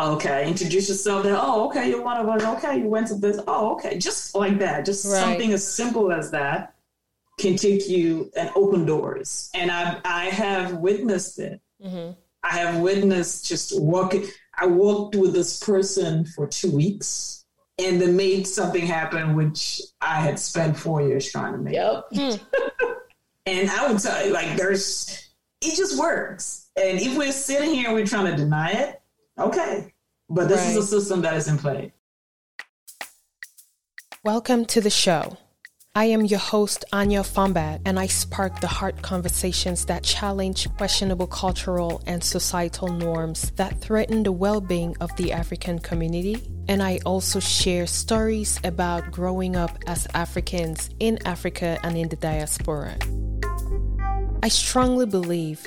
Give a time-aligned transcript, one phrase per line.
[0.00, 1.24] Okay, introduce yourself.
[1.24, 2.42] Then, oh, okay, you're one of us.
[2.42, 3.40] Okay, you went to this.
[3.46, 4.84] Oh, okay, just like that.
[4.84, 5.20] Just right.
[5.20, 6.74] something as simple as that
[7.38, 9.50] can take you and open doors.
[9.54, 11.60] And I, I have witnessed it.
[11.84, 12.12] Mm-hmm.
[12.42, 14.26] I have witnessed just walking.
[14.58, 17.44] I walked with this person for two weeks
[17.78, 21.74] and then made something happen, which I had spent four years trying to make.
[21.74, 22.40] Yep.
[23.46, 25.28] And I would tell you, like, there's,
[25.60, 26.68] it just works.
[26.76, 28.99] And if we're sitting here and we're trying to deny it,
[29.40, 29.92] okay.
[30.28, 30.70] But this right.
[30.70, 31.92] is a system that is in play.
[34.22, 35.38] Welcome to the show.
[35.92, 41.26] I am your host, Anya Fombat, and I spark the heart conversations that challenge questionable
[41.26, 46.36] cultural and societal norms that threaten the well being of the African community.
[46.68, 52.16] And I also share stories about growing up as Africans in Africa and in the
[52.16, 52.96] diaspora.
[54.44, 55.66] I strongly believe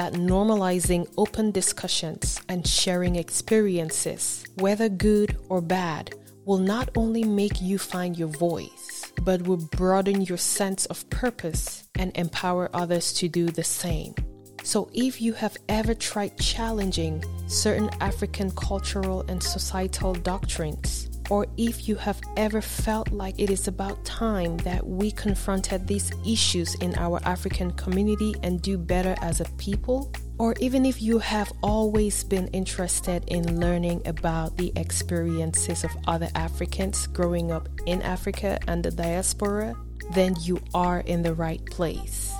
[0.00, 6.14] that normalizing open discussions and sharing experiences, whether good or bad,
[6.46, 11.86] will not only make you find your voice, but will broaden your sense of purpose
[11.96, 14.14] and empower others to do the same.
[14.62, 21.88] So, if you have ever tried challenging certain African cultural and societal doctrines, or if
[21.88, 26.94] you have ever felt like it is about time that we confronted these issues in
[26.96, 32.24] our African community and do better as a people, or even if you have always
[32.24, 38.82] been interested in learning about the experiences of other Africans growing up in Africa and
[38.82, 39.74] the diaspora,
[40.12, 42.34] then you are in the right place.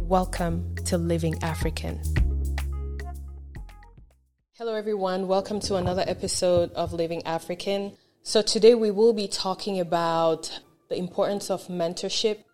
[0.00, 2.02] Welcome to Living African.
[4.54, 5.28] Hello, everyone.
[5.28, 7.92] Welcome to another episode of Living African.
[8.28, 12.44] So, today we will be talking about the importance of mentorship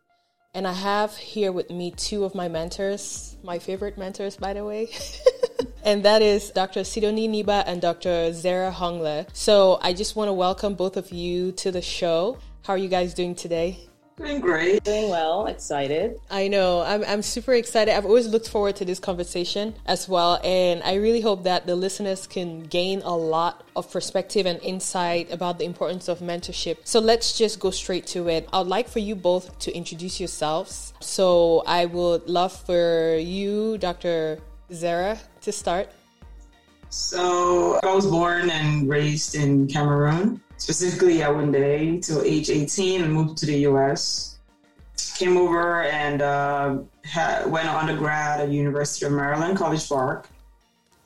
[0.54, 4.64] and I have here with me two of my mentors, my favorite mentors, by the
[4.64, 4.90] way.
[5.84, 6.82] and that is Dr.
[6.82, 8.32] Sidonie Niba and Dr.
[8.32, 9.26] Zara Hongle.
[9.32, 12.38] So I just want to welcome both of you to the show.
[12.62, 13.80] How are you guys doing today?
[14.16, 14.84] Doing great.
[14.84, 15.46] Doing well.
[15.46, 16.20] Excited.
[16.30, 16.82] I know.
[16.82, 17.96] I'm, I'm super excited.
[17.96, 20.40] I've always looked forward to this conversation as well.
[20.44, 25.32] And I really hope that the listeners can gain a lot of perspective and insight
[25.32, 26.78] about the importance of mentorship.
[26.84, 28.48] So let's just go straight to it.
[28.52, 30.92] I'd like for you both to introduce yourselves.
[31.00, 34.38] So I would love for you, Dr.
[34.72, 35.90] Zara, to start.
[36.88, 43.38] So I was born and raised in Cameroon specifically Yaoundé till age 18 and moved
[43.38, 44.38] to the US.
[45.16, 50.28] Came over and uh, had, went undergrad at University of Maryland, College Park,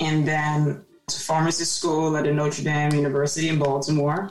[0.00, 4.31] and then to pharmacy school at the Notre Dame University in Baltimore.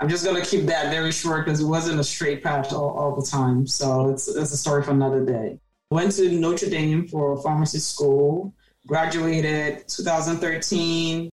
[0.00, 2.90] I'm just going to keep that very short because it wasn't a straight path all,
[2.90, 3.66] all the time.
[3.66, 5.58] So it's, it's a story for another day.
[5.90, 8.52] Went to Notre Dame for pharmacy school,
[8.86, 11.30] graduated 2013,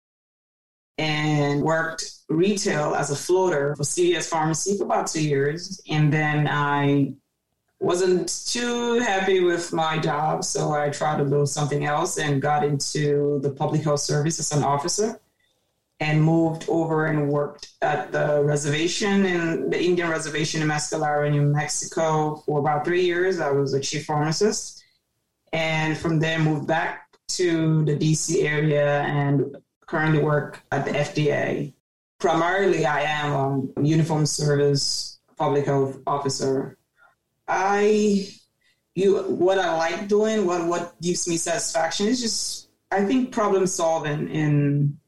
[0.99, 5.81] and worked retail as a floater for CVS Pharmacy for about two years.
[5.91, 7.13] And then I
[7.81, 12.65] wasn't too happy with my job, so I tried to do something else and got
[12.65, 15.21] into the public health service as an officer
[15.99, 21.43] and moved over and worked at the reservation in the Indian reservation in Mescalero, New
[21.43, 23.39] Mexico for about three years.
[23.39, 24.83] I was a chief pharmacist.
[25.53, 31.75] And from there moved back to the DC area and currently work at the FDA.
[32.21, 36.77] Primarily, I am um, a uniform service public health officer.
[37.49, 38.29] I,
[38.95, 43.67] you, what I like doing, what what gives me satisfaction is just, I think, problem
[43.67, 44.99] solving in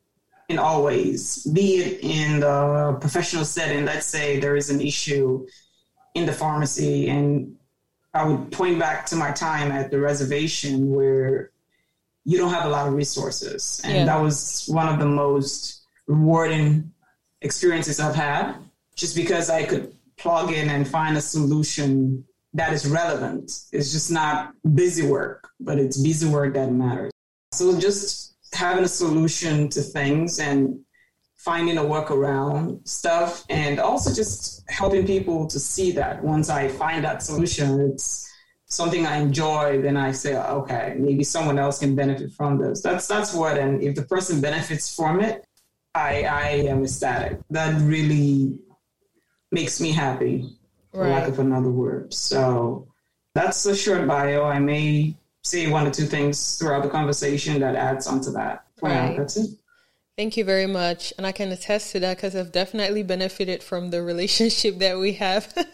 [0.49, 1.45] in all ways.
[1.53, 5.47] Be it in the professional setting, let's say there is an issue
[6.15, 7.57] in the pharmacy, and
[8.15, 11.51] I would point back to my time at the reservation where
[12.25, 13.81] you don't have a lot of resources.
[13.85, 14.05] And yeah.
[14.05, 16.92] that was one of the most rewarding
[17.43, 18.55] experiences I've had,
[18.97, 23.51] just because I could plug in and find a solution that is relevant.
[23.73, 27.11] It's just not busy work, but it's busy work that matters.
[27.53, 30.79] So just having a solution to things and
[31.37, 37.05] finding a workaround stuff and also just helping people to see that once I find
[37.05, 38.31] that solution, it's
[38.67, 42.81] something I enjoy, then I say, okay, maybe someone else can benefit from this.
[42.81, 45.45] That's that's what, and if the person benefits from it,
[45.95, 47.39] I I am ecstatic.
[47.51, 48.59] That really
[49.51, 50.49] makes me happy,
[50.93, 51.11] for right.
[51.11, 52.13] lack of another word.
[52.15, 52.89] So
[53.35, 54.45] that's a short bio.
[54.45, 58.65] I may say one or two things throughout the conversation that adds onto that.
[58.81, 59.17] Right.
[59.17, 59.51] that's it.
[60.17, 61.13] Thank you very much.
[61.17, 65.15] And I can attest to that because I've definitely benefited from the relationship that we
[65.15, 65.53] have.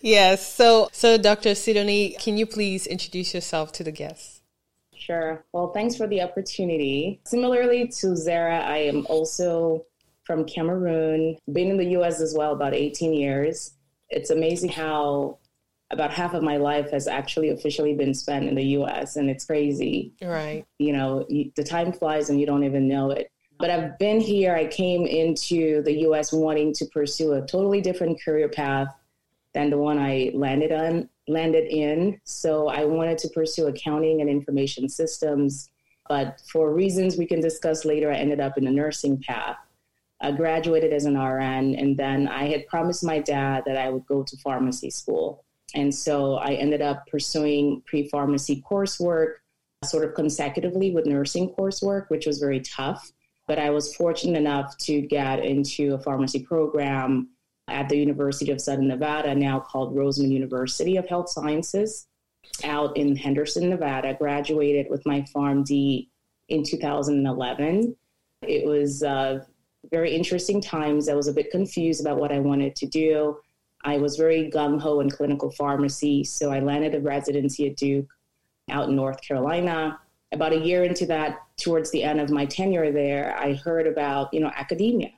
[0.00, 0.54] Yes.
[0.54, 1.50] So, so Dr.
[1.50, 4.37] Sidonie, can you please introduce yourself to the guests?
[5.08, 5.42] Sure.
[5.54, 7.22] Well, thanks for the opportunity.
[7.24, 9.86] Similarly to Zara, I am also
[10.24, 13.72] from Cameroon, been in the US as well about 18 years.
[14.10, 15.38] It's amazing how
[15.90, 19.46] about half of my life has actually officially been spent in the US, and it's
[19.46, 20.12] crazy.
[20.20, 20.66] Right.
[20.78, 23.30] You know, the time flies and you don't even know it.
[23.58, 28.22] But I've been here, I came into the US wanting to pursue a totally different
[28.22, 28.94] career path
[29.54, 32.20] than the one I landed on landed in.
[32.24, 35.70] So I wanted to pursue accounting and information systems,
[36.08, 39.56] but for reasons we can discuss later, I ended up in a nursing path.
[40.20, 44.06] I graduated as an RN, and then I had promised my dad that I would
[44.06, 45.44] go to pharmacy school.
[45.74, 49.34] And so I ended up pursuing pre pharmacy coursework
[49.84, 53.12] sort of consecutively with nursing coursework, which was very tough.
[53.46, 57.28] But I was fortunate enough to get into a pharmacy program
[57.68, 62.06] at the University of Southern Nevada, now called Roseman University of Health Sciences,
[62.64, 64.14] out in Henderson, Nevada.
[64.14, 66.08] Graduated with my PharmD
[66.48, 67.96] in 2011.
[68.42, 69.44] It was uh,
[69.90, 71.08] very interesting times.
[71.08, 73.38] I was a bit confused about what I wanted to do.
[73.84, 78.08] I was very gung ho in clinical pharmacy, so I landed a residency at Duke
[78.70, 79.98] out in North Carolina.
[80.32, 84.32] About a year into that, towards the end of my tenure there, I heard about
[84.32, 85.10] you know academia.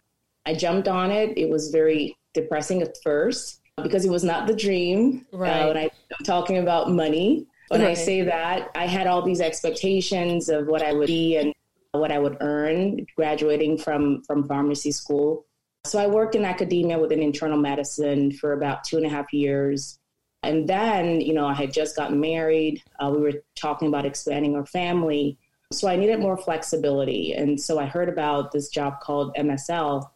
[0.46, 1.36] I jumped on it.
[1.36, 5.26] It was very depressing at first because it was not the dream.
[5.32, 5.62] Right.
[5.62, 7.90] Uh, when I, am talking about money, when right.
[7.90, 11.52] I say that, I had all these expectations of what I would be and
[11.92, 15.46] what I would earn graduating from from pharmacy school.
[15.84, 19.98] So I worked in academia within internal medicine for about two and a half years.
[20.42, 22.82] And then, you know, I had just gotten married.
[22.98, 25.38] Uh, we were talking about expanding our family.
[25.72, 27.34] So I needed more flexibility.
[27.34, 30.08] And so I heard about this job called MSL,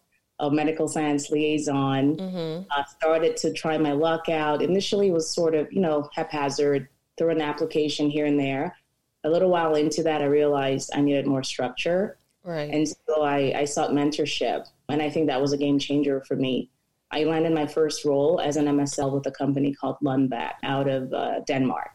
[0.47, 2.17] a medical science liaison.
[2.17, 2.65] Mm-hmm.
[2.71, 4.63] I started to try my luck out.
[4.63, 8.77] Initially, it was sort of, you know, haphazard, through an application here and there.
[9.25, 12.19] A little while into that, I realized I needed more structure.
[12.43, 12.71] Right.
[12.71, 14.67] And so I, I sought mentorship.
[14.89, 16.71] And I think that was a game changer for me.
[17.11, 21.13] I landed my first role as an MSL with a company called Lundbeck out of
[21.13, 21.91] uh, Denmark.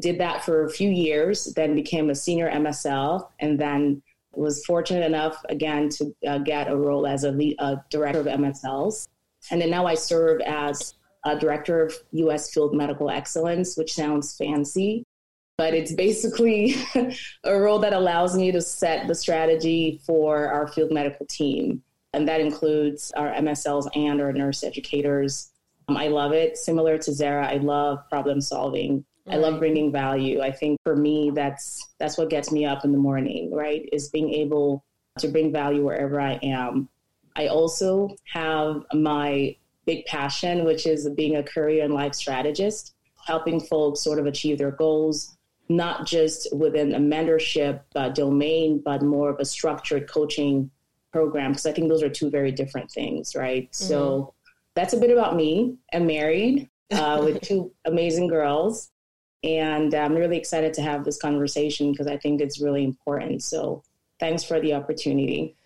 [0.00, 4.02] Did that for a few years, then became a senior MSL, and then
[4.34, 8.26] was fortunate enough again to uh, get a role as a, lead, a director of
[8.26, 9.08] MSLs.
[9.50, 10.94] And then now I serve as
[11.24, 15.04] a director of US Field Medical Excellence, which sounds fancy,
[15.58, 16.76] but it's basically
[17.44, 21.82] a role that allows me to set the strategy for our field medical team
[22.12, 25.50] and that includes our MSLs and our nurse educators.
[25.88, 26.58] Um, I love it.
[26.58, 29.04] Similar to Zara, I love problem solving.
[29.26, 29.36] Right.
[29.36, 30.40] I love bringing value.
[30.40, 33.52] I think for me, that's that's what gets me up in the morning.
[33.52, 34.84] Right, is being able
[35.18, 36.88] to bring value wherever I am.
[37.36, 42.94] I also have my big passion, which is being a career and life strategist,
[43.26, 45.36] helping folks sort of achieve their goals,
[45.68, 50.70] not just within a mentorship uh, domain, but more of a structured coaching
[51.12, 53.64] program because I think those are two very different things, right?
[53.64, 53.84] Mm-hmm.
[53.84, 54.34] So
[54.74, 55.76] that's a bit about me.
[55.92, 58.90] I'm married uh, with two amazing girls,
[59.44, 63.42] and I'm really excited to have this conversation because I think it's really important.
[63.42, 63.82] So
[64.20, 65.56] thanks for the opportunity.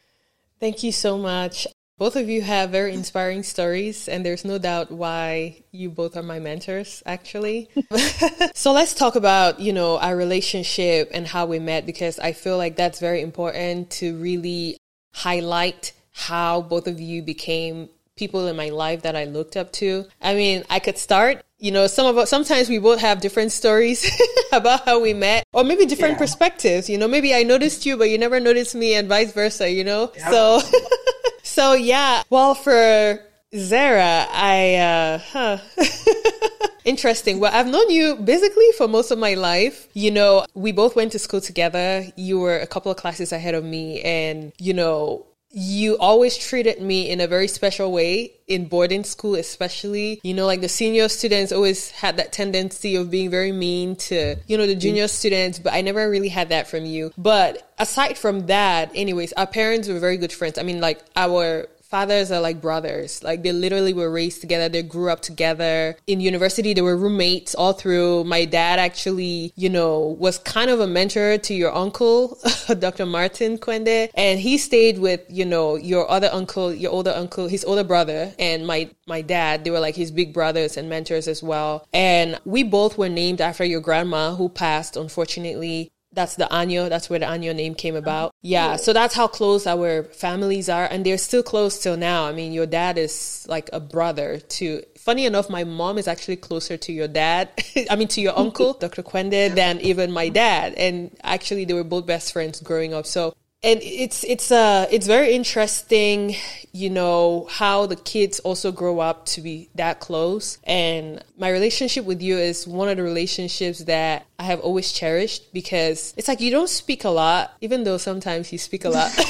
[0.61, 1.67] Thank you so much.
[1.99, 6.23] Both of you have very inspiring stories, and there's no doubt why you both are
[6.23, 7.71] my mentors, actually.
[8.55, 12.59] so let's talk about, you know, our relationship and how we met, because I feel
[12.59, 14.77] like that's very important to really
[15.15, 20.05] highlight how both of you became people in my life that I looked up to.
[20.21, 23.53] I mean, I could start, you know, some of us, sometimes we both have different
[23.53, 24.09] stories
[24.53, 26.19] about how we met or maybe different yeah.
[26.19, 29.71] perspectives, you know, maybe I noticed you, but you never noticed me and vice versa,
[29.71, 30.13] you know?
[30.17, 30.31] Yep.
[30.31, 30.61] So,
[31.43, 33.21] so yeah, well, for
[33.55, 35.59] Zara, I, uh, huh.
[36.85, 37.41] Interesting.
[37.41, 39.89] Well, I've known you basically for most of my life.
[39.93, 42.07] You know, we both went to school together.
[42.15, 44.01] You were a couple of classes ahead of me.
[44.03, 45.27] And, you know,
[45.59, 50.21] you always treated me in a very special way in boarding school, especially.
[50.23, 54.37] You know, like the senior students always had that tendency of being very mean to,
[54.47, 57.11] you know, the junior students, but I never really had that from you.
[57.17, 60.59] But aside from that, anyways, our parents were very good friends.
[60.59, 63.25] I mean, like our fathers are like brothers.
[63.25, 64.69] Like they literally were raised together.
[64.69, 65.97] They grew up together.
[66.07, 68.25] In university, they were roommates all through.
[68.25, 72.39] My dad actually, you know, was kind of a mentor to your uncle,
[72.79, 73.07] Dr.
[73.07, 74.11] Martin Kwende.
[74.15, 78.35] And he stayed with, you know, your other uncle, your older uncle, his older brother
[78.39, 79.65] and my, my dad.
[79.65, 81.89] They were like his big brothers and mentors as well.
[81.95, 86.89] And we both were named after your grandma who passed, unfortunately that's the Anyo.
[86.89, 88.33] That's where the Anyo name came about.
[88.43, 92.27] Yeah, so that's how close our families are, and they're still close till now.
[92.27, 94.83] I mean, your dad is like a brother to.
[94.99, 97.51] Funny enough, my mom is actually closer to your dad.
[97.91, 99.05] I mean, to your uncle, Dr.
[99.05, 100.75] Kwende, than even my dad.
[100.75, 103.07] And actually, they were both best friends growing up.
[103.07, 106.35] So and it's it's uh it's very interesting
[106.77, 110.59] you know how the kids also grow up to be that close.
[110.65, 115.53] And my relationship with you is one of the relationships that i have always cherished
[115.55, 119.11] because it's like you don't speak a lot even though sometimes you speak a lot.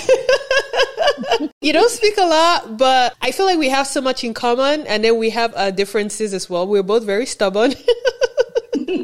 [1.61, 4.87] You don't speak a lot but i feel like we have so much in common
[4.87, 6.67] and then we have uh, differences as well.
[6.67, 7.75] We're both very stubborn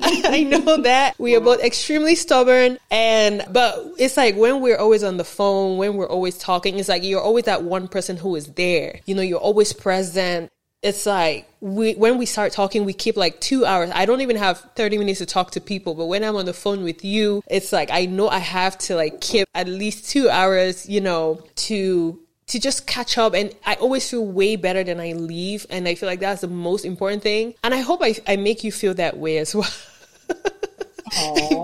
[0.03, 5.03] I know that we are both extremely stubborn and but it's like when we're always
[5.03, 8.37] on the phone, when we're always talking, it's like you're always that one person who
[8.37, 9.01] is there.
[9.07, 10.51] You know, you're always present.
[10.83, 13.91] It's like we when we start talking, we keep like two hours.
[13.95, 16.53] I don't even have 30 minutes to talk to people, but when I'm on the
[16.53, 20.29] phone with you, it's like I know I have to like keep at least two
[20.29, 22.19] hours, you know, to
[22.49, 25.95] to just catch up and I always feel way better than I leave and I
[25.95, 28.95] feel like that's the most important thing and I hope I, I make you feel
[28.95, 29.71] that way as well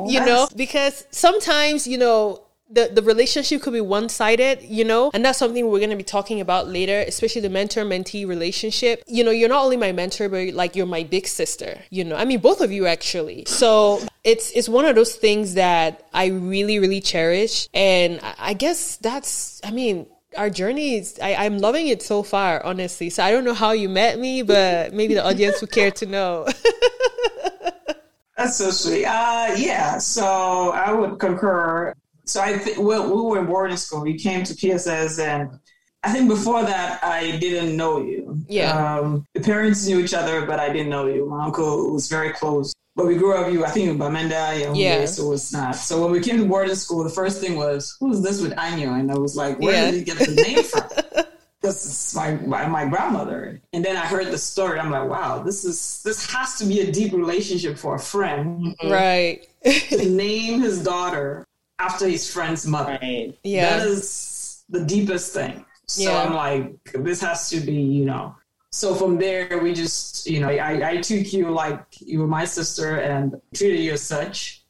[0.08, 5.10] you know because sometimes you know the, the relationship could be one sided, you know,
[5.14, 9.02] and that's something we're going to be talking about later, especially the mentor mentee relationship.
[9.06, 12.16] You know, you're not only my mentor, but like you're my big sister, you know,
[12.16, 13.44] I mean, both of you actually.
[13.46, 17.68] So it's, it's one of those things that I really, really cherish.
[17.72, 20.06] And I guess that's, I mean,
[20.38, 23.10] our journeys I, i'm loving it so far honestly.
[23.10, 26.06] So i don't know how you met me but maybe the audience would care to
[26.06, 26.46] know.
[28.36, 29.04] That's so sweet.
[29.04, 31.92] Uh yeah so i would concur.
[32.24, 34.02] So i think well, we were in boarding school.
[34.02, 35.50] We came to PSS and
[36.04, 38.40] i think before that i didn't know you.
[38.48, 38.72] Yeah.
[38.72, 41.28] Um, the parents knew each other but i didn't know you.
[41.28, 45.06] My uncle was very close but we grew up, you I think in Bamenda, yeah.
[45.06, 45.76] so it's not.
[45.76, 48.98] So when we came to boarding school, the first thing was, who's this with Anyo?
[48.98, 49.90] And I was like, where yeah.
[49.92, 50.82] did he get the name from?
[51.60, 53.60] this is my, my, my grandmother.
[53.72, 54.80] And then I heard the story.
[54.80, 58.74] I'm like, wow, this is this has to be a deep relationship for a friend,
[58.76, 58.90] mm-hmm.
[58.90, 59.46] right?
[59.64, 61.46] to name his daughter
[61.78, 62.98] after his friend's mother.
[63.00, 63.32] Right.
[63.44, 65.64] Yeah, that is the deepest thing.
[65.86, 66.24] So yeah.
[66.24, 68.34] I'm like, this has to be, you know,
[68.70, 72.44] so from there, we just, you know, I, I took you like you were my
[72.44, 74.64] sister and treated you as such.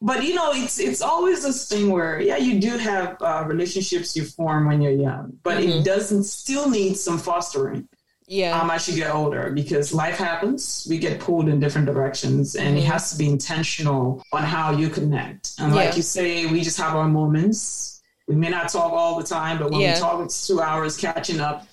[0.00, 4.16] But you know, it's it's always this thing where yeah, you do have uh, relationships
[4.16, 5.70] you form when you're young, but mm-hmm.
[5.70, 7.88] it doesn't still need some fostering.
[8.28, 12.54] Yeah, um, as you get older, because life happens, we get pulled in different directions,
[12.54, 12.78] and mm-hmm.
[12.78, 15.54] it has to be intentional on how you connect.
[15.58, 15.86] And yeah.
[15.86, 18.00] like you say, we just have our moments.
[18.28, 19.94] We may not talk all the time, but when yeah.
[19.94, 21.66] we talk, it's two hours catching up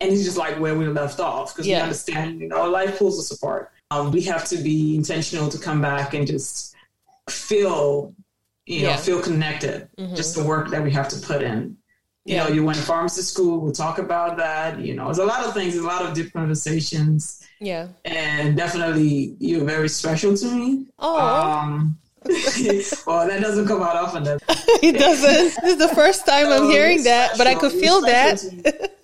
[0.00, 1.78] and it's just like where we left off because yeah.
[1.78, 5.58] we understand you know life pulls us apart um, we have to be intentional to
[5.58, 6.74] come back and just
[7.28, 8.14] feel
[8.66, 8.96] you know yeah.
[8.96, 10.14] feel connected mm-hmm.
[10.14, 11.76] just the work that we have to put in
[12.24, 12.44] you yeah.
[12.44, 15.44] know you went to pharmacy school we'll talk about that you know there's a lot
[15.44, 20.46] of things there's a lot of deep conversations yeah and definitely you're very special to
[20.46, 21.98] me oh um,
[23.06, 24.22] well, that doesn't come out often.
[24.82, 25.62] it doesn't.
[25.62, 28.42] This is the first time I'm hearing that, but I could feel that.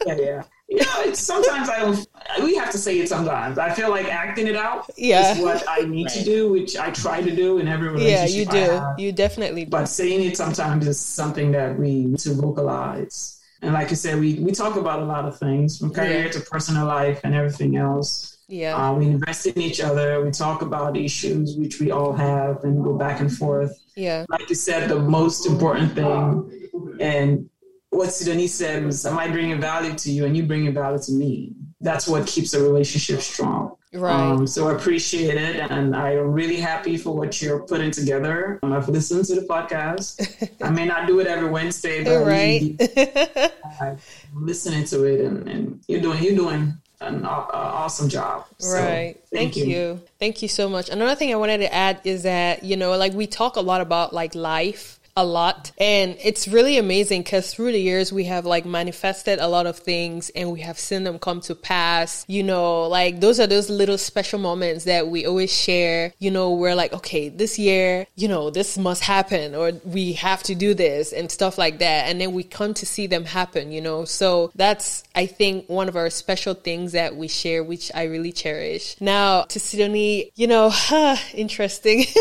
[0.06, 2.07] yeah, yeah you know, sometimes I don't.
[2.45, 3.59] We have to say it sometimes.
[3.59, 5.33] I feel like acting it out yeah.
[5.33, 6.15] is what I need right.
[6.15, 8.53] to do, which I try to do in every relationship.
[8.55, 9.03] Yeah, you do.
[9.03, 9.71] You definitely do.
[9.71, 13.41] But saying it sometimes is something that we need to vocalize.
[13.62, 16.31] And like you said, we we talk about a lot of things from career yeah.
[16.31, 18.39] to personal life and everything else.
[18.47, 18.77] Yeah.
[18.77, 20.25] Uh, we invest in each other.
[20.25, 23.77] We talk about issues which we all have and go back and forth.
[23.97, 24.25] Yeah.
[24.29, 27.50] Like you said, the most important thing, and
[27.90, 31.52] what said was, Am I bringing value to you and you bringing value to me?
[31.80, 33.76] That's what keeps a relationship strong.
[33.92, 34.30] Right.
[34.30, 35.56] Um, so I appreciate it.
[35.56, 38.61] And I'm really happy for what you're putting together.
[38.62, 40.49] Um, I've listened to the podcast.
[40.62, 42.76] I may not do it every Wednesday, but right.
[43.80, 48.47] I'm listening to it and, and you're doing, you're doing an awesome job.
[48.59, 49.16] So, right.
[49.32, 49.64] Thank, thank you.
[49.64, 50.00] you.
[50.20, 50.88] Thank you so much.
[50.90, 53.80] Another thing I wanted to add is that, you know, like we talk a lot
[53.80, 55.71] about like life a lot.
[55.79, 59.79] And it's really amazing because through the years, we have like manifested a lot of
[59.79, 62.25] things and we have seen them come to pass.
[62.27, 66.15] You know, like those are those little special moments that we always share.
[66.19, 70.43] You know, we're like, okay, this year, you know, this must happen or we have
[70.45, 72.09] to do this and stuff like that.
[72.09, 74.07] And then we come to see them happen, you know.
[74.07, 78.33] So that's, I think, one of our special things that we share, which I really
[78.33, 78.99] cherish.
[79.00, 80.73] Now, to Sidonie, you know,
[81.35, 82.07] interesting.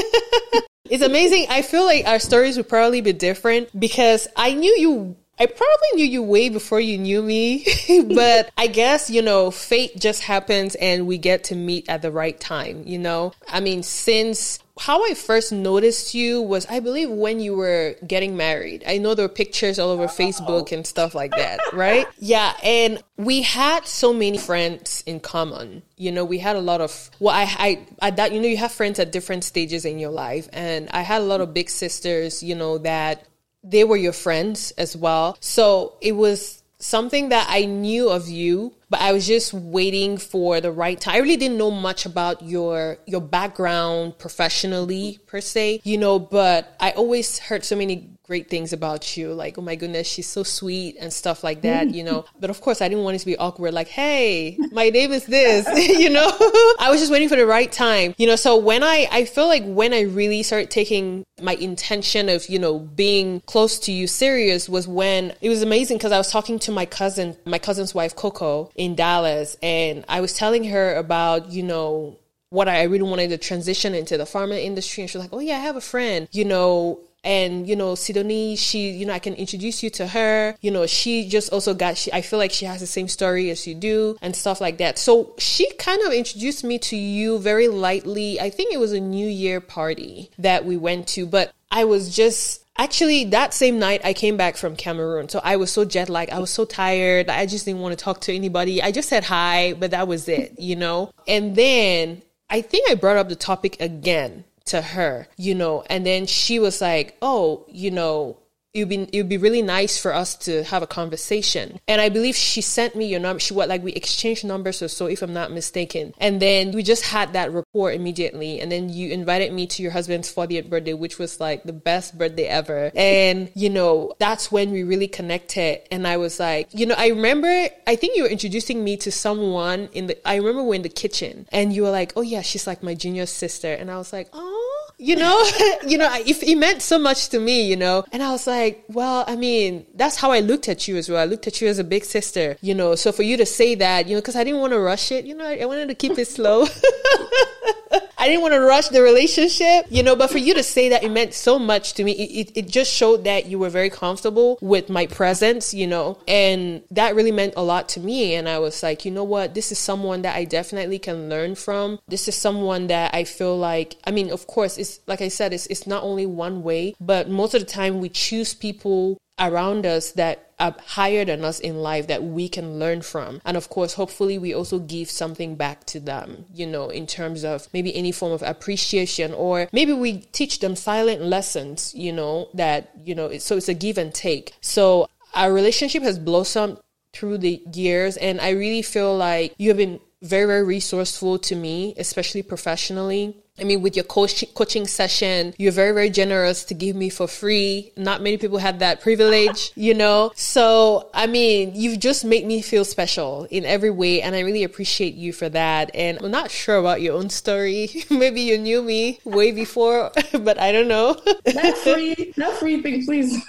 [0.90, 1.46] It's amazing.
[1.50, 5.88] I feel like our stories would probably be different because I knew you I probably
[5.96, 7.66] knew you way before you knew me,
[8.14, 12.12] but I guess, you know, fate just happens and we get to meet at the
[12.12, 13.32] right time, you know?
[13.48, 18.38] I mean, since how I first noticed you was, I believe, when you were getting
[18.38, 18.84] married.
[18.88, 22.08] I know there were pictures all over Facebook and stuff like that, right?
[22.22, 22.54] Yeah.
[22.64, 25.84] And we had so many friends in common.
[25.98, 28.58] You know, we had a lot of, well, I, I, I, that, you know, you
[28.58, 30.48] have friends at different stages in your life.
[30.54, 33.26] And I had a lot of big sisters, you know, that
[33.64, 35.38] they were your friends as well.
[35.40, 40.62] So it was something that I knew of you, but I was just waiting for
[40.62, 41.16] the right time.
[41.16, 46.76] I really didn't know much about your your background professionally per se, you know, but
[46.80, 49.34] I always heard so many great things about you.
[49.34, 52.26] Like oh my goodness she's so sweet and stuff like that you know.
[52.40, 55.26] But of course i didn't want it to be awkward like hey my name is
[55.26, 55.66] this
[56.04, 56.28] you know.
[56.80, 58.36] I was just waiting for the right time you know.
[58.36, 62.60] So when i i feel like when i really started taking my intention of you
[62.60, 66.60] know being close to you serious was when it was amazing because i was talking
[66.60, 71.52] to my cousin my cousin's wife coco in dallas and i was telling her about
[71.52, 72.20] you know
[72.50, 75.04] what I really wanted to transition into the pharma industry.
[75.04, 78.58] And she's like, Oh yeah, I have a friend, you know, and you know Sidonie
[78.58, 81.98] she you know I can introduce you to her you know she just also got
[81.98, 84.78] she I feel like she has the same story as you do and stuff like
[84.78, 88.94] that so she kind of introduced me to you very lightly I think it was
[88.94, 93.78] a new year party that we went to but I was just Actually, that same
[93.78, 95.28] night I came back from Cameroon.
[95.28, 96.32] So I was so jet lagged.
[96.32, 97.30] I was so tired.
[97.30, 98.82] I just didn't want to talk to anybody.
[98.82, 101.12] I just said hi, but that was it, you know?
[101.28, 106.06] And then I think I brought up the topic again to her, you know, and
[106.06, 108.38] then she was like, oh, you know,
[108.74, 111.80] it'd be it would be really nice for us to have a conversation.
[111.88, 113.40] And I believe she sent me your number.
[113.40, 116.14] She what like we exchanged numbers or so, if I'm not mistaken.
[116.20, 118.60] And then we just had that rapport immediately.
[118.62, 122.18] And then you invited me to your husband's 40th birthday, which was like the best
[122.18, 122.92] birthday ever.
[122.96, 125.82] And you know that's when we really connected.
[125.92, 129.12] And I was like, you know, I remember I think you were introducing me to
[129.12, 130.28] someone in the.
[130.28, 132.94] I remember we're in the kitchen, and you were like, oh yeah, she's like my
[132.94, 135.44] junior sister, and I was like, oh you know,
[135.88, 138.59] you know, if it meant so much to me, you know, and I was like,
[138.88, 141.20] well, I mean, that's how I looked at you as well.
[141.20, 142.96] I looked at you as a big sister, you know.
[142.96, 145.26] So for you to say that, you know, because I didn't want to rush it,
[145.26, 146.68] you know, I, I wanted to keep it slow.
[148.20, 151.04] I didn't want to rush the relationship, you know, but for you to say that
[151.04, 153.90] it meant so much to me, it, it, it just showed that you were very
[153.90, 158.36] comfortable with my presence, you know, and that really meant a lot to me.
[158.36, 161.56] And I was like, you know what, this is someone that I definitely can learn
[161.56, 162.00] from.
[162.10, 165.54] This is someone that I feel like, I mean, of course, it's like I said,
[165.54, 169.86] it's, it's not only one way, but most of the time we choose people around
[169.86, 173.42] us that are higher than us in life that we can learn from.
[173.46, 177.44] And of course, hopefully, we also give something back to them, you know, in terms
[177.44, 182.50] of maybe any form of appreciation, or maybe we teach them silent lessons, you know,
[182.54, 184.54] that, you know, so it's a give and take.
[184.62, 186.78] So our relationship has blossomed
[187.14, 191.56] through the years, and I really feel like you have been very, very resourceful to
[191.56, 193.38] me, especially professionally.
[193.60, 197.28] I mean, with your coach, coaching session, you're very, very generous to give me for
[197.28, 197.92] free.
[197.98, 200.32] Not many people have that privilege, you know?
[200.36, 204.22] So, I mean, you've just made me feel special in every way.
[204.22, 205.92] And I really appreciate you for that.
[205.94, 208.06] And I'm not sure about your own story.
[208.10, 211.18] Maybe you knew me way before, but I don't know.
[211.54, 213.42] not free, not free thing, please.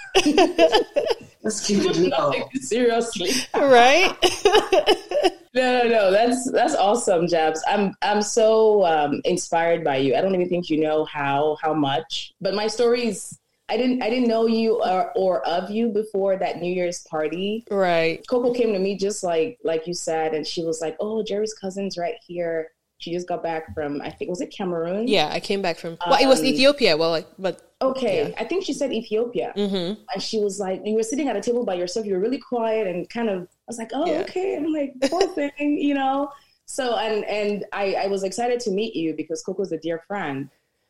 [1.43, 2.33] Let's keep it low.
[2.53, 3.31] Seriously.
[3.53, 5.37] Right?
[5.53, 6.11] No, no, no.
[6.11, 7.63] That's that's awesome, Jabs.
[7.67, 10.15] I'm I'm so um, inspired by you.
[10.15, 12.33] I don't even think you know how how much.
[12.41, 13.39] But my stories
[13.71, 17.63] I didn't I didn't know you or, or of you before that New Year's party.
[17.71, 18.21] Right.
[18.27, 21.53] Coco came to me just like like you said, and she was like, "Oh, Jerry's
[21.53, 25.07] cousin's right here." She just got back from I think was it Cameroon?
[25.07, 25.97] Yeah, I came back from.
[26.07, 26.95] Well, it was um, Ethiopia.
[26.95, 28.35] Well, like, but Okay, yeah.
[28.37, 29.99] I think she said Ethiopia, mm-hmm.
[30.13, 32.05] and she was like, "You were sitting at a table by yourself.
[32.05, 34.19] You were really quiet and kind of." I was like, "Oh, yeah.
[34.21, 36.31] okay." And I'm like, "Poor thing," you know.
[36.65, 40.49] So and and I, I was excited to meet you because Coco's a dear friend,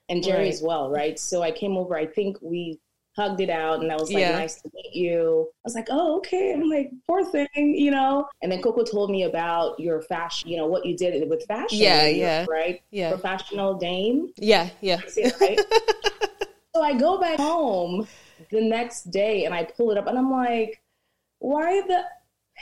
[0.09, 0.53] and Jerry right.
[0.53, 1.17] as well, right?
[1.17, 1.95] So I came over.
[1.95, 2.77] I think we
[3.15, 4.31] hugged it out, and I was like, yeah.
[4.31, 8.27] "Nice to meet you." I was like, "Oh, okay." I'm like, "Poor thing," you know.
[8.41, 11.79] And then Coco told me about your fashion, you know, what you did with fashion.
[11.79, 12.81] Yeah, yeah, right.
[12.91, 14.31] Yeah, professional dame.
[14.37, 15.01] Yeah, yeah.
[15.39, 15.59] right?
[16.73, 18.07] So I go back home
[18.49, 20.81] the next day and I pull it up and I'm like,
[21.39, 22.05] why the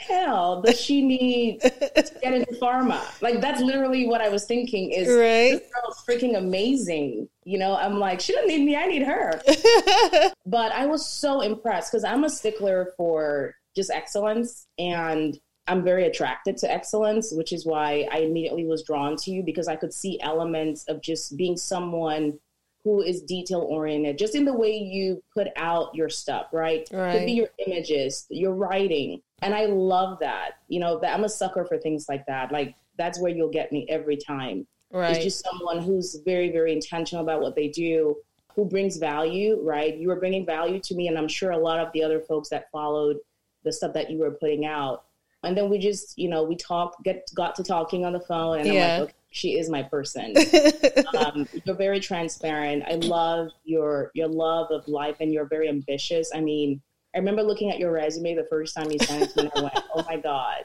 [0.00, 3.00] hell does she need to get into pharma?
[3.20, 5.52] Like that's literally what I was thinking is right.
[5.52, 7.28] this girl's freaking amazing.
[7.44, 9.40] You know, I'm like, she doesn't need me, I need her.
[10.46, 16.06] but I was so impressed because I'm a stickler for just excellence and I'm very
[16.06, 19.92] attracted to excellence, which is why I immediately was drawn to you because I could
[19.92, 22.38] see elements of just being someone
[22.82, 26.88] who is detail oriented, just in the way you put out your stuff, right?
[26.92, 27.18] Right.
[27.18, 29.20] Could be your images, your writing.
[29.42, 30.58] And I love that.
[30.68, 32.52] You know, I'm a sucker for things like that.
[32.52, 34.66] Like that's where you'll get me every time.
[34.92, 35.14] Right.
[35.14, 38.16] It's just someone who's very, very intentional about what they do,
[38.54, 39.96] who brings value, right?
[39.96, 42.48] You were bringing value to me, and I'm sure a lot of the other folks
[42.48, 43.18] that followed
[43.64, 45.04] the stuff that you were putting out.
[45.42, 48.58] And then we just, you know, we talked, get got to talking on the phone,
[48.58, 48.72] and Yeah.
[48.72, 50.34] I'm like, okay, she is my person.
[51.18, 52.82] um, you're very transparent.
[52.86, 56.30] I love your your love of life, and you're very ambitious.
[56.34, 56.82] I mean,
[57.14, 59.58] I remember looking at your resume the first time you sent it to me, and
[59.58, 60.64] I went, "Oh my god!"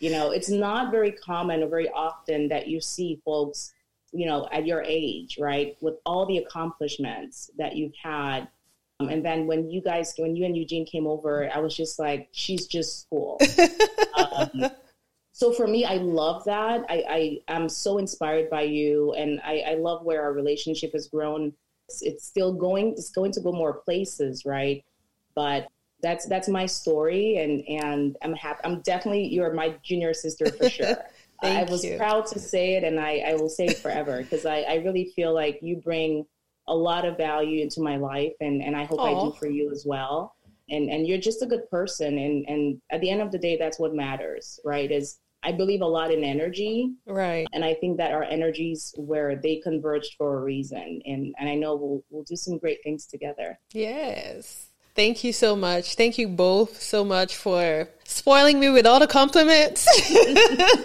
[0.00, 3.72] You know, it's not very common or very often that you see folks,
[4.12, 8.48] you know, at your age, right, with all the accomplishments that you've had.
[8.98, 11.98] Um, and then when you guys, when you and Eugene came over, I was just
[11.98, 13.38] like, she's just cool.
[14.16, 14.70] um,
[15.32, 16.84] so for me, I love that.
[16.88, 21.08] I, I am so inspired by you, and I, I love where our relationship has
[21.08, 21.52] grown.
[21.88, 22.92] It's, it's still going.
[22.92, 24.84] It's going to go more places, right?
[25.34, 25.68] But
[26.02, 28.60] that's that's my story, and and I'm happy.
[28.64, 30.96] I'm definitely you're my junior sister for sure.
[31.42, 31.96] I was you.
[31.96, 35.12] proud to say it, and I, I will say it forever because I, I really
[35.16, 36.26] feel like you bring
[36.68, 39.70] a lot of value into my life, and, and I hope I do for you
[39.70, 40.36] as well.
[40.68, 43.56] And and you're just a good person, and and at the end of the day,
[43.56, 44.90] that's what matters, right?
[44.90, 47.46] Is I believe a lot in energy, right.
[47.52, 51.54] and I think that our energies where they converged for a reason, and and I
[51.54, 53.58] know we'll we'll do some great things together.
[53.72, 54.69] Yes.
[54.94, 55.94] Thank you so much.
[55.94, 59.86] Thank you both so much for spoiling me with all the compliments.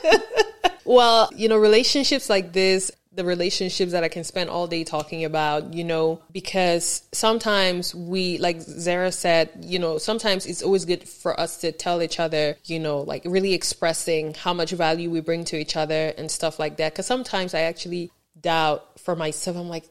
[0.85, 5.25] well, you know, relationships like this, the relationships that I can spend all day talking
[5.25, 11.07] about, you know, because sometimes we, like Zara said, you know, sometimes it's always good
[11.07, 15.21] for us to tell each other, you know, like really expressing how much value we
[15.21, 16.93] bring to each other and stuff like that.
[16.93, 19.85] Because sometimes I actually doubt for myself, I'm like,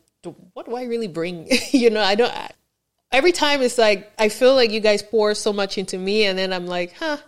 [0.52, 1.48] what do I really bring?
[1.72, 2.32] you know, I don't.
[2.32, 2.50] I,
[3.14, 6.38] every time it's like I feel like you guys pour so much into me, and
[6.38, 7.18] then I'm like, huh,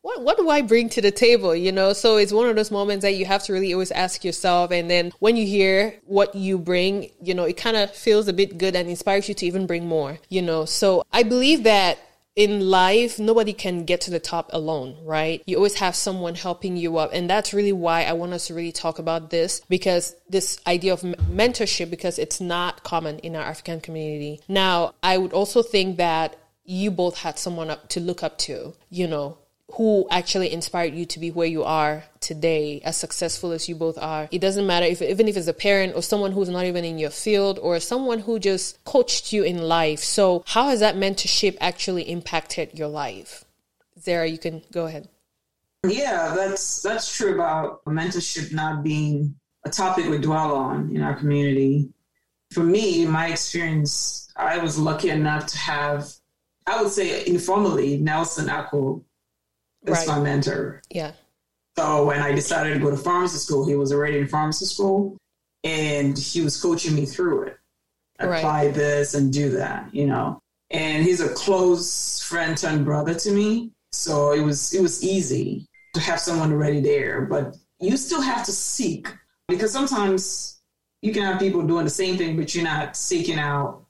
[0.00, 1.54] what what do I bring to the table?
[1.54, 4.24] You know, so it's one of those moments that you have to really always ask
[4.24, 8.28] yourself, and then when you hear what you bring, you know, it kind of feels
[8.28, 10.18] a bit good and inspires you to even bring more.
[10.28, 11.98] You know, so I believe that.
[12.34, 15.42] In life, nobody can get to the top alone, right?
[15.44, 17.10] You always have someone helping you up.
[17.12, 20.94] And that's really why I want us to really talk about this because this idea
[20.94, 24.40] of mentorship, because it's not common in our African community.
[24.48, 28.74] Now, I would also think that you both had someone up to look up to,
[28.88, 29.38] you know,
[29.72, 33.96] who actually inspired you to be where you are today, as successful as you both
[33.96, 34.28] are.
[34.30, 36.98] It doesn't matter if even if it's a parent or someone who's not even in
[36.98, 40.00] your field or someone who just coached you in life.
[40.00, 43.44] So, how has that mentorship actually impacted your life?
[43.98, 45.08] Zara, you can go ahead.
[45.86, 51.14] Yeah, that's that's true about mentorship not being a topic we dwell on in our
[51.14, 51.88] community.
[52.50, 56.12] For me, my experience, I was lucky enough to have,
[56.66, 59.02] I would say informally, Nelson Akko
[59.86, 60.08] as Right.
[60.08, 60.82] my mentor.
[60.90, 61.12] Yeah.
[61.76, 65.16] So when I decided to go to pharmacy school, he was already in pharmacy school,
[65.64, 67.58] and he was coaching me through it.
[68.20, 68.38] Right.
[68.38, 70.38] Apply this and do that, you know.
[70.70, 75.66] And he's a close friend turned brother to me, so it was it was easy
[75.94, 77.22] to have someone already there.
[77.22, 79.08] But you still have to seek
[79.48, 80.60] because sometimes
[81.00, 83.84] you can have people doing the same thing, but you're not seeking out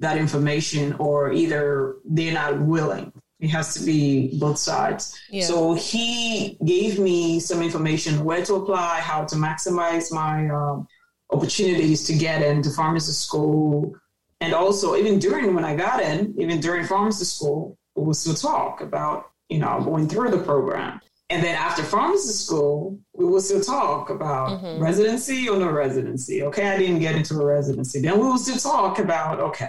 [0.00, 3.12] that information, or either they're not willing.
[3.40, 5.16] It has to be both sides.
[5.30, 5.44] Yeah.
[5.44, 10.88] So he gave me some information where to apply, how to maximize my um,
[11.30, 13.94] opportunities to get into pharmacy school.
[14.40, 18.34] And also, even during when I got in, even during pharmacy school, we will still
[18.34, 21.00] talk about, you know, going through the program.
[21.30, 24.80] And then after pharmacy school, we will still talk about Mhm.
[24.80, 26.42] residency or no residency.
[26.44, 28.00] Okay, I didn't get into a residency.
[28.00, 29.68] Then we will still talk about, okay,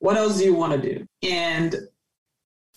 [0.00, 1.06] what else do you want to do?
[1.22, 1.76] And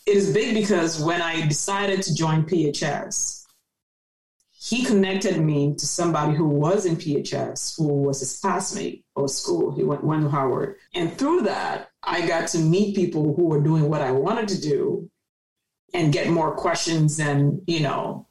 [0.06, 3.44] it is big because when I decided to join PHS,
[4.52, 9.76] he connected me to somebody who was in PHS, who was his classmate or school.
[9.76, 10.78] He went, went to Howard.
[10.96, 14.62] And through that, I got to meet people who were doing what I wanted to
[14.62, 15.10] do
[15.94, 18.28] and get more questions and, you know,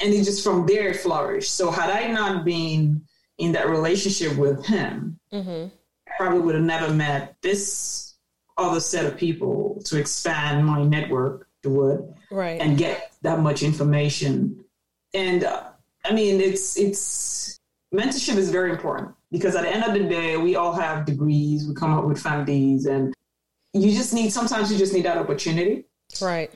[0.00, 1.54] and it just from there it flourished.
[1.54, 3.02] So had I not been
[3.38, 5.68] in that relationship with him, Mm-hmm.
[6.08, 8.09] I probably would have never met this
[8.60, 12.60] other set of people to expand my network to would Right.
[12.60, 14.64] and get that much information.
[15.14, 15.64] And uh,
[16.04, 17.58] I mean, it's it's
[17.92, 21.66] mentorship is very important because at the end of the day, we all have degrees.
[21.66, 23.12] We come up with families, and
[23.72, 25.84] you just need sometimes you just need that opportunity.
[26.22, 26.50] right.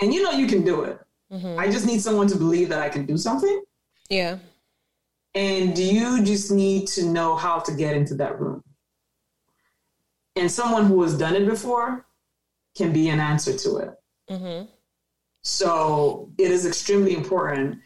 [0.00, 0.98] And you know you can do it.
[1.32, 1.58] Mm-hmm.
[1.58, 3.62] I just need someone to believe that I can do something,
[4.08, 4.38] Yeah.
[5.34, 8.62] and you just need to know how to get into that room.
[10.38, 12.06] And someone who has done it before
[12.76, 13.90] can be an answer to it.
[14.30, 14.66] Mm-hmm.
[15.42, 17.78] So it is extremely important.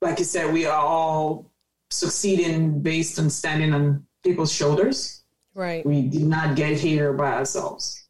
[0.00, 1.50] Like you said, we are all
[1.90, 5.22] succeeding based on standing on people's shoulders.
[5.54, 5.84] Right.
[5.86, 8.08] We did not get here by ourselves.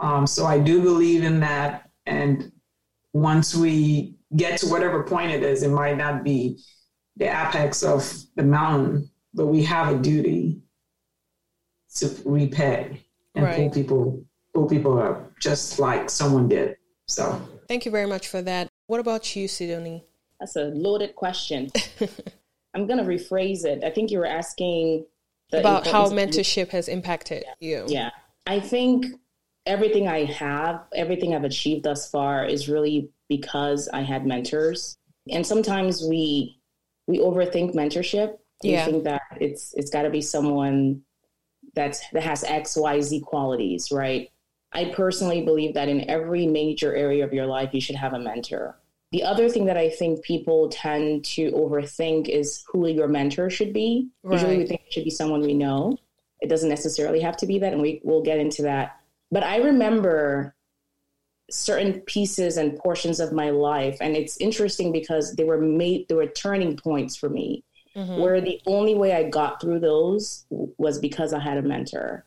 [0.00, 1.90] Um, so I do believe in that.
[2.06, 2.50] And
[3.12, 6.58] once we get to whatever point it is, it might not be
[7.16, 10.62] the apex of the mountain, but we have a duty
[11.96, 13.56] to repay and right.
[13.56, 14.24] pull people
[14.54, 16.76] pull people up just like someone did.
[17.06, 18.68] So thank you very much for that.
[18.86, 20.04] What about you, Sidonie?
[20.38, 21.70] That's a loaded question.
[22.74, 23.84] I'm gonna rephrase it.
[23.84, 25.06] I think you were asking
[25.52, 27.54] about how mentorship has impacted yeah.
[27.68, 27.84] you.
[27.88, 28.10] Yeah.
[28.46, 29.06] I think
[29.66, 34.96] everything I have, everything I've achieved thus far is really because I had mentors.
[35.30, 36.58] And sometimes we
[37.06, 38.38] we overthink mentorship.
[38.62, 38.84] We yeah.
[38.84, 41.02] think that it's it's got to be someone
[41.74, 44.30] that's that has X, Y, Z qualities, right?
[44.72, 48.18] I personally believe that in every major area of your life, you should have a
[48.18, 48.76] mentor.
[49.12, 53.72] The other thing that I think people tend to overthink is who your mentor should
[53.72, 54.08] be.
[54.22, 54.34] Right.
[54.34, 55.98] Usually we think it should be someone we know.
[56.40, 59.00] It doesn't necessarily have to be that, and we, we'll get into that.
[59.32, 60.54] But I remember
[61.50, 66.14] certain pieces and portions of my life, and it's interesting because they were made, they
[66.14, 67.64] were turning points for me,
[67.96, 68.20] mm-hmm.
[68.20, 72.24] where the only way I got through those was because I had a mentor.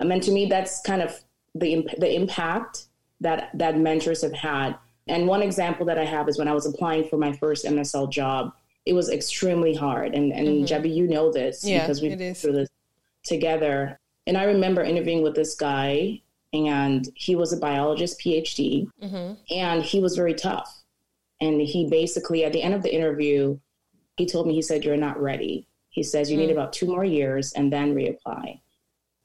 [0.00, 1.18] I mean, to me, that's kind of
[1.54, 2.86] the the impact
[3.20, 4.76] that that mentors have had
[5.08, 8.10] and one example that I have is when I was applying for my first MSL
[8.10, 8.52] job,
[8.84, 10.14] it was extremely hard.
[10.14, 10.86] And and mm-hmm.
[10.86, 12.68] you know this yeah, because we've been through this
[13.24, 13.98] together.
[14.26, 16.20] And I remember interviewing with this guy,
[16.52, 19.34] and he was a biologist PhD, mm-hmm.
[19.54, 20.82] and he was very tough.
[21.40, 23.58] And he basically, at the end of the interview,
[24.16, 25.68] he told me, he said, You're not ready.
[25.90, 26.46] He says, You mm-hmm.
[26.46, 26.58] need mm.
[26.58, 28.60] about two more years and then reapply.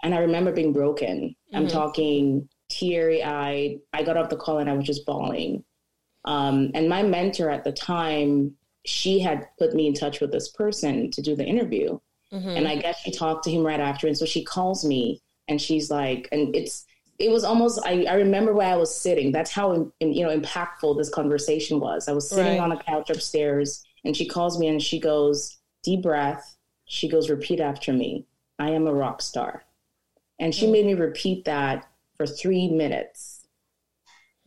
[0.03, 1.35] And I remember being broken.
[1.53, 1.73] I'm mm-hmm.
[1.73, 3.79] talking teary eyed.
[3.93, 5.63] I got off the call and I was just bawling.
[6.25, 10.49] Um, and my mentor at the time, she had put me in touch with this
[10.49, 11.99] person to do the interview.
[12.33, 12.49] Mm-hmm.
[12.49, 14.07] And I guess she talked to him right after.
[14.07, 16.85] And so she calls me and she's like, and it's,
[17.19, 19.31] it was almost, I, I remember where I was sitting.
[19.31, 22.07] That's how, in, in, you know, impactful this conversation was.
[22.07, 22.59] I was sitting right.
[22.59, 26.57] on a couch upstairs and she calls me and she goes, deep breath.
[26.85, 28.25] She goes, repeat after me.
[28.59, 29.63] I am a rock star.
[30.39, 30.71] And she mm-hmm.
[30.71, 31.87] made me repeat that
[32.17, 33.41] for three minutes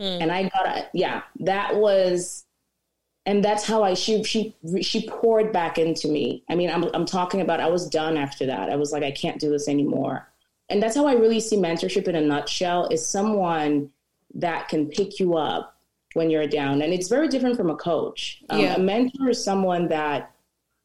[0.01, 0.19] Hmm.
[0.21, 2.45] And I got a, yeah, that was,
[3.27, 6.45] and that's how I, she, she, she poured back into me.
[6.49, 8.71] I mean, I'm, I'm talking about, I was done after that.
[8.71, 10.29] I was like, I can't do this anymore.
[10.69, 13.91] And that's how I really see mentorship in a nutshell is someone
[14.35, 15.74] that can pick you up
[16.15, 16.83] when you're down.
[16.83, 18.43] And it's very different from a coach.
[18.51, 18.75] Um, yeah.
[18.75, 20.33] A mentor is someone that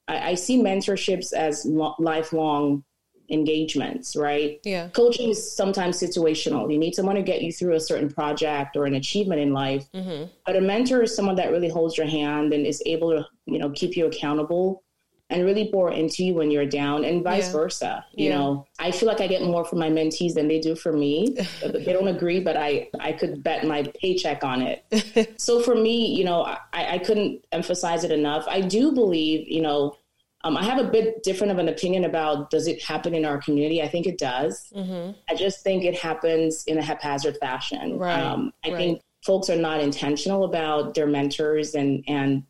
[0.07, 2.83] I, I see mentorships as lo- lifelong
[3.31, 4.59] engagements, right?
[4.63, 4.89] Yeah.
[4.89, 6.71] Coaching is sometimes situational.
[6.71, 9.87] You need someone to get you through a certain project or an achievement in life.
[9.93, 10.25] Mm-hmm.
[10.45, 13.59] But a mentor is someone that really holds your hand and is able to, you
[13.59, 14.83] know, keep you accountable
[15.29, 17.51] and really pour into you when you're down and vice yeah.
[17.51, 18.05] versa.
[18.13, 18.37] You yeah.
[18.37, 21.35] know, I feel like I get more from my mentees than they do for me.
[21.61, 25.33] they don't agree, but I, I could bet my paycheck on it.
[25.39, 28.45] so for me, you know, I, I couldn't emphasize it enough.
[28.47, 29.95] I do believe, you know,
[30.43, 33.39] um, I have a bit different of an opinion about does it happen in our
[33.39, 33.81] community?
[33.81, 34.71] I think it does.
[34.75, 35.11] Mm-hmm.
[35.29, 37.99] I just think it happens in a haphazard fashion.
[37.99, 38.19] Right.
[38.19, 38.77] Um, I right.
[38.77, 42.43] think folks are not intentional about their mentors and and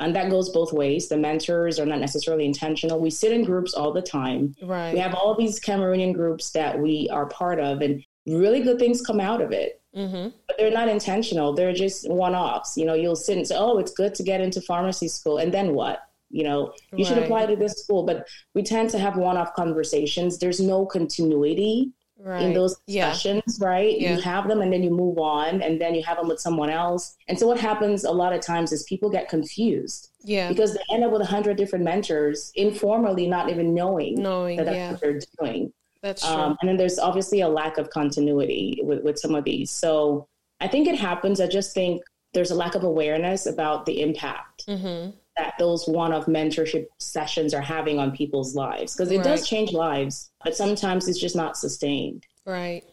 [0.00, 1.08] and that goes both ways.
[1.08, 3.00] The mentors are not necessarily intentional.
[3.00, 4.54] We sit in groups all the time.
[4.62, 4.92] Right.
[4.92, 9.02] We have all these Cameroonian groups that we are part of, and really good things
[9.02, 9.80] come out of it.
[9.96, 10.30] Mm-hmm.
[10.46, 11.54] But they're not intentional.
[11.54, 12.76] They're just one offs.
[12.76, 15.54] You know, you'll sit and say, "Oh, it's good to get into pharmacy school," and
[15.54, 16.00] then what?
[16.34, 17.06] you know you right.
[17.06, 21.92] should apply to this school but we tend to have one-off conversations there's no continuity
[22.24, 22.42] right.
[22.42, 23.66] in those discussions yeah.
[23.66, 24.14] right yeah.
[24.14, 26.70] you have them and then you move on and then you have them with someone
[26.70, 30.74] else and so what happens a lot of times is people get confused yeah because
[30.74, 34.76] they end up with a hundred different mentors informally not even knowing, knowing that that's
[34.76, 34.90] yeah.
[34.90, 36.34] what they're doing that's true.
[36.34, 40.26] Um, and then there's obviously a lack of continuity with, with some of these so
[40.60, 44.66] i think it happens i just think there's a lack of awareness about the impact
[44.66, 49.24] mm-hmm that those one-off mentorship sessions are having on people's lives because it right.
[49.24, 52.84] does change lives but sometimes it's just not sustained right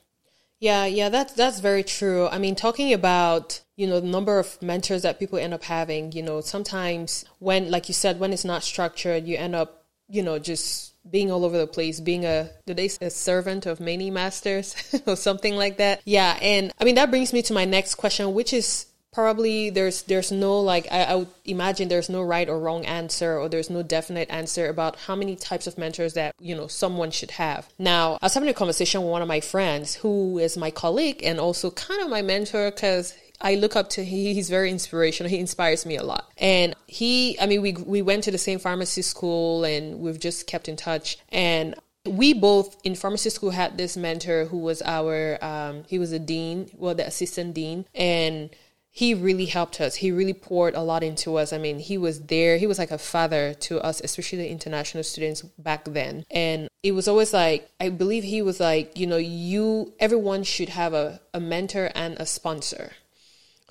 [0.60, 4.62] yeah yeah that's that's very true i mean talking about you know the number of
[4.62, 8.46] mentors that people end up having you know sometimes when like you said when it's
[8.46, 12.50] not structured you end up you know just being all over the place, being a
[12.66, 14.76] do they a servant of many masters
[15.08, 16.02] or something like that.
[16.06, 20.04] Yeah, and I mean that brings me to my next question, which is probably there's
[20.04, 23.70] there's no like I, I, would imagine there's no right or wrong answer or there's
[23.70, 27.68] no definite answer about how many types of mentors that you know someone should have
[27.78, 31.22] now i was having a conversation with one of my friends who is my colleague
[31.24, 34.36] and also kind of my mentor because I look up to him.
[34.36, 35.28] He's very inspirational.
[35.28, 36.32] He inspires me a lot.
[36.38, 40.46] And he, I mean, we we went to the same pharmacy school and we've just
[40.46, 41.18] kept in touch.
[41.30, 41.74] And
[42.06, 46.20] we both in pharmacy school had this mentor who was our um, he was a
[46.20, 48.50] dean well the assistant dean and
[48.94, 49.96] he really helped us.
[49.96, 51.54] He really poured a lot into us.
[51.54, 52.58] I mean he was there.
[52.58, 56.26] He was like a father to us especially the international students back then.
[56.30, 60.70] And it was always like i believe he was like you know you everyone should
[60.70, 62.92] have a, a mentor and a sponsor.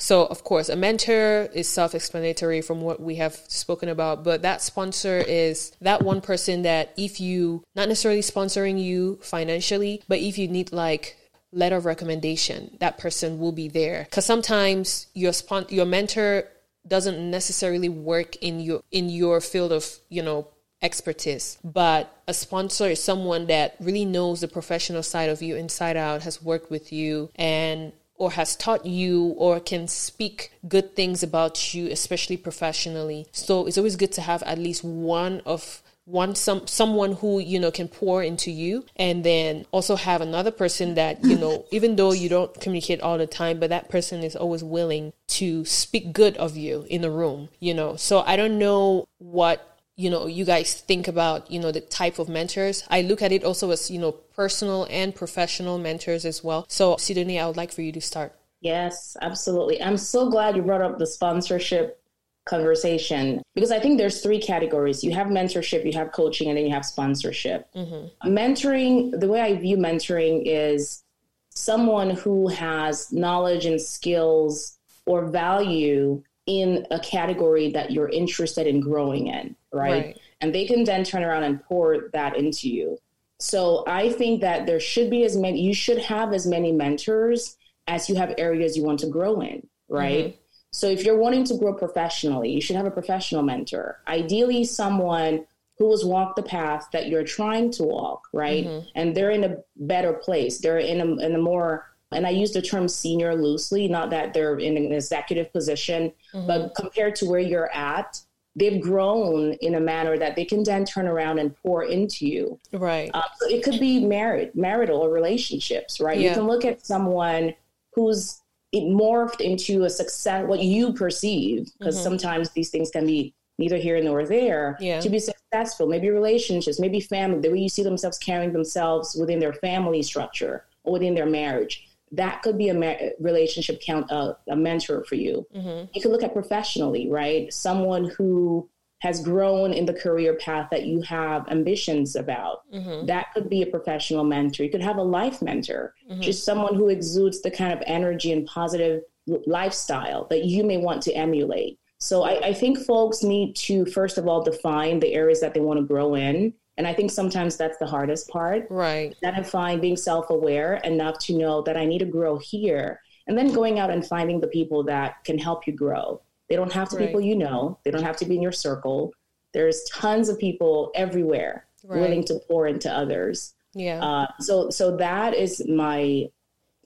[0.00, 4.40] So, of course, a mentor is self explanatory from what we have spoken about, but
[4.40, 10.18] that sponsor is that one person that if you, not necessarily sponsoring you financially, but
[10.18, 11.18] if you need like
[11.52, 14.04] letter of recommendation, that person will be there.
[14.04, 16.44] Because sometimes your spon- your mentor
[16.86, 20.48] doesn't necessarily work in your in your field of you know
[20.82, 25.94] expertise but a sponsor is someone that really knows the professional side of you inside
[25.94, 31.22] out has worked with you and or has taught you or can speak good things
[31.22, 33.26] about you, especially professionally.
[33.32, 37.58] So it's always good to have at least one of one some someone who you
[37.58, 41.96] know can pour into you and then also have another person that you know even
[41.96, 46.12] though you don't communicate all the time but that person is always willing to speak
[46.12, 47.96] good of you in the room you know.
[47.96, 52.18] So i don't know what you know you guys think about you know the type
[52.18, 52.84] of mentors.
[52.88, 56.64] I look at it also as you know personal and professional mentors as well.
[56.68, 58.34] So sidonie i would like for you to start.
[58.60, 59.82] Yes absolutely.
[59.82, 61.99] I'm so glad you brought up the sponsorship
[62.46, 66.64] conversation because i think there's three categories you have mentorship you have coaching and then
[66.64, 68.28] you have sponsorship mm-hmm.
[68.28, 71.04] mentoring the way i view mentoring is
[71.50, 78.80] someone who has knowledge and skills or value in a category that you're interested in
[78.80, 79.90] growing in, right?
[79.90, 80.20] right?
[80.40, 82.98] And they can then turn around and pour that into you.
[83.38, 87.56] So I think that there should be as many, you should have as many mentors
[87.86, 90.26] as you have areas you want to grow in, right?
[90.26, 90.39] Mm-hmm.
[90.72, 94.00] So if you're wanting to grow professionally, you should have a professional mentor.
[94.06, 95.46] Ideally, someone
[95.78, 98.66] who has walked the path that you're trying to walk, right?
[98.66, 98.88] Mm-hmm.
[98.94, 100.58] And they're in a better place.
[100.58, 104.34] They're in a, in a more and I use the term senior loosely, not that
[104.34, 106.46] they're in an executive position, mm-hmm.
[106.46, 108.20] but compared to where you're at,
[108.56, 112.58] they've grown in a manner that they can then turn around and pour into you.
[112.72, 113.10] Right.
[113.14, 116.18] Um, so it could be married, marital or relationships, right?
[116.18, 116.30] Yeah.
[116.30, 117.54] You can look at someone
[117.94, 118.39] who's
[118.74, 122.04] morphed into a success, what you perceive, because mm-hmm.
[122.04, 125.00] sometimes these things can be neither here nor there, yeah.
[125.00, 129.38] to be successful, maybe relationships, maybe family, the way you see themselves carrying themselves within
[129.38, 134.34] their family structure or within their marriage that could be a ma- relationship count uh,
[134.48, 135.46] a mentor for you.
[135.54, 135.90] Mm-hmm.
[135.94, 137.52] You could look at professionally, right?
[137.52, 138.68] Someone who
[139.00, 142.70] has grown in the career path that you have ambitions about.
[142.72, 143.06] Mm-hmm.
[143.06, 144.64] That could be a professional mentor.
[144.64, 146.20] You could have a life mentor, mm-hmm.
[146.20, 149.02] just someone who exudes the kind of energy and positive
[149.46, 151.78] lifestyle that you may want to emulate.
[151.98, 155.60] So I, I think folks need to first of all define the areas that they
[155.60, 158.66] want to grow in and I think sometimes that's the hardest part.
[158.70, 159.14] Right.
[159.22, 163.02] Identifying, being self aware enough to know that I need to grow here.
[163.26, 166.22] And then going out and finding the people that can help you grow.
[166.50, 167.06] They don't have to right.
[167.06, 169.14] people you know, they don't have to be in your circle.
[169.54, 172.00] There's tons of people everywhere right.
[172.00, 173.54] willing to pour into others.
[173.72, 174.04] Yeah.
[174.04, 176.28] Uh, so so that is my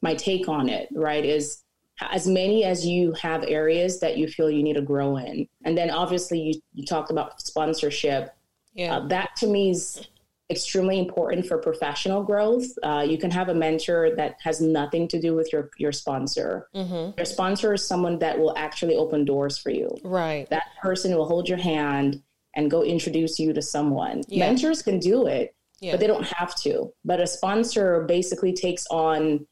[0.02, 1.24] my take on it, right?
[1.24, 1.62] Is
[2.12, 5.48] as many as you have areas that you feel you need to grow in.
[5.64, 8.34] And then obviously you, you talked about sponsorship
[8.74, 8.96] yeah.
[8.96, 10.08] Uh, that to me is
[10.50, 12.66] extremely important for professional growth.
[12.82, 16.68] Uh, you can have a mentor that has nothing to do with your your sponsor.
[16.74, 17.16] Mm-hmm.
[17.16, 19.88] Your sponsor is someone that will actually open doors for you.
[20.04, 20.48] Right.
[20.50, 22.22] That person will hold your hand
[22.54, 24.22] and go introduce you to someone.
[24.28, 24.46] Yeah.
[24.46, 25.92] Mentors can do it, yeah.
[25.92, 26.92] but they don't have to.
[27.04, 29.46] But a sponsor basically takes on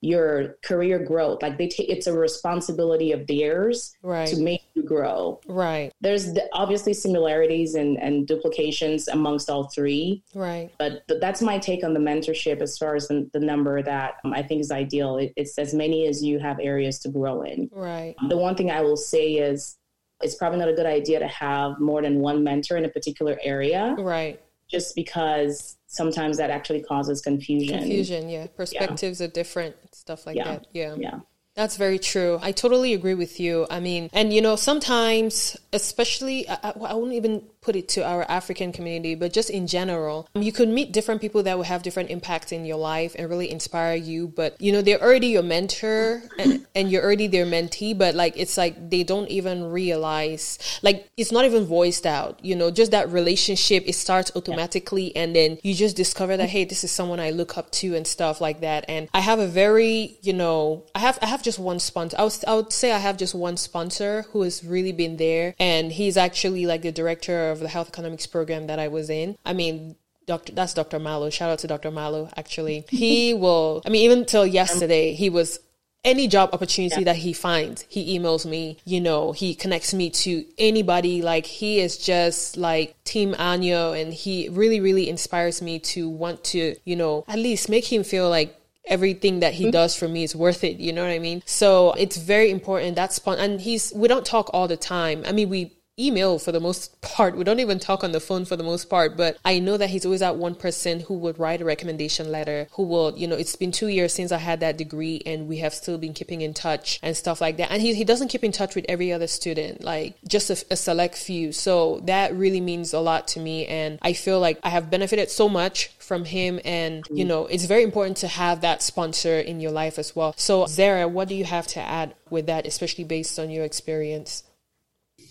[0.00, 1.42] your career growth.
[1.42, 4.28] Like they take, it's a responsibility of theirs right.
[4.28, 5.40] to make you grow.
[5.48, 5.92] Right.
[6.00, 10.22] There's obviously similarities and, and duplications amongst all three.
[10.34, 10.70] Right.
[10.78, 14.16] But, but that's my take on the mentorship as far as the, the number that
[14.24, 15.16] um, I think is ideal.
[15.16, 17.68] It, it's as many as you have areas to grow in.
[17.72, 18.14] Right.
[18.28, 19.76] The one thing I will say is
[20.20, 23.38] it's probably not a good idea to have more than one mentor in a particular
[23.42, 23.96] area.
[23.98, 24.40] Right.
[24.68, 27.78] Just because sometimes that actually causes confusion.
[27.78, 28.46] Confusion, yeah.
[28.46, 29.26] Perspectives yeah.
[29.26, 30.44] are different, stuff like yeah.
[30.44, 30.66] that.
[30.72, 30.94] Yeah.
[30.96, 31.20] Yeah.
[31.56, 32.38] That's very true.
[32.40, 33.66] I totally agree with you.
[33.68, 38.24] I mean, and you know, sometimes, especially, I, I, wouldn't even put it to our
[38.30, 42.08] African community, but just in general, you could meet different people that will have different
[42.08, 44.26] impacts in your life and really inspire you.
[44.26, 48.32] But you know, they're already your mentor and, and you're already their mentee, but like
[48.38, 52.42] it's like they don't even realize, like it's not even voiced out.
[52.42, 56.64] You know, just that relationship it starts automatically, and then you just discover that hey,
[56.64, 58.86] this is someone I look up to and stuff like that.
[58.88, 62.16] And I have a very, you know, I have I have just one sponsor.
[62.18, 65.54] I would I would say I have just one sponsor who has really been there,
[65.58, 69.36] and he's actually like the director of the health economics program that I was in.
[69.44, 69.96] I mean,
[70.26, 70.52] Dr.
[70.52, 70.98] That's Dr.
[70.98, 71.30] Malo.
[71.30, 71.90] Shout out to Dr.
[71.90, 72.30] Malo.
[72.36, 73.82] Actually, he will.
[73.86, 75.60] I mean, even till yesterday, he was
[76.04, 77.04] any job opportunity yeah.
[77.04, 81.22] that he finds, he emails me, you know, he connects me to anybody.
[81.22, 86.44] Like he is just like Team Anyo and he really, really inspires me to want
[86.44, 88.54] to, you know, at least make him feel like
[88.86, 89.72] everything that he mm-hmm.
[89.72, 90.78] does for me is worth it.
[90.78, 91.42] You know what I mean?
[91.44, 92.96] So it's very important.
[92.96, 93.38] That's fun.
[93.38, 95.24] And he's, we don't talk all the time.
[95.26, 97.36] I mean, we email for the most part.
[97.36, 99.90] We don't even talk on the phone for the most part, but I know that
[99.90, 103.36] he's always that one person who would write a recommendation letter, who will, you know,
[103.36, 106.40] it's been two years since I had that degree and we have still been keeping
[106.40, 107.70] in touch and stuff like that.
[107.70, 110.76] And he, he doesn't keep in touch with every other student, like just a, a
[110.76, 111.52] select few.
[111.52, 113.66] So that really means a lot to me.
[113.66, 116.60] And I feel like I have benefited so much from him.
[116.64, 120.34] And, you know, it's very important to have that sponsor in your life as well.
[120.36, 124.44] So, Zara, what do you have to add with that, especially based on your experience?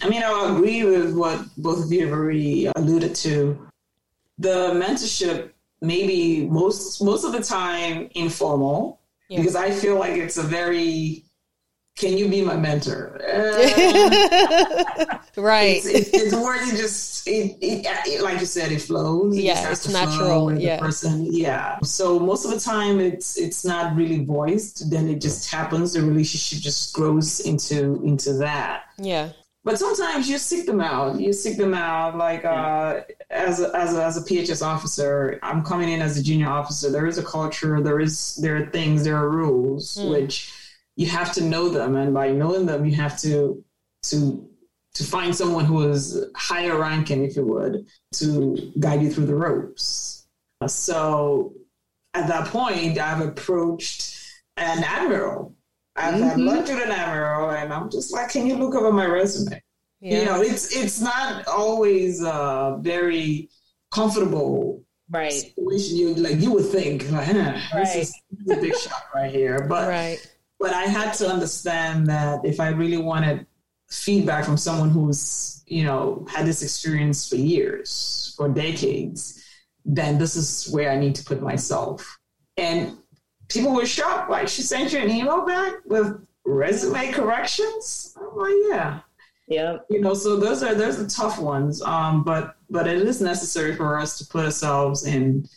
[0.02, 3.68] I mean, I agree with what both of you have already alluded to.
[4.40, 9.40] The mentorship maybe most most of the time informal yeah.
[9.40, 11.24] because I feel like it's a very
[11.98, 13.20] can you be my mentor?
[13.28, 15.82] Uh, right.
[15.84, 19.36] It's, it's more than just it, it, it, like you said, it flows.
[19.36, 20.54] Yeah, it's natural.
[20.54, 20.80] Yeah.
[20.80, 21.26] person.
[21.32, 21.80] Yeah.
[21.82, 24.92] So most of the time, it's it's not really voiced.
[24.92, 25.94] Then it just happens.
[25.94, 28.84] The relationship just grows into into that.
[29.00, 29.32] Yeah.
[29.68, 31.20] But sometimes you seek them out.
[31.20, 32.18] You seek them out.
[32.18, 36.24] Like uh, as a, as a, as a PHS officer, I'm coming in as a
[36.24, 36.90] junior officer.
[36.90, 37.82] There is a culture.
[37.82, 39.04] There is there are things.
[39.04, 40.10] There are rules mm.
[40.10, 40.54] which
[40.96, 43.62] you have to know them, and by knowing them, you have to
[44.04, 44.50] to
[44.94, 49.36] to find someone who is higher ranking, if you would, to guide you through the
[49.36, 50.30] ropes.
[50.66, 51.56] So
[52.14, 54.18] at that point, I've approached
[54.56, 55.57] an admiral
[55.98, 56.24] I've mm-hmm.
[56.24, 59.62] had lunch with an admiral, and I'm just like, can you look over my resume?
[60.00, 60.20] Yeah.
[60.20, 63.50] You know, it's it's not always uh, very
[63.92, 65.98] comfortable right situation.
[65.98, 67.66] You like you would think, like, right.
[67.74, 68.14] this is
[68.52, 70.20] a big shot right here, but right.
[70.60, 73.48] but I had to understand that if I really wanted
[73.90, 79.44] feedback from someone who's you know had this experience for years, for decades,
[79.84, 82.20] then this is where I need to put myself.
[82.58, 82.98] And
[83.48, 84.30] people were shocked.
[84.30, 88.16] Like, she sent you an email back with resume corrections?
[88.20, 89.00] I'm like, yeah.
[89.48, 89.78] Yeah.
[89.90, 91.82] You know, so those are those are tough ones.
[91.82, 95.48] Um, but but it is necessary for us to put ourselves in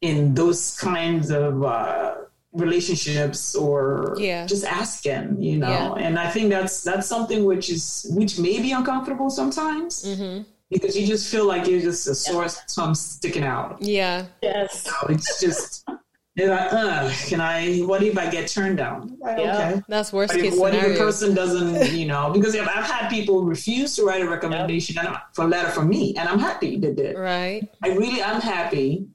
[0.00, 2.14] in those kinds of uh,
[2.52, 4.46] relationships or yeah.
[4.46, 5.68] just asking, you know.
[5.96, 6.04] Yeah.
[6.04, 10.04] And I think that's that's something which is which may be uncomfortable sometimes.
[10.04, 10.42] Mm-hmm.
[10.68, 12.92] Because you just feel like you're just a sore yeah.
[12.92, 13.80] sticking out.
[13.80, 14.26] Yeah.
[14.42, 14.84] Yes.
[14.84, 15.88] So it's just
[16.36, 17.78] they're like, uh, can I?
[17.80, 19.18] What if I get turned down?
[19.20, 22.30] Yeah, okay, that's worst case What if the person doesn't, you know?
[22.32, 25.16] Because I've had people refuse to write a recommendation yep.
[25.34, 27.18] for a letter from me, and I'm happy they did.
[27.18, 27.68] Right.
[27.82, 29.08] I really I'm happy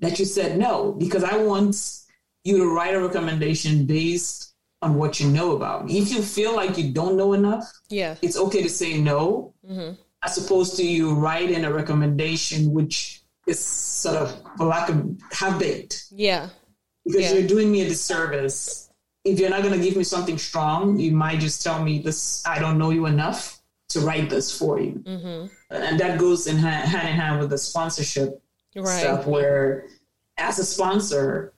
[0.00, 1.76] that you said no because I want
[2.42, 5.98] you to write a recommendation based on what you know about me.
[5.98, 9.94] If you feel like you don't know enough, yeah, it's okay to say no, mm-hmm.
[10.24, 15.58] as opposed to you writing a recommendation which is sort of, for lack of, half
[15.58, 16.04] baked.
[16.10, 16.48] Yeah.
[17.04, 17.32] Because yeah.
[17.34, 18.90] you're doing me a disservice.
[19.24, 22.44] If you're not going to give me something strong, you might just tell me this,
[22.46, 25.02] I don't know you enough to write this for you.
[25.04, 25.46] Mm-hmm.
[25.70, 28.42] And that goes in hand, hand in hand with the sponsorship
[28.74, 28.86] right.
[28.86, 29.86] stuff, where
[30.36, 31.52] as a sponsor,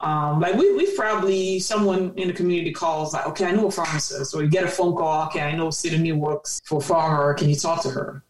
[0.00, 3.70] um, like we, we've probably someone in the community calls like, okay, I know a
[3.70, 7.50] pharmacist, or you get a phone call, okay, I know Sidonie works for Farmer, can
[7.50, 8.24] you talk to her?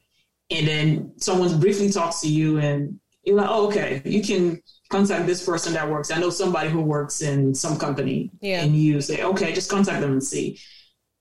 [0.50, 5.26] And then someone briefly talks to you and you're like, oh, okay, you can contact
[5.26, 6.10] this person that works.
[6.10, 8.30] I know somebody who works in some company.
[8.40, 8.62] Yeah.
[8.62, 10.58] And you say, okay, just contact them and see.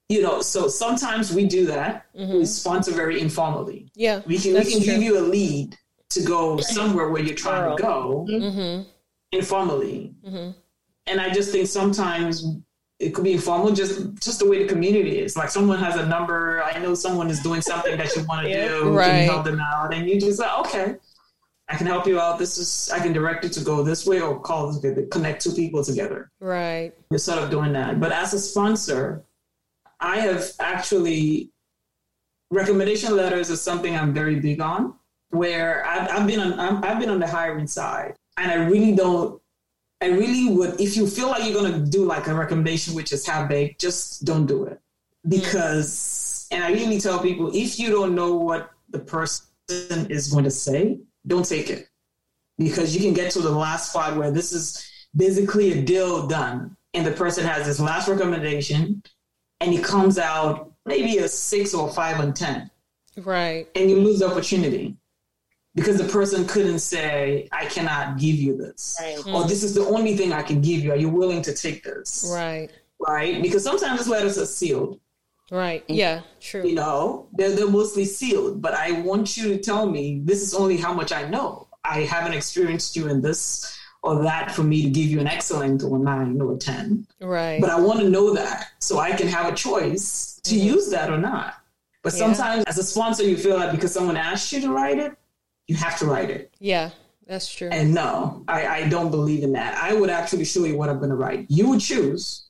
[0.08, 2.08] You know, so sometimes we do that.
[2.18, 2.38] Mm-hmm.
[2.40, 3.92] We sponsor very informally.
[3.96, 4.22] Yeah.
[4.26, 5.78] We can, we can give you a lead
[6.10, 8.90] to go somewhere where you're trying to go mm-hmm.
[9.32, 10.16] informally.
[10.26, 10.52] Mm-hmm.
[11.06, 12.44] And I just think sometimes
[13.00, 15.38] it could be informal, just just the way the community is.
[15.38, 18.50] Like someone has a number, I know someone is doing something that you want to
[18.50, 19.08] yeah, do, right.
[19.08, 19.94] can you help them out?
[19.94, 20.96] And you just like, okay,
[21.70, 22.40] I can help you out.
[22.40, 25.54] This is I can direct you to go this way or call this connect two
[25.54, 26.32] people together.
[26.42, 26.94] Right.
[27.10, 28.00] You're sort of doing that.
[28.00, 29.24] But as a sponsor,
[30.00, 31.52] I have actually
[32.52, 34.96] recommendation letters is something I'm very big on.
[35.30, 38.94] Where I've, I've been on, i have been on the hiring side, and I really
[38.94, 39.40] don't.
[40.02, 40.80] I really would.
[40.80, 44.26] If you feel like you're gonna do like a recommendation which is half baked, just
[44.26, 44.80] don't do it
[45.24, 45.30] hmm.
[45.30, 46.48] because.
[46.52, 49.46] And I really tell people if you don't know what the person
[50.10, 50.98] is going to say,
[51.28, 51.90] don't take it
[52.58, 54.86] because you can get to the last spot where this is
[55.16, 59.02] basically a deal done, and the person has this last recommendation,
[59.62, 62.70] and it comes out maybe a six or five on ten.
[63.18, 63.68] Right.
[63.76, 64.96] And you lose the opportunity
[65.80, 68.98] because the person couldn't say, I cannot give you this.
[69.00, 69.26] Right.
[69.28, 70.92] Or this is the only thing I can give you.
[70.92, 72.30] Are you willing to take this?
[72.34, 72.70] Right.
[73.00, 73.42] Right.
[73.42, 75.00] Because sometimes letters are sealed.
[75.52, 75.84] Right.
[75.88, 76.68] Yeah, true.
[76.68, 80.54] You know, they're, they're mostly sealed, but I want you to tell me this is
[80.54, 81.68] only how much I know.
[81.84, 85.82] I haven't experienced you in this or that for me to give you an excellent
[85.82, 87.08] or nine or 10.
[87.20, 87.60] Right.
[87.60, 90.68] But I want to know that so I can have a choice to mm-hmm.
[90.68, 91.56] use that or not.
[92.04, 92.20] But yeah.
[92.20, 95.18] sometimes as a sponsor, you feel like because someone asked you to write it,
[95.70, 96.52] you have to write it.
[96.60, 96.90] Yeah,
[97.28, 97.70] that's true.
[97.72, 99.78] And no, I, I don't believe in that.
[99.82, 101.46] I would actually show you what I'm going to write.
[101.48, 102.50] You would choose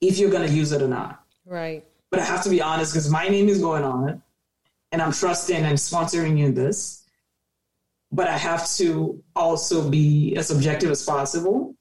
[0.00, 1.22] if you're going to use it or not.
[1.44, 1.84] Right.
[2.10, 4.18] But I have to be honest because my name is going on it
[4.90, 7.04] and I'm trusting and sponsoring you in this.
[8.10, 11.74] But I have to also be as objective as possible.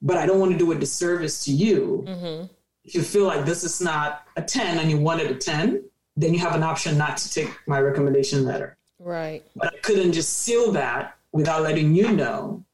[0.00, 2.04] But I don't want to do a disservice to you.
[2.06, 2.46] Mm-hmm.
[2.84, 5.82] If you feel like this is not a 10 and you wanted a 10,
[6.16, 8.78] then you have an option not to take my recommendation letter.
[9.02, 9.42] Right.
[9.56, 12.64] But I couldn't just seal that without letting you know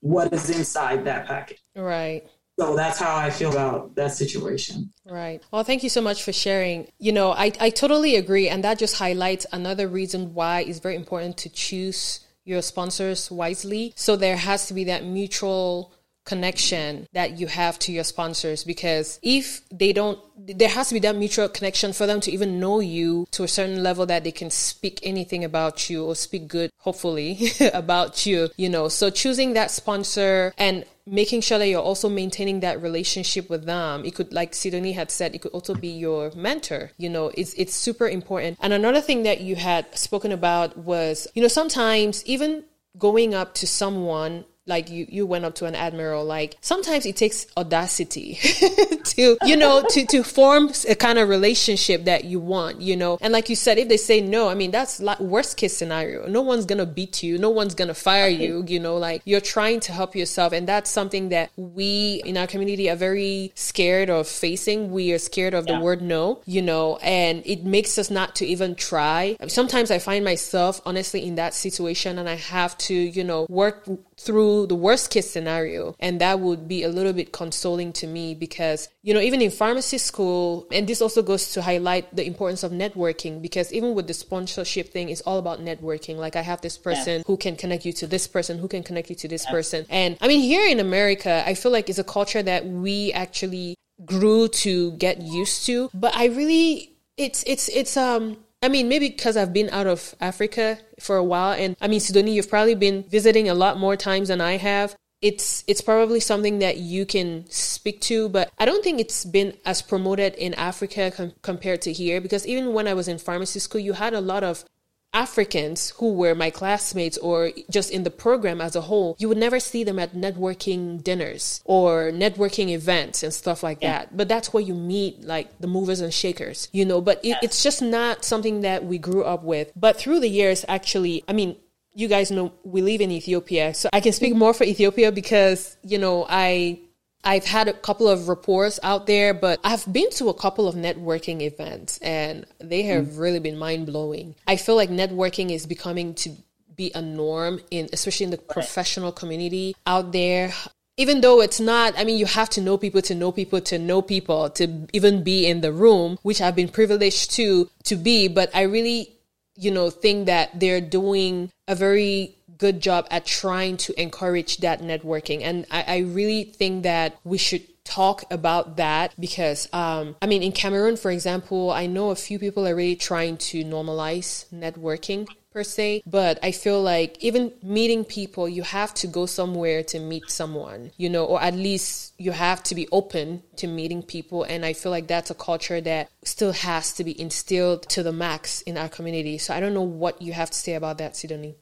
[0.00, 1.60] what is inside that packet.
[1.76, 2.26] Right.
[2.58, 4.92] So that's how I feel about that situation.
[5.06, 5.42] Right.
[5.50, 6.88] Well, thank you so much for sharing.
[6.98, 8.48] You know, I, I totally agree.
[8.48, 13.92] And that just highlights another reason why it's very important to choose your sponsors wisely.
[13.96, 15.92] So there has to be that mutual
[16.24, 21.00] connection that you have to your sponsors because if they don't there has to be
[21.00, 24.30] that mutual connection for them to even know you to a certain level that they
[24.30, 28.88] can speak anything about you or speak good hopefully about you you know.
[28.88, 34.04] So choosing that sponsor and making sure that you're also maintaining that relationship with them.
[34.04, 37.32] It could like Sidonie had said it could also be your mentor you know.
[37.36, 38.58] It's it's super important.
[38.60, 42.64] And another thing that you had spoken about was you know sometimes even
[42.98, 47.16] going up to someone like you you went up to an admiral like sometimes it
[47.16, 48.34] takes audacity
[49.04, 53.18] to you know to to form a kind of relationship that you want you know?
[53.20, 56.26] And like you said if they say no i mean that's like worst case scenario.
[56.26, 57.38] No one's gonna beat you.
[57.38, 58.96] No one's gonna fire you you know?
[58.96, 62.96] Like you're trying to help yourself and that's something that we in our community are
[62.96, 64.90] very scared of facing.
[64.90, 65.78] We are scared of yeah.
[65.78, 66.98] the word no you know?
[67.02, 69.36] And it makes us not to even try.
[69.48, 73.84] Sometimes i find myself honestly in that situation and i have to you know work
[74.24, 75.94] through the worst case scenario.
[75.98, 79.50] And that would be a little bit consoling to me because, you know, even in
[79.50, 84.06] pharmacy school, and this also goes to highlight the importance of networking because even with
[84.06, 86.16] the sponsorship thing, it's all about networking.
[86.16, 87.24] Like I have this person yeah.
[87.26, 89.50] who can connect you to this person, who can connect you to this yeah.
[89.50, 89.86] person.
[89.90, 93.76] And I mean, here in America, I feel like it's a culture that we actually
[94.04, 95.90] grew to get used to.
[95.94, 100.14] But I really, it's, it's, it's, um, I mean, maybe because I've been out of
[100.20, 103.96] Africa for a while, and I mean, Sidonie, you've probably been visiting a lot more
[103.96, 104.94] times than I have.
[105.20, 109.56] It's it's probably something that you can speak to, but I don't think it's been
[109.64, 112.20] as promoted in Africa com- compared to here.
[112.20, 114.64] Because even when I was in pharmacy school, you had a lot of
[115.12, 119.38] Africans who were my classmates or just in the program as a whole, you would
[119.38, 123.98] never see them at networking dinners or networking events and stuff like yeah.
[123.98, 124.16] that.
[124.16, 127.62] But that's where you meet like the movers and shakers, you know, but it, it's
[127.62, 129.70] just not something that we grew up with.
[129.76, 131.56] But through the years, actually, I mean,
[131.94, 133.74] you guys know we live in Ethiopia.
[133.74, 134.38] So I can speak mm-hmm.
[134.38, 136.80] more for Ethiopia because, you know, I
[137.24, 140.74] I've had a couple of reports out there, but I've been to a couple of
[140.74, 143.18] networking events and they have mm.
[143.18, 144.34] really been mind blowing.
[144.46, 146.30] I feel like networking is becoming to
[146.74, 150.52] be a norm in especially in the professional community out there.
[150.96, 153.78] Even though it's not, I mean, you have to know people to know people to
[153.78, 158.28] know people to even be in the room, which I've been privileged to to be,
[158.28, 159.14] but I really,
[159.56, 164.78] you know, think that they're doing a very good job at trying to encourage that
[164.80, 165.42] networking.
[165.42, 170.42] And I, I really think that we should talk about that because um, I mean
[170.44, 175.26] in Cameroon for example I know a few people are really trying to normalize networking
[175.52, 179.98] per se but I feel like even meeting people you have to go somewhere to
[179.98, 184.44] meet someone you know or at least you have to be open to meeting people.
[184.44, 188.12] And I feel like that's a culture that still has to be instilled to the
[188.12, 189.38] max in our community.
[189.38, 191.56] So I don't know what you have to say about that Sidonie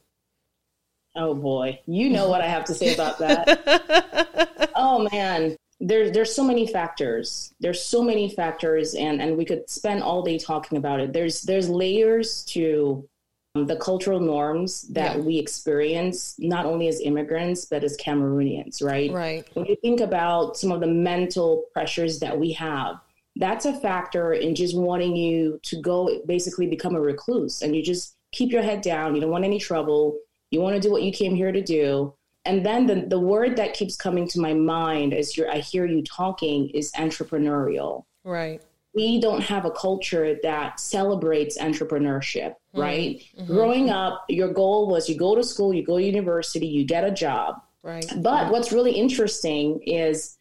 [1.15, 4.71] Oh boy, you know what I have to say about that.
[4.75, 7.53] oh man, There, there's so many factors.
[7.59, 11.11] There's so many factors, and and we could spend all day talking about it.
[11.11, 13.07] There's there's layers to
[13.55, 15.21] um, the cultural norms that yeah.
[15.21, 19.11] we experience, not only as immigrants but as Cameroonians, right?
[19.11, 19.47] Right.
[19.53, 22.95] When you think about some of the mental pressures that we have,
[23.35, 27.83] that's a factor in just wanting you to go basically become a recluse, and you
[27.83, 29.15] just keep your head down.
[29.15, 30.17] You don't want any trouble.
[30.51, 32.13] You want to do what you came here to do
[32.45, 35.85] and then the, the word that keeps coming to my mind as you're, I hear
[35.85, 38.05] you talking is entrepreneurial.
[38.23, 38.61] Right.
[38.93, 42.79] We don't have a culture that celebrates entrepreneurship, mm-hmm.
[42.79, 43.23] right?
[43.37, 43.45] Mm-hmm.
[43.45, 47.03] Growing up, your goal was you go to school, you go to university, you get
[47.03, 47.61] a job.
[47.83, 48.05] Right.
[48.17, 50.37] But what's really interesting is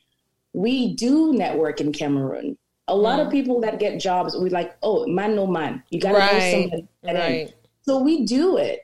[0.52, 2.56] we do network in Cameroon.
[2.88, 3.26] A lot mm.
[3.26, 5.82] of people that get jobs, we like, oh, man, no man.
[5.90, 6.32] You got to right.
[6.32, 6.88] know somebody.
[7.04, 7.54] Right.
[7.82, 8.80] So we do it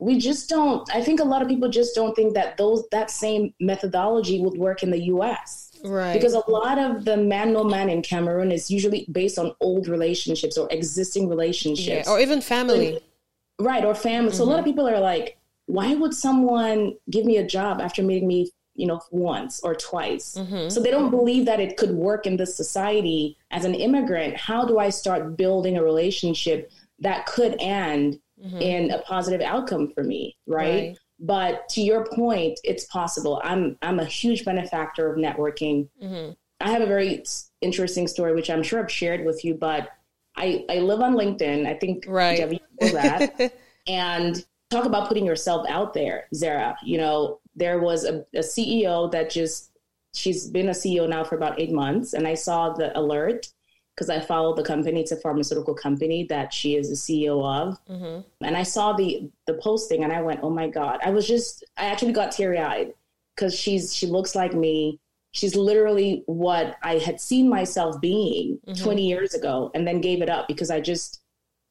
[0.00, 3.10] we just don't i think a lot of people just don't think that those that
[3.10, 7.62] same methodology would work in the us right because a lot of the man no
[7.62, 12.40] man in cameroon is usually based on old relationships or existing relationships yeah, or even
[12.40, 12.98] family
[13.60, 14.38] right or family mm-hmm.
[14.38, 14.70] so a lot of mm-hmm.
[14.70, 15.36] people are like
[15.66, 20.36] why would someone give me a job after meeting me you know once or twice
[20.38, 20.68] mm-hmm.
[20.68, 24.64] so they don't believe that it could work in this society as an immigrant how
[24.64, 28.60] do i start building a relationship that could end mm-hmm.
[28.60, 30.88] in a positive outcome for me, right?
[30.88, 30.98] right?
[31.18, 33.40] But to your point, it's possible.
[33.44, 35.88] I'm I'm a huge benefactor of networking.
[36.02, 36.32] Mm-hmm.
[36.60, 37.22] I have a very
[37.60, 39.90] interesting story, which I'm sure I've shared with you, but
[40.36, 41.66] I, I live on LinkedIn.
[41.66, 42.36] I think right.
[42.36, 43.54] Debbie knows that.
[43.86, 46.76] and talk about putting yourself out there, Zara.
[46.82, 49.72] You know, there was a, a CEO that just
[50.14, 53.48] she's been a CEO now for about eight months, and I saw the alert
[54.00, 55.02] because I follow the company.
[55.02, 57.78] It's a pharmaceutical company that she is the CEO of.
[57.86, 58.20] Mm-hmm.
[58.42, 61.00] And I saw the the posting and I went, oh my God.
[61.04, 62.94] I was just I actually got teary eyed
[63.36, 64.98] because she's she looks like me.
[65.32, 68.82] She's literally what I had seen myself being mm-hmm.
[68.82, 71.20] 20 years ago and then gave it up because I just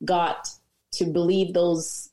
[0.05, 0.49] got
[0.93, 2.09] to believe those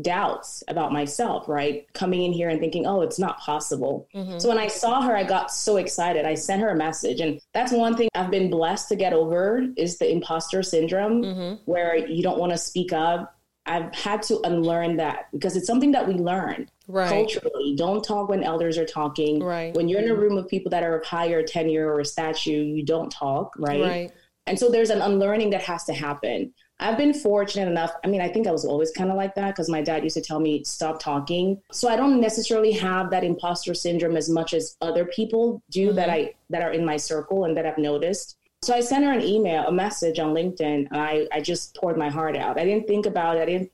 [0.00, 1.92] doubts about myself, right?
[1.92, 4.08] Coming in here and thinking, oh, it's not possible.
[4.14, 4.38] Mm-hmm.
[4.38, 6.24] So when I saw her, I got so excited.
[6.24, 7.20] I sent her a message.
[7.20, 11.54] And that's one thing I've been blessed to get over is the imposter syndrome mm-hmm.
[11.64, 13.34] where you don't want to speak up.
[13.66, 17.08] I've had to unlearn that because it's something that we learn right.
[17.08, 17.74] culturally.
[17.76, 19.42] Don't talk when elders are talking.
[19.42, 19.74] Right.
[19.74, 22.64] When you're in a room of people that are of higher tenure or a statue,
[22.64, 23.82] you don't talk, right?
[23.82, 24.12] Right.
[24.46, 26.54] And so there's an unlearning that has to happen.
[26.80, 27.92] I've been fortunate enough.
[28.04, 30.14] I mean, I think I was always kind of like that because my dad used
[30.14, 31.60] to tell me, stop talking.
[31.72, 35.96] So I don't necessarily have that imposter syndrome as much as other people do mm-hmm.
[35.96, 38.36] that I that are in my circle and that I've noticed.
[38.62, 40.88] So I sent her an email, a message on LinkedIn.
[40.90, 42.58] I, I just poured my heart out.
[42.58, 43.42] I didn't think about it.
[43.42, 43.70] I didn't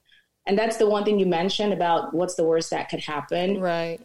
[0.47, 3.61] and that's the one thing you mentioned about what's the worst that could happen.
[3.61, 4.01] Right.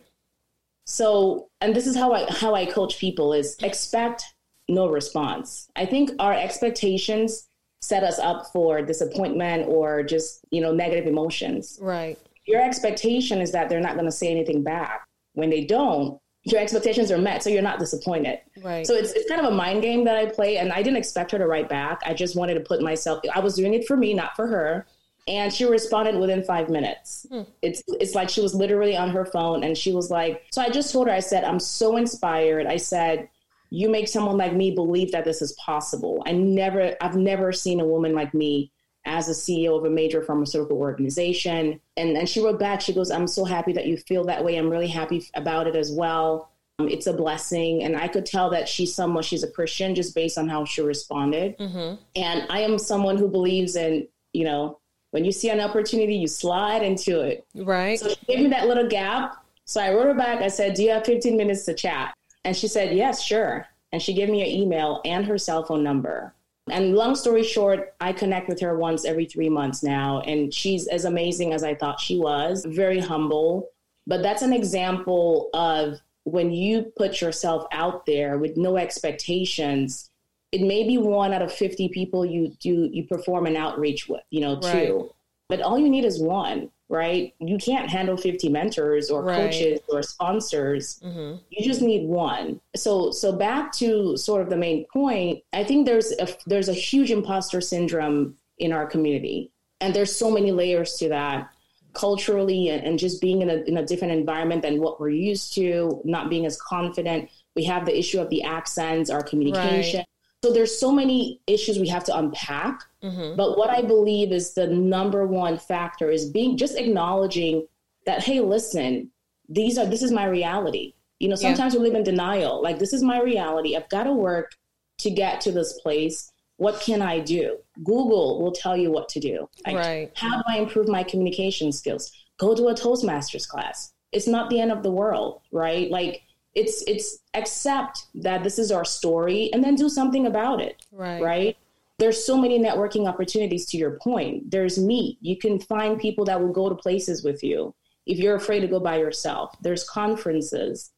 [0.85, 4.23] So and this is how I how I coach people is expect
[4.67, 5.69] no response.
[5.75, 7.48] I think our expectations
[7.89, 11.79] set us up for disappointment or just, you know, negative emotions.
[11.81, 12.19] Right.
[12.45, 15.07] Your expectation is that they're not going to say anything back.
[15.33, 18.39] When they don't, your expectations are met, so you're not disappointed.
[18.63, 18.85] Right.
[18.85, 21.31] So it's, it's kind of a mind game that I play, and I didn't expect
[21.31, 21.99] her to write back.
[22.05, 23.21] I just wanted to put myself.
[23.33, 24.85] I was doing it for me, not for her.
[25.27, 27.25] And she responded within five minutes.
[27.29, 27.41] Hmm.
[27.61, 30.69] It's it's like she was literally on her phone, and she was like, "So I
[30.69, 31.13] just told her.
[31.13, 32.65] I said I'm so inspired.
[32.65, 33.29] I said
[33.69, 36.23] you make someone like me believe that this is possible.
[36.25, 38.71] I never, I've never seen a woman like me
[39.05, 41.79] as a CEO of a major pharmaceutical organization.
[41.97, 44.57] And, and she wrote back, she goes, I'm so happy that you feel that way.
[44.57, 46.51] I'm really happy about it as well.
[46.79, 47.83] Um, it's a blessing.
[47.83, 50.81] And I could tell that she's someone, she's a Christian just based on how she
[50.81, 51.57] responded.
[51.57, 51.95] Mm-hmm.
[52.15, 54.79] And I am someone who believes in, you know,
[55.11, 57.45] when you see an opportunity, you slide into it.
[57.55, 57.99] Right.
[57.99, 59.43] So she gave me that little gap.
[59.65, 60.41] So I wrote her back.
[60.41, 62.13] I said, Do you have 15 minutes to chat?
[62.43, 63.67] And she said, Yes, sure.
[63.91, 66.33] And she gave me her email and her cell phone number.
[66.69, 70.21] And long story short, I connect with her once every three months now.
[70.21, 73.69] And she's as amazing as I thought she was, very humble.
[74.05, 80.11] But that's an example of when you put yourself out there with no expectations,
[80.51, 84.21] it may be one out of 50 people you do you perform an outreach with,
[84.29, 84.87] you know, right.
[84.87, 85.13] two.
[85.47, 87.33] But all you need is one right?
[87.39, 89.51] You can't handle 50 mentors or right.
[89.51, 90.99] coaches or sponsors.
[91.05, 91.37] Mm-hmm.
[91.49, 92.59] You just need one.
[92.75, 96.73] So so back to sort of the main point, I think there's a there's a
[96.73, 99.51] huge imposter syndrome in our community.
[99.79, 101.49] And there's so many layers to that
[101.93, 105.53] culturally and, and just being in a, in a different environment than what we're used
[105.55, 107.29] to, not being as confident.
[107.55, 109.99] We have the issue of the accents, our communication.
[109.99, 110.07] Right.
[110.43, 112.83] So there's so many issues we have to unpack.
[113.03, 113.35] Mm-hmm.
[113.35, 117.67] But what I believe is the number one factor is being just acknowledging
[118.05, 119.11] that, hey, listen,
[119.49, 120.93] these are this is my reality.
[121.19, 121.81] You know, sometimes yeah.
[121.81, 122.63] we live in denial.
[122.63, 123.75] Like, this is my reality.
[123.75, 124.53] I've got to work
[124.99, 126.31] to get to this place.
[126.55, 127.57] What can I do?
[127.83, 129.49] Google will tell you what to do.
[129.65, 130.11] Like, right.
[130.15, 132.11] How do I improve my communication skills?
[132.37, 133.93] Go to a Toastmasters class.
[134.13, 135.91] It's not the end of the world, right?
[135.91, 136.21] Like,
[136.59, 140.85] it's it's accept that this is our story and then do something about it.
[140.91, 141.21] Right.
[141.21, 141.57] Right
[141.99, 144.49] there's so many networking opportunities to your point.
[144.49, 145.17] There's Meet.
[145.21, 148.67] You can find people that will go to places with you if you're afraid to
[148.67, 149.53] go by yourself.
[149.61, 150.91] There's conferences.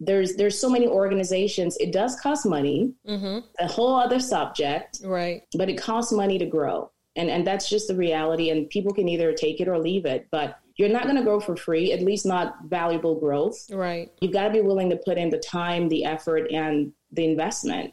[0.00, 1.76] There's there's so many organizations.
[1.78, 2.92] It does cost money.
[3.08, 3.46] Mm-hmm.
[3.60, 5.00] A whole other subject.
[5.04, 5.42] Right.
[5.56, 6.90] But it costs money to grow.
[7.16, 8.50] And and that's just the reality.
[8.50, 10.26] And people can either take it or leave it.
[10.30, 13.68] But you're not going to grow for free, at least not valuable growth.
[13.70, 14.10] Right.
[14.20, 17.92] You've got to be willing to put in the time, the effort, and the investment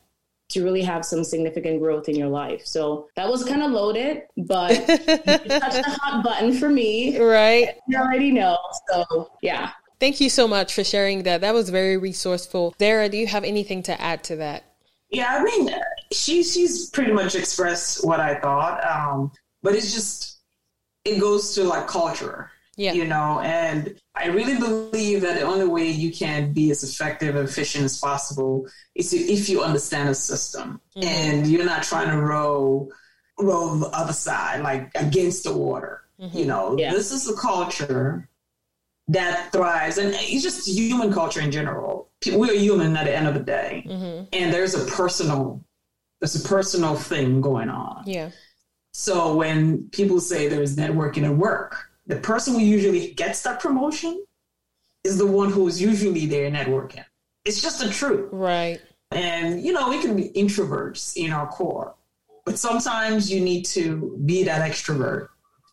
[0.49, 2.61] to really have some significant growth in your life.
[2.65, 7.19] So that was kind of loaded, but touched the hot button for me.
[7.19, 7.69] Right.
[7.87, 8.59] You already know.
[8.91, 9.71] So yeah.
[9.99, 11.41] Thank you so much for sharing that.
[11.41, 12.75] That was very resourceful.
[12.77, 14.75] Dara, do you have anything to add to that?
[15.09, 15.71] Yeah, I mean,
[16.11, 18.85] she she's pretty much expressed what I thought.
[18.85, 19.31] Um,
[19.63, 20.39] but it's just
[21.05, 22.51] it goes to like culture.
[22.77, 22.91] Yeah.
[22.93, 27.35] You know, and I really believe that the only way you can be as effective
[27.35, 31.07] and efficient as possible is if you understand a system mm-hmm.
[31.07, 32.89] and you're not trying to row
[33.39, 36.01] row the other side, like against the water.
[36.19, 36.37] Mm-hmm.
[36.37, 36.91] You know, yeah.
[36.91, 38.29] this is a culture
[39.07, 42.09] that thrives and it's just human culture in general.
[42.25, 43.85] We're human at the end of the day.
[43.87, 44.25] Mm-hmm.
[44.33, 45.63] And there's a personal
[46.19, 48.03] there's a personal thing going on.
[48.05, 48.31] Yeah.
[48.93, 54.23] So when people say there's networking at work, the person who usually gets that promotion
[55.03, 57.05] is the one who is usually there networking.
[57.45, 58.29] It's just the truth.
[58.31, 58.81] Right.
[59.11, 61.95] And, you know, we can be introverts in our core,
[62.43, 65.29] but sometimes you need to be that extrovert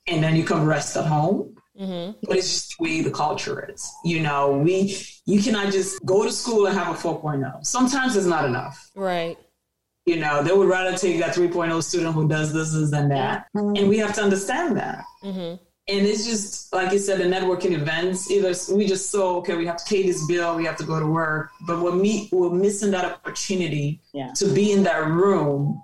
[0.07, 1.57] and then you come rest at home.
[1.81, 2.19] Mm-hmm.
[2.25, 3.91] But it's just the way the culture is.
[4.05, 7.65] You know, we you cannot just go to school and have a 4.0.
[7.65, 8.91] Sometimes it's not enough.
[8.95, 9.39] Right.
[10.05, 13.47] You know, they would rather take that 3.0 student who does this, this, and that.
[13.57, 13.77] Mm-hmm.
[13.77, 15.05] And we have to understand that.
[15.25, 19.57] Mm-hmm and it's just like you said the networking events either we just saw okay
[19.57, 22.31] we have to pay this bill we have to go to work but we're, meet,
[22.33, 24.33] we're missing that opportunity yeah.
[24.35, 25.83] to be in that room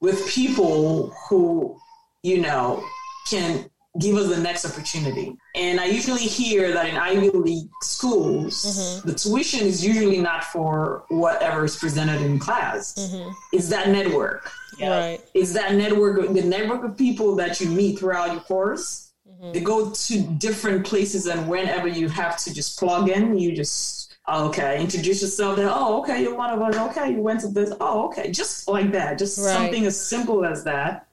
[0.00, 1.78] with people who
[2.22, 2.82] you know
[3.28, 3.68] can
[4.00, 9.08] give us the next opportunity and i usually hear that in ivy league schools mm-hmm.
[9.08, 13.30] the tuition is usually not for whatever is presented in class mm-hmm.
[13.52, 18.32] it's that network right it's that network the network of people that you meet throughout
[18.32, 19.07] your course
[19.40, 19.52] Mm-hmm.
[19.52, 24.16] They go to different places, and whenever you have to just plug in, you just
[24.26, 25.56] oh, okay, introduce yourself.
[25.56, 26.76] Then oh, okay, you're one of us.
[26.90, 27.72] Okay, you went to this.
[27.80, 29.18] Oh, okay, just like that.
[29.18, 29.52] Just right.
[29.52, 31.08] something as simple as that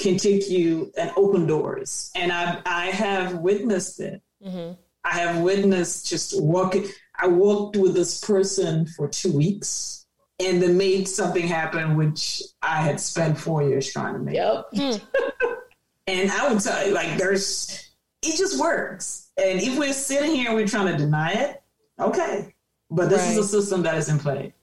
[0.00, 2.10] can take you and open doors.
[2.14, 4.22] And I I have witnessed it.
[4.44, 4.74] Mm-hmm.
[5.04, 6.86] I have witnessed just walking.
[7.18, 10.06] I walked with this person for two weeks
[10.38, 14.34] and then made something happen which I had spent four years trying to make.
[14.34, 14.66] Yep.
[16.06, 17.90] And I would tell you, like, there's,
[18.22, 19.30] it just works.
[19.36, 21.62] And if we're sitting here and we're trying to deny it,
[21.98, 22.54] okay.
[22.90, 23.30] But this right.
[23.32, 24.54] is a system that is in play.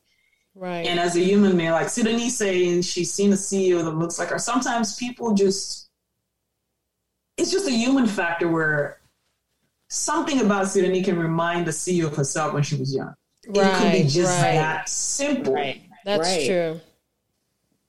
[0.56, 0.86] Right.
[0.86, 4.30] And as a human man, like Sidonie saying she's seen a CEO that looks like
[4.30, 5.90] her, sometimes people just,
[7.38, 9.00] it's just a human factor where
[9.90, 13.14] something about Sidonie can remind the CEO of herself when she was young.
[13.48, 14.54] Right, it could be just right.
[14.54, 15.56] that simple.
[15.56, 15.82] Right.
[16.06, 16.46] That's right.
[16.46, 16.82] true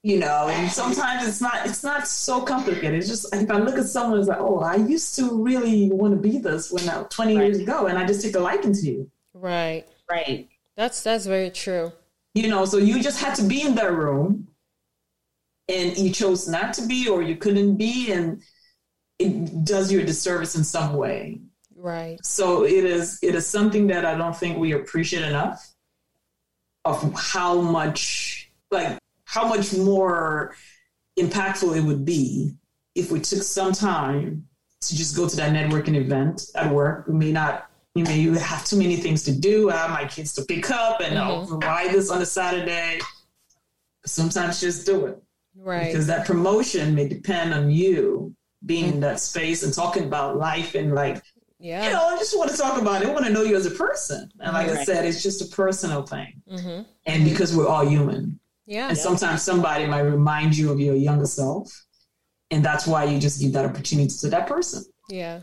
[0.05, 2.93] you know and sometimes it's not it's not so complicated.
[2.93, 6.13] It's just if i look at someone it's like oh i used to really want
[6.13, 7.45] to be this when I, 20 right.
[7.45, 9.09] years ago and i just take a liking to you.
[9.33, 9.85] Right.
[10.07, 10.47] Right.
[10.77, 11.91] That's that's very true.
[12.35, 14.47] You know so you just had to be in that room
[15.67, 18.43] and you chose not to be or you couldn't be and
[19.17, 21.41] it does you a disservice in some way.
[21.75, 22.23] Right.
[22.23, 25.73] So it is it is something that i don't think we appreciate enough
[26.85, 30.55] of how much like how much more
[31.19, 32.53] impactful it would be
[32.93, 34.47] if we took some time
[34.81, 37.07] to just go to that networking event at work.
[37.07, 39.69] We may not, you may have too many things to do.
[39.69, 41.53] I have my kids to pick up and mm-hmm.
[41.53, 42.99] oh, why this on a Saturday.
[44.05, 45.21] Sometimes just do it.
[45.57, 45.87] Right.
[45.87, 50.75] Because that promotion may depend on you being in that space and talking about life
[50.75, 51.23] and like,
[51.59, 51.85] yeah.
[51.85, 53.07] you know, I just want to talk about it.
[53.07, 54.29] I want to know you as a person.
[54.39, 54.77] And like right.
[54.77, 56.41] I said, it's just a personal thing.
[56.51, 56.81] Mm-hmm.
[57.05, 58.39] And because we're all human.
[58.65, 58.89] Yeah.
[58.89, 61.71] And sometimes somebody might remind you of your younger self.
[62.51, 64.83] And that's why you just give that opportunity to that person.
[65.09, 65.41] Yeah.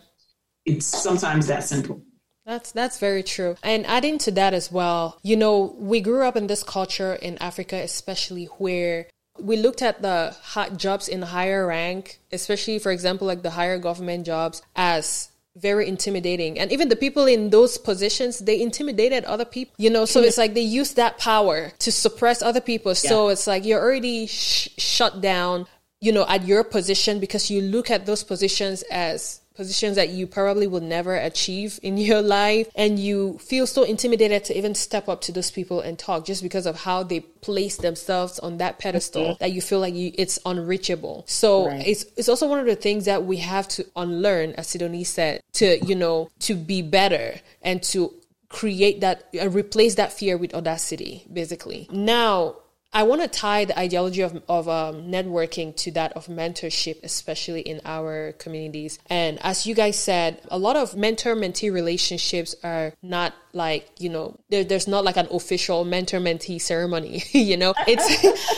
[0.64, 2.02] It's sometimes that simple.
[2.44, 3.56] That's that's very true.
[3.62, 7.38] And adding to that as well, you know, we grew up in this culture in
[7.38, 9.06] Africa especially where
[9.38, 13.78] we looked at the hot jobs in higher rank, especially for example like the higher
[13.78, 16.58] government jobs as very intimidating.
[16.58, 20.04] And even the people in those positions, they intimidated other people, you know?
[20.06, 22.94] So it's like they use that power to suppress other people.
[22.94, 25.66] So it's like you're already sh- shut down,
[26.00, 30.26] you know, at your position because you look at those positions as positions that you
[30.26, 35.08] probably will never achieve in your life and you feel so intimidated to even step
[35.08, 38.78] up to those people and talk just because of how they place themselves on that
[38.78, 39.38] pedestal mm-hmm.
[39.40, 41.86] that you feel like you, it's unreachable so right.
[41.86, 45.42] it's it's also one of the things that we have to unlearn as Sidonie said
[45.52, 48.12] to you know to be better and to
[48.48, 52.54] create that uh, replace that fear with audacity basically now
[52.94, 57.62] I want to tie the ideology of, of um, networking to that of mentorship, especially
[57.62, 58.98] in our communities.
[59.08, 64.10] And as you guys said, a lot of mentor mentee relationships are not like, you
[64.10, 68.04] know, there, there's not like an official mentor mentee ceremony, you know, it's,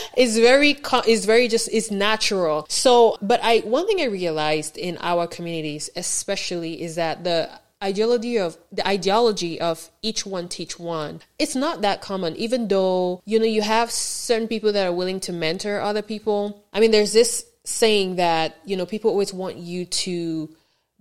[0.17, 0.77] it's very,
[1.07, 2.65] it's very just, it's natural.
[2.69, 7.49] So, but I, one thing I realized in our communities, especially is that the
[7.85, 11.21] ideology of the ideology of each one teach one.
[11.39, 15.19] It's not that common even though you know you have certain people that are willing
[15.21, 16.65] to mentor other people.
[16.73, 20.49] I mean there's this saying that you know people always want you to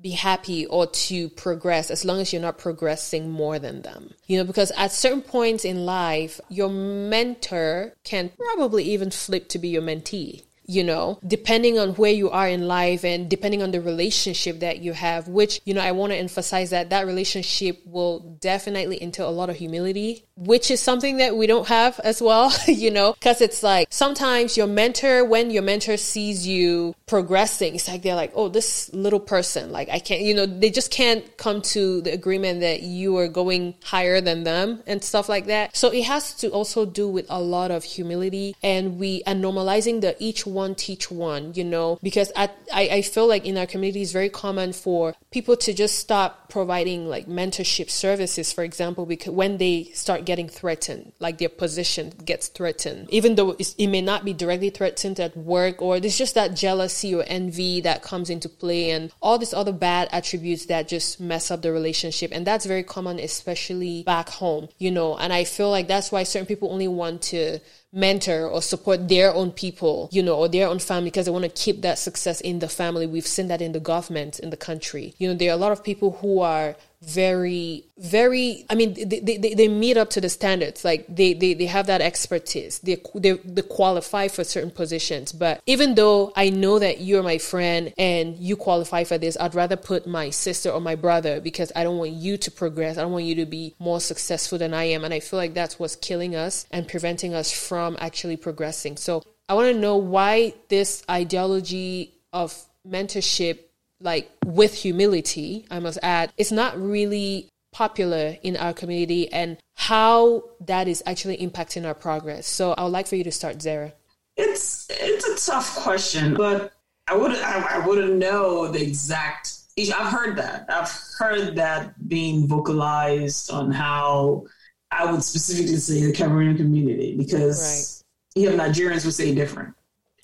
[0.01, 4.13] be happy or to progress as long as you're not progressing more than them.
[4.27, 9.59] You know, because at certain points in life, your mentor can probably even flip to
[9.59, 13.71] be your mentee you know, depending on where you are in life and depending on
[13.71, 17.83] the relationship that you have, which, you know, I want to emphasize that that relationship
[17.87, 22.21] will definitely entail a lot of humility, which is something that we don't have as
[22.21, 27.75] well, you know, because it's like sometimes your mentor, when your mentor sees you progressing,
[27.75, 30.91] it's like they're like, oh, this little person, like I can't, you know, they just
[30.91, 35.47] can't come to the agreement that you are going higher than them and stuff like
[35.47, 35.77] that.
[35.77, 40.01] So it has to also do with a lot of humility and we are normalizing
[40.01, 43.67] the each one teach one, you know, because I, I, I feel like in our
[43.67, 49.07] community it's very common for people to just stop providing like mentorship services, for example,
[49.07, 54.01] because when they start getting threatened, like their position gets threatened, even though it may
[54.01, 58.31] not be directly threatened at work or there's just that jealousy or envy that comes
[58.31, 62.31] into play and all these other bad attributes that just mess up the relationship.
[62.33, 66.23] And that's very common, especially back home, you know, and I feel like that's why
[66.25, 67.61] certain people only want to
[67.95, 71.45] mentor or support their own people, you know, or their own family because they want
[71.45, 73.07] to keep that success in the family.
[73.07, 75.15] We've seen that in the government, in the country.
[75.19, 76.75] You know, there are a lot of people who are
[77.07, 80.85] very very i mean they, they, they meet up to the standards.
[80.85, 82.79] Like they, they they have that expertise.
[82.81, 85.33] They, they they qualify for certain positions.
[85.33, 89.55] But even though i know that you're my friend and you qualify for this i'd
[89.55, 92.99] rather put my sister or my brother because i don't want you to progress.
[92.99, 95.05] I don't want you to be more successful than i am.
[95.05, 98.97] And i feel like that's what's killing us and preventing us from actually progressing.
[98.97, 102.55] So i want to know why this ideology of
[102.87, 103.61] mentorship
[104.05, 110.45] like with humility, I must add, it's not really popular in our community and how
[110.61, 112.47] that is actually impacting our progress.
[112.47, 113.93] So I would like for you to start, Zara.
[114.37, 116.73] It's it's a tough question, but
[117.09, 119.53] I would I, I wouldn't know the exact.
[119.77, 120.67] I've heard that.
[120.69, 124.45] I've heard that being vocalized on how
[124.93, 128.05] I would specifically say the Cameroonian community because
[128.37, 128.43] right.
[128.43, 129.75] you have Nigerians would say different.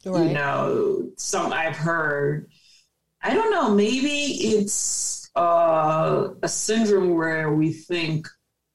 [0.05, 0.29] Right.
[0.29, 2.49] You know, some I've heard
[3.23, 3.75] I don't know.
[3.75, 8.27] Maybe it's uh, a syndrome where we think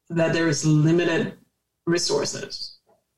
[0.09, 1.37] that there's limited
[1.87, 2.77] resources,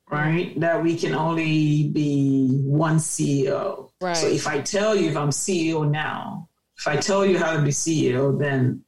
[0.09, 0.57] right?
[0.59, 3.91] That we can only be one CEO.
[4.01, 4.15] Right.
[4.15, 6.47] So if I tell you if I'm CEO now,
[6.77, 8.83] if I tell you how to be CEO, then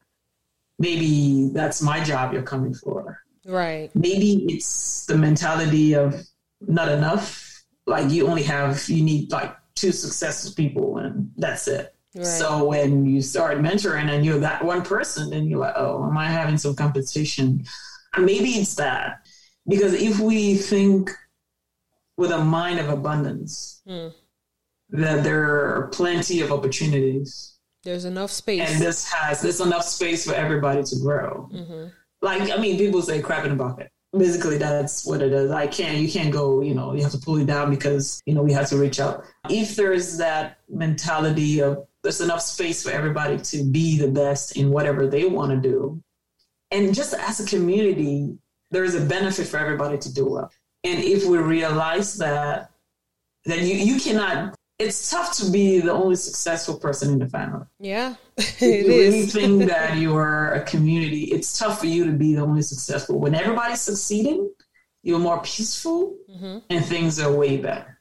[0.77, 3.21] maybe that's my job you're coming for.
[3.45, 3.89] Right.
[3.95, 6.21] Maybe it's the mentality of
[6.61, 7.63] not enough.
[7.85, 11.95] Like you only have, you need like two successful people and that's it.
[12.15, 12.25] Right.
[12.25, 16.17] So when you start mentoring and you're that one person, then you're like, oh, am
[16.17, 17.63] I having some competition?
[18.15, 19.27] And maybe it's that.
[19.67, 21.11] Because if we think
[22.17, 24.11] with a mind of abundance, mm.
[24.89, 27.55] that there are plenty of opportunities.
[27.83, 28.67] There's enough space.
[28.67, 31.49] And this has there's enough space for everybody to grow.
[31.53, 31.87] Mm-hmm.
[32.21, 35.67] Like I mean, people say crap in a bucket basically that's what it is i
[35.67, 38.41] can't you can't go you know you have to pull it down because you know
[38.41, 43.37] we have to reach out if there's that mentality of there's enough space for everybody
[43.37, 46.01] to be the best in whatever they want to do.
[46.71, 48.37] And just as a community,
[48.71, 50.51] there is a benefit for everybody to do well.
[50.83, 52.71] And if we realize that,
[53.45, 57.65] then you, you cannot, it's tough to be the only successful person in the family.
[57.79, 58.15] Yeah.
[58.37, 62.35] if you really think that you are a community, it's tough for you to be
[62.35, 63.19] the only successful.
[63.19, 64.49] When everybody's succeeding,
[65.03, 66.59] you're more peaceful mm-hmm.
[66.69, 67.98] and things are way better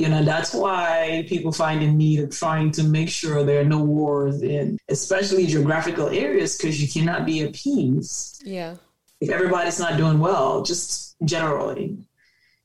[0.00, 3.64] You know, that's why people find in need of trying to make sure there are
[3.64, 8.40] no wars in especially geographical areas because you cannot be at peace.
[8.42, 8.76] Yeah.
[9.20, 11.98] If everybody's not doing well, just generally.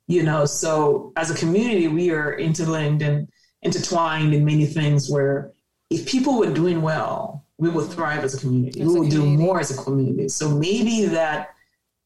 [0.07, 3.27] You know, so as a community, we are interlinked and
[3.63, 5.51] intertwined in many things where
[5.89, 8.79] if people were doing well, we will thrive as a community.
[8.79, 10.29] As we a will do more as a community.
[10.29, 11.49] So maybe that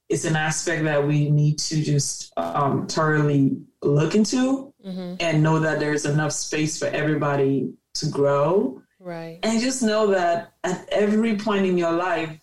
[0.10, 5.16] is an aspect that we need to just um, thoroughly look into Mm-hmm.
[5.20, 8.82] and know that there's enough space for everybody to grow.
[9.00, 9.40] Right.
[9.44, 12.40] And just know that at every point in your life,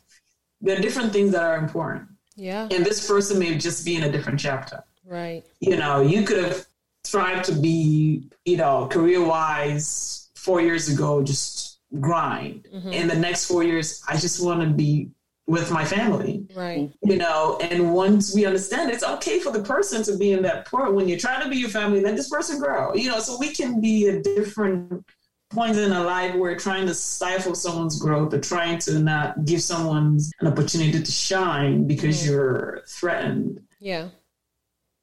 [0.60, 2.08] there are different things that are important.
[2.34, 2.68] Yeah.
[2.70, 4.84] And this person may just be in a different chapter.
[5.04, 5.44] Right.
[5.60, 6.66] You know, you could have
[7.06, 12.68] tried to be, you know, career wise four years ago, just grind.
[12.74, 12.92] Mm-hmm.
[12.92, 15.10] In the next four years, I just want to be
[15.46, 16.90] with my family Right.
[17.04, 20.66] you know and once we understand it's okay for the person to be in that
[20.66, 23.36] point when you're trying to be your family let this person grow you know so
[23.38, 25.04] we can be at different
[25.50, 29.62] points in our life where trying to stifle someone's growth or trying to not give
[29.62, 32.26] someone an opportunity to shine because Mhm.
[32.26, 34.08] you're threatened Yeah.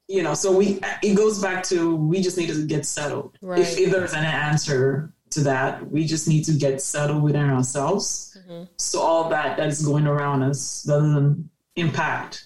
[0.10, 3.60] you know so we it goes back to we just need to get settled Right.
[3.62, 8.33] if, if there's an answer to that we just need to get settled within ourselves
[8.50, 8.68] Mhm.
[8.78, 12.46] so all that that is going around us doesn't impact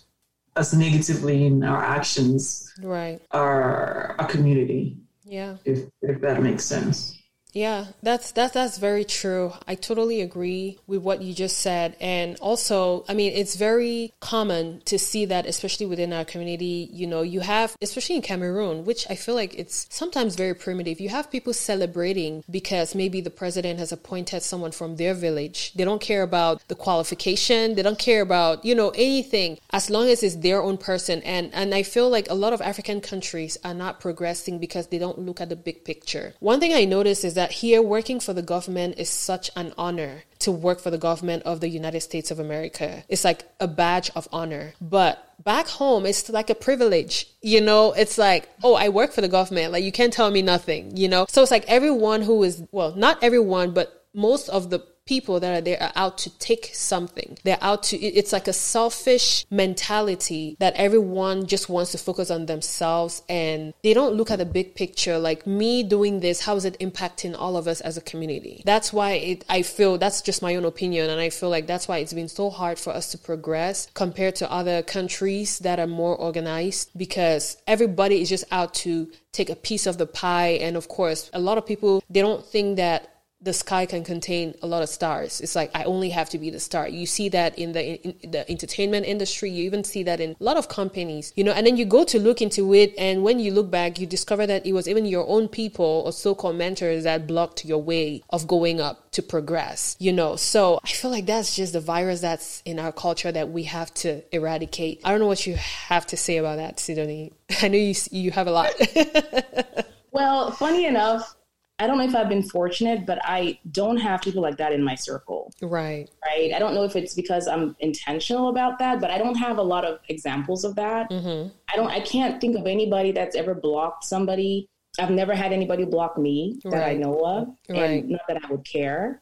[0.56, 3.22] us negatively in our actions Right.
[3.32, 5.58] our our community Yeah.
[5.66, 7.17] if if that makes sense
[7.58, 9.52] Yeah, that's that's that's very true.
[9.68, 11.96] I totally agree with what you just said.
[12.00, 17.08] And also, I mean, it's very common to see that especially within our community, you
[17.08, 21.00] know, you have especially in Cameroon, which I feel like it's sometimes very primitive.
[21.00, 25.74] You have people celebrating because maybe the president has appointed someone from their village.
[25.74, 30.10] They don't care about the qualification, they don't care about, you know, anything as long
[30.10, 31.24] as it's their own person.
[31.24, 35.00] And and I feel like a lot of African countries are not progressing because they
[35.00, 36.36] don't look at the big picture.
[36.40, 40.24] One thing I noticed is that here working for the government is such an honor
[40.40, 43.04] to work for the government of the United States of America.
[43.10, 44.74] It's like a badge of honor.
[44.80, 47.28] But back home, it's like a privilege.
[47.42, 49.72] You know, it's like, oh, I work for the government.
[49.72, 51.26] Like, you can't tell me nothing, you know?
[51.30, 55.58] So it's like everyone who is, well, not everyone, but most of the people that
[55.58, 57.38] are there are out to take something.
[57.44, 62.46] They're out to, it's like a selfish mentality that everyone just wants to focus on
[62.46, 65.18] themselves and they don't look at the big picture.
[65.18, 68.62] Like me doing this, how is it impacting all of us as a community?
[68.66, 71.10] That's why it, I feel that's just my own opinion.
[71.10, 74.36] And I feel like that's why it's been so hard for us to progress compared
[74.36, 79.56] to other countries that are more organized because everybody is just out to take a
[79.56, 80.60] piece of the pie.
[80.62, 84.56] And of course, a lot of people, they don't think that the sky can contain
[84.64, 85.42] a lot of stars.
[85.42, 86.88] It's like I only have to be the star.
[86.88, 89.52] You see that in the in the entertainment industry.
[89.52, 91.34] You even see that in a lot of companies.
[91.36, 94.00] You know, and then you go to look into it, and when you look back,
[94.00, 97.82] you discover that it was even your own people or so-called mentors that blocked your
[97.82, 99.96] way of going up to progress.
[100.00, 103.50] You know, so I feel like that's just the virus that's in our culture that
[103.50, 105.02] we have to eradicate.
[105.04, 107.34] I don't know what you have to say about that, Sidonie.
[107.62, 108.74] I know you you have a lot.
[110.18, 111.36] Well, funny enough,
[111.80, 114.84] I don't know if I've been fortunate, but I don't have people like that in
[114.84, 116.10] my circle, right.
[116.26, 116.52] right?
[116.52, 119.64] I don't know if it's because I'm intentional about that, but I don't have a
[119.64, 121.10] lot of examples of that.
[121.12, 121.50] Mm-hmm.
[121.72, 124.68] I don't, I can't think of anybody that's ever blocked somebody.
[125.00, 128.02] I've never had anybody block me that I know of, Right.
[128.04, 129.22] and not that I would care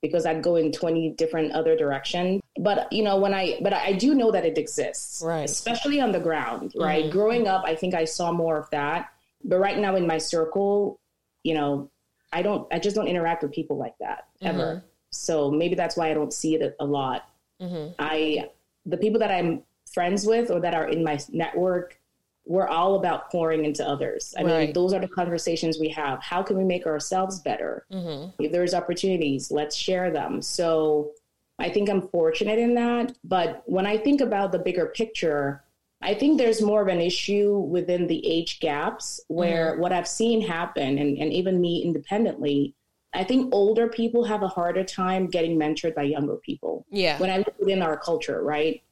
[0.00, 2.40] because I'd go in 20 different other directions.
[2.60, 5.44] But, you know, when I, but I do know that it exists, Right.
[5.50, 7.06] especially on the ground, right?
[7.06, 7.10] Mhm.
[7.10, 9.08] Growing up, I think I saw more of that.
[9.42, 11.00] But right now in my circle,
[11.48, 11.90] you know,
[12.30, 14.84] I don't, I just don't interact with people like that ever.
[15.10, 17.30] So maybe that's why I don't see it a lot.
[17.62, 17.92] Mm-hmm.
[17.98, 18.50] I,
[18.84, 21.98] the people that I'm friends with or that are in my network,
[22.44, 24.34] we're all about pouring into others.
[24.38, 26.22] I mean, those are the conversations we have.
[26.22, 27.86] How can we make ourselves better?
[27.90, 28.42] Mm-hmm.
[28.42, 30.42] If there's opportunities, let's share them.
[30.42, 31.12] So
[31.58, 33.16] I think I'm fortunate in that.
[33.24, 35.64] But when I think about the bigger picture,
[36.00, 39.80] I think there's more of an issue within the age gaps where mm-hmm.
[39.80, 42.74] what I've seen happen, and, and even me independently,
[43.12, 47.18] I think older people have a harder time getting mentored by younger people Yeah.
[47.18, 48.82] when I look within our culture, right?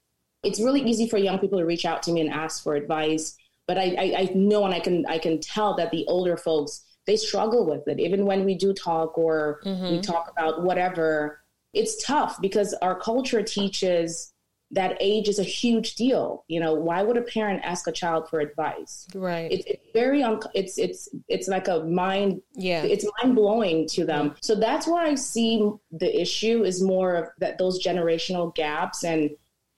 [0.43, 3.37] It's really easy for young people to reach out to me and ask for advice,
[3.67, 6.85] but I, I, I know and I can I can tell that the older folks
[7.07, 8.01] they struggle with it.
[8.01, 10.01] Even when we do talk or we mm-hmm.
[10.01, 11.41] talk about whatever,
[11.73, 14.33] it's tough because our culture teaches
[14.73, 16.45] that age is a huge deal.
[16.49, 19.07] You know, why would a parent ask a child for advice?
[19.15, 19.51] right.
[19.51, 22.83] It's, it's very un- it's it's it's like a mind yeah.
[22.83, 24.35] it's mind blowing to them.
[24.43, 29.31] So that's where I see the issue is more of that those generational gaps and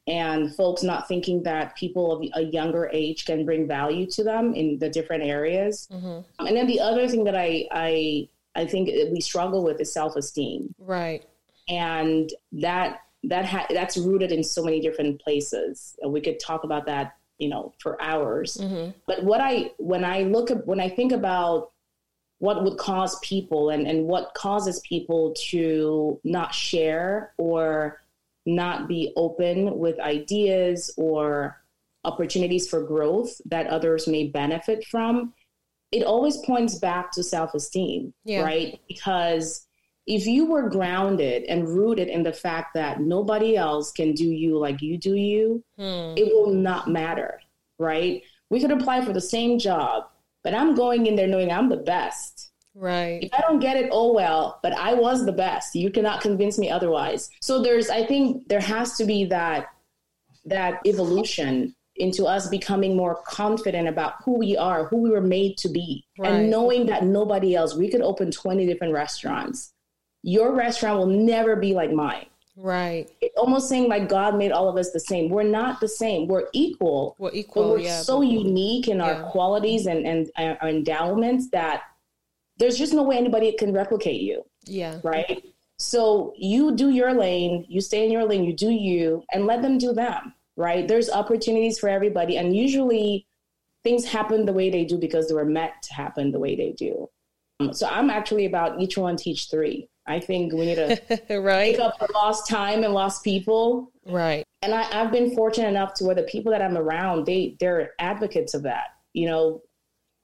[0.09, 4.55] and folks not thinking that people of a younger age can bring value to them
[4.55, 5.87] in the different areas.
[5.93, 6.47] Mm-hmm.
[6.47, 10.75] And then the other thing that I, I, I think we struggle with is self-esteem.
[10.79, 11.27] Right.
[11.69, 15.97] And that, that ha- that's rooted in so many different places.
[16.01, 18.57] And we could talk about that, you know, for hours.
[18.57, 18.91] Mm-hmm.
[19.07, 21.73] But what I, when I look at, when I think about
[22.39, 28.01] what would cause people and, and what causes people to not share or
[28.47, 31.61] not be open with ideas or
[32.05, 35.35] opportunities for growth that others may benefit from,
[35.91, 38.43] it always points back to self esteem, yeah.
[38.43, 38.81] right?
[38.89, 39.67] Because
[40.09, 44.59] if you were grounded and rooted in the fact that nobody else can do you
[44.59, 46.15] like you do you, hmm.
[46.17, 47.41] it will not matter,
[47.79, 48.23] right?
[48.51, 50.09] We could apply for the same job,
[50.43, 52.49] but I'm going in there knowing I'm the best
[52.79, 53.25] Right.
[53.25, 55.75] If I don't get it, oh well, but I was the best.
[55.75, 57.29] You cannot convince me otherwise.
[57.43, 59.67] So there's I think there has to be that
[60.45, 65.59] that evolution into us becoming more confident about who we are, who we were made
[65.59, 66.31] to be, right.
[66.31, 69.73] and knowing that nobody else, we could open 20 different restaurants.
[70.23, 72.27] Your restaurant will never be like mine.
[72.57, 73.09] Right.
[73.37, 75.31] Almost saying like God made all of us the same.
[75.31, 76.27] We're not the same.
[76.27, 77.15] We're equal.
[77.19, 77.71] We're equal.
[77.71, 79.13] we're yeah, so unique in yeah.
[79.13, 81.83] our qualities and, and our endowments that
[82.59, 84.45] there's just no way anybody can replicate you.
[84.65, 84.99] Yeah.
[85.05, 85.45] Right.
[85.79, 89.63] So you do your lane, you stay in your lane, you do you, and let
[89.63, 90.35] them do them.
[90.57, 90.89] Right.
[90.89, 92.37] There's opportunities for everybody.
[92.37, 93.29] And usually
[93.85, 96.73] things happen the way they do because they were meant to happen the way they
[96.73, 97.09] do.
[97.61, 99.89] Um, so I'm actually about each one teach three.
[100.09, 101.73] I think we need to right.
[101.73, 103.93] pick up lost time and lost people.
[104.07, 104.45] Right.
[104.63, 107.93] And I, I've been fortunate enough to where the people that I'm around, they they're
[107.99, 108.95] advocates of that.
[109.13, 109.63] You know,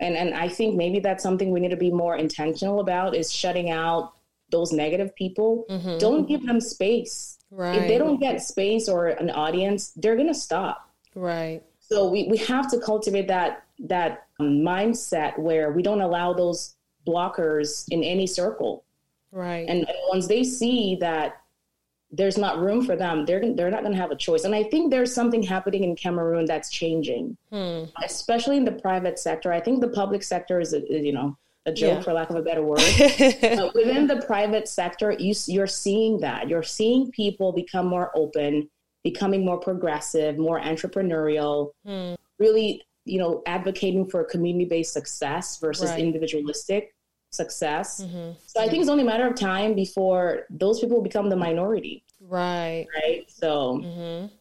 [0.00, 3.32] and and I think maybe that's something we need to be more intentional about is
[3.32, 4.14] shutting out
[4.50, 5.64] those negative people.
[5.70, 5.98] Mm-hmm.
[5.98, 7.38] Don't give them space.
[7.50, 7.76] Right.
[7.76, 10.90] If they don't get space or an audience, they're gonna stop.
[11.14, 11.62] Right.
[11.80, 16.74] So we, we have to cultivate that that mindset where we don't allow those
[17.06, 18.83] blockers in any circle.
[19.34, 19.66] Right.
[19.68, 21.40] And once they see that
[22.16, 23.24] there's not room for them.
[23.24, 24.44] They're they're not going to have a choice.
[24.44, 27.84] And I think there's something happening in Cameroon that's changing, hmm.
[28.04, 29.52] especially in the private sector.
[29.52, 32.02] I think the public sector is, a, you know a joke yeah.
[32.02, 32.78] for lack of a better word.
[33.40, 36.48] but within the private sector, you you're seeing that.
[36.48, 38.68] You're seeing people become more open,
[39.02, 41.72] becoming more progressive, more entrepreneurial.
[41.84, 42.14] Hmm.
[42.38, 46.00] Really, you know, advocating for community based success versus right.
[46.00, 46.93] individualistic
[47.34, 48.02] success.
[48.02, 48.32] Mm-hmm.
[48.46, 52.04] So I think it's only a matter of time before those people become the minority.
[52.20, 52.86] Right.
[53.02, 53.30] Right.
[53.30, 53.80] So.
[53.84, 54.34] Mm-hmm.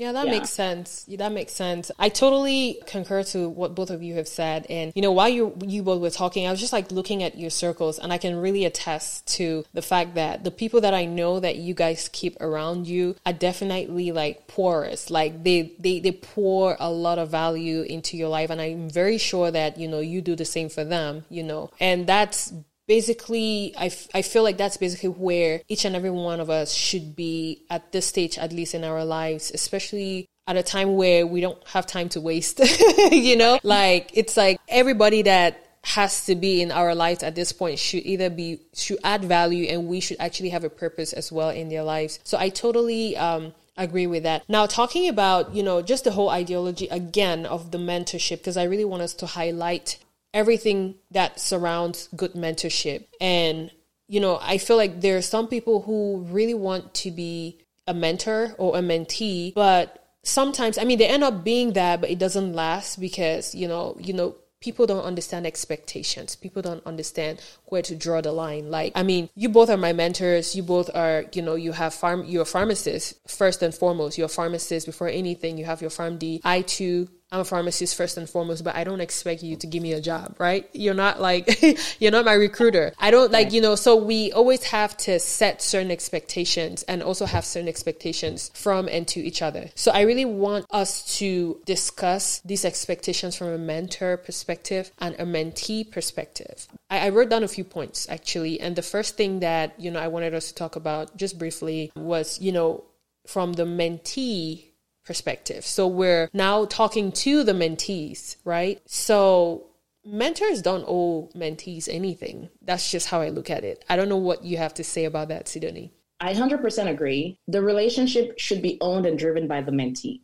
[0.00, 0.32] Yeah, that yeah.
[0.32, 1.04] makes sense.
[1.06, 1.90] Yeah, that makes sense.
[1.98, 4.64] I totally concur to what both of you have said.
[4.70, 7.36] And you know, while you you both were talking, I was just like looking at
[7.36, 11.04] your circles, and I can really attest to the fact that the people that I
[11.04, 15.10] know that you guys keep around you are definitely like porous.
[15.10, 19.18] Like they they they pour a lot of value into your life, and I'm very
[19.18, 21.26] sure that you know you do the same for them.
[21.28, 22.54] You know, and that's
[22.90, 26.74] basically I, f- I feel like that's basically where each and every one of us
[26.74, 31.24] should be at this stage at least in our lives especially at a time where
[31.24, 32.58] we don't have time to waste
[33.12, 37.52] you know like it's like everybody that has to be in our lives at this
[37.52, 41.30] point should either be should add value and we should actually have a purpose as
[41.30, 44.42] well in their lives so i totally um agree with that.
[44.46, 48.64] Now, talking about, you know, just the whole ideology again of the mentorship, because I
[48.64, 49.96] really want us to highlight
[50.32, 53.06] everything that surrounds good mentorship.
[53.20, 53.70] And,
[54.08, 57.94] you know, I feel like there are some people who really want to be a
[57.94, 62.18] mentor or a mentee, but sometimes, I mean, they end up being that, but it
[62.18, 66.36] doesn't last because, you know, you know, people don't understand expectations.
[66.36, 68.70] People don't understand where to draw the line.
[68.70, 70.54] Like, I mean, you both are my mentors.
[70.54, 74.18] You both are, you know, you have farm, you're a pharmacist first and foremost.
[74.18, 75.56] You're a pharmacist before anything.
[75.56, 76.40] You have your PharmD.
[76.44, 79.84] I too I'm a pharmacist first and foremost, but I don't expect you to give
[79.84, 80.68] me a job, right?
[80.72, 81.62] You're not like,
[82.00, 82.92] you're not my recruiter.
[82.98, 87.26] I don't like, you know, so we always have to set certain expectations and also
[87.26, 89.70] have certain expectations from and to each other.
[89.76, 95.24] So I really want us to discuss these expectations from a mentor perspective and a
[95.24, 96.66] mentee perspective.
[96.90, 98.60] I, I wrote down a few points actually.
[98.60, 101.92] And the first thing that, you know, I wanted us to talk about just briefly
[101.94, 102.82] was, you know,
[103.26, 104.69] from the mentee
[105.10, 105.66] perspective.
[105.66, 108.80] So we're now talking to the mentees, right?
[108.86, 109.66] So
[110.04, 112.48] mentors don't owe mentees anything.
[112.62, 113.84] That's just how I look at it.
[113.88, 115.90] I don't know what you have to say about that, Sidonie.
[116.20, 117.40] I 100% agree.
[117.48, 120.20] The relationship should be owned and driven by the mentee.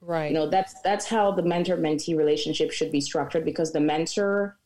[0.00, 0.28] Right.
[0.28, 4.56] You know, that's that's how the mentor mentee relationship should be structured because the mentor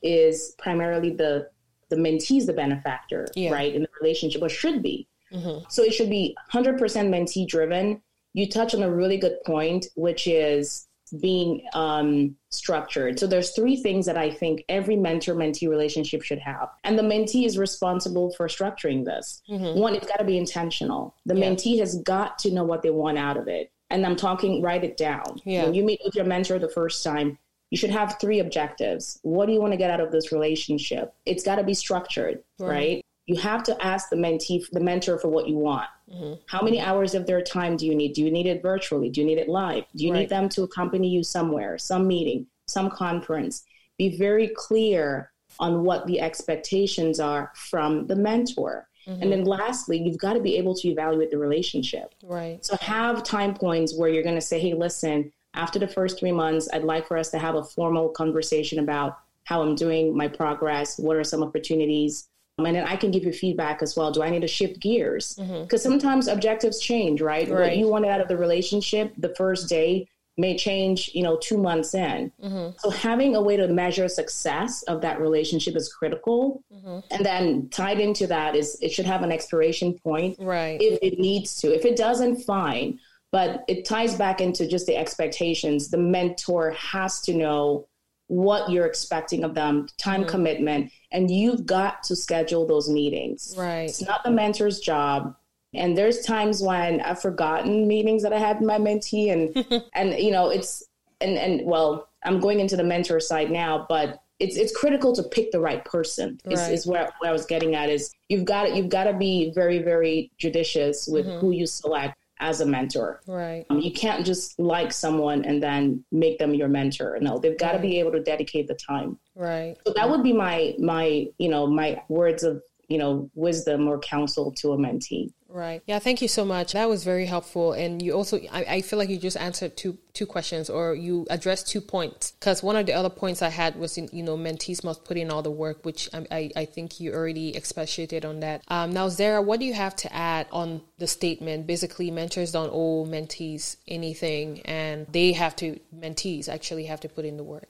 [0.00, 1.50] is primarily the
[1.88, 3.50] the mentee is the benefactor, yeah.
[3.50, 5.08] right, in the relationship, or should be.
[5.32, 5.64] Mm-hmm.
[5.68, 8.00] So it should be 100% mentee driven
[8.34, 10.86] you touch on a really good point, which is
[11.20, 13.18] being um, structured.
[13.18, 17.02] So there's three things that I think every mentor mentee relationship should have, and the
[17.02, 19.42] mentee is responsible for structuring this.
[19.48, 19.78] Mm-hmm.
[19.78, 21.14] One, it's got to be intentional.
[21.24, 21.46] The yeah.
[21.46, 24.84] mentee has got to know what they want out of it, and I'm talking write
[24.84, 25.40] it down.
[25.44, 25.64] Yeah.
[25.64, 27.38] When you meet with your mentor the first time,
[27.70, 29.18] you should have three objectives.
[29.22, 31.14] What do you want to get out of this relationship?
[31.26, 32.68] It's got to be structured, right?
[32.68, 33.04] right?
[33.26, 35.88] You have to ask the mentee, the mentor, for what you want.
[36.12, 36.34] Mm-hmm.
[36.46, 38.12] How many hours of their time do you need?
[38.12, 39.10] Do you need it virtually?
[39.10, 39.84] Do you need it live?
[39.96, 40.20] Do you right.
[40.20, 43.64] need them to accompany you somewhere, some meeting, some conference?
[43.98, 48.88] Be very clear on what the expectations are from the mentor.
[49.06, 49.22] Mm-hmm.
[49.22, 52.14] And then lastly, you've got to be able to evaluate the relationship.
[52.22, 52.64] Right.
[52.64, 56.32] So have time points where you're going to say, hey, listen, after the first three
[56.32, 60.26] months, I'd like for us to have a formal conversation about how I'm doing, my
[60.26, 62.28] progress, what are some opportunities
[62.58, 64.12] and then I can give you feedback as well.
[64.12, 65.34] Do I need to shift gears?
[65.34, 65.76] Because mm-hmm.
[65.76, 67.48] sometimes objectives change, right?
[67.48, 67.60] right?
[67.60, 71.58] What you wanted out of the relationship the first day may change, you know, two
[71.58, 72.32] months in.
[72.42, 72.76] Mm-hmm.
[72.78, 76.62] So having a way to measure success of that relationship is critical.
[76.72, 77.00] Mm-hmm.
[77.10, 80.80] And then tied into that is it should have an expiration point, right?
[80.80, 81.74] If it needs to.
[81.74, 83.00] If it doesn't, fine.
[83.32, 85.90] But it ties back into just the expectations.
[85.90, 87.88] The mentor has to know
[88.28, 90.30] what you're expecting of them, time mm-hmm.
[90.30, 93.54] commitment, and you've got to schedule those meetings.
[93.56, 93.88] Right.
[93.88, 95.34] It's not the mentor's job.
[95.74, 100.14] And there's times when I've forgotten meetings that I had with my mentee and and
[100.18, 100.84] you know, it's
[101.20, 105.22] and and well, I'm going into the mentor side now, but it's it's critical to
[105.22, 106.72] pick the right person is, right.
[106.72, 109.80] is where, where I was getting at is you've got you've got to be very,
[109.80, 111.38] very judicious with mm-hmm.
[111.38, 113.22] who you select as a mentor.
[113.26, 113.64] Right.
[113.70, 117.18] Um, you can't just like someone and then make them your mentor.
[117.20, 117.82] No, they've got to right.
[117.82, 119.18] be able to dedicate the time.
[119.34, 119.76] Right.
[119.86, 123.98] So that would be my my you know my words of you know wisdom or
[123.98, 125.32] counsel to a mentee.
[125.54, 125.84] Right.
[125.86, 126.00] Yeah.
[126.00, 126.72] Thank you so much.
[126.72, 127.74] That was very helpful.
[127.74, 131.28] And you also, I, I feel like you just answered two two questions, or you
[131.30, 132.32] addressed two points.
[132.32, 135.16] Because one of the other points I had was, in, you know, mentees must put
[135.16, 138.64] in all the work, which I I, I think you already expatiated on that.
[138.66, 141.68] Um, now, Zara, what do you have to add on the statement?
[141.68, 147.24] Basically, mentors don't owe mentees anything, and they have to mentees actually have to put
[147.24, 147.68] in the work.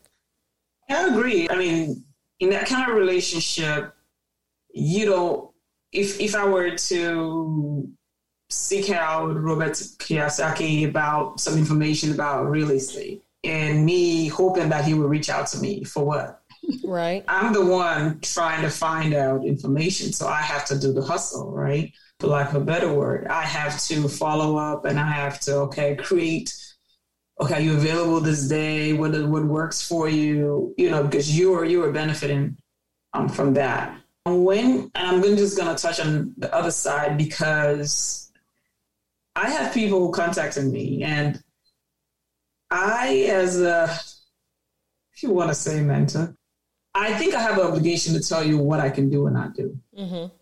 [0.89, 1.51] I agree.
[1.51, 2.03] I mean,
[2.41, 3.95] in that kind of relationship,
[4.73, 5.54] you don't
[5.95, 7.89] if if I were to
[8.51, 14.95] seek out Robert Kiyosaki about some information about real estate and me hoping that he
[14.95, 16.41] would reach out to me for what?
[16.83, 17.25] Right.
[17.29, 20.13] I'm the one trying to find out information.
[20.13, 21.93] So I have to do the hustle, right?
[22.21, 23.27] For lack of a better word.
[23.27, 26.53] I have to follow up and I have to, okay, create
[27.41, 28.93] okay, are you available this day?
[28.93, 30.75] What what works for you?
[30.79, 32.57] You know, because you are you are benefiting
[33.13, 33.99] um, from that.
[34.27, 38.33] When and I'm just going to touch on the other side because
[39.37, 41.43] I have people contacting me, and
[42.71, 43.85] I, as a,
[45.15, 46.35] if you want to say mentor,
[46.95, 49.55] I think I have an obligation to tell you what I can do and not
[49.55, 49.79] do.
[49.99, 50.35] Mm-hmm.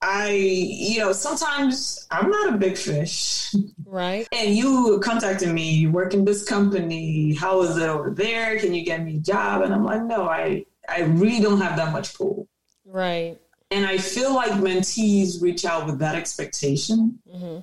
[0.00, 3.54] I, you know, sometimes I'm not a big fish.
[3.86, 4.26] Right.
[4.32, 8.58] And you contacting me, you work in this company, how is it over there?
[8.58, 9.62] Can you get me a job?
[9.62, 12.48] And I'm like, no, I, I really don't have that much pull.
[12.92, 13.38] Right.
[13.70, 17.18] And I feel like mentees reach out with that expectation.
[17.26, 17.60] Mm-hmm.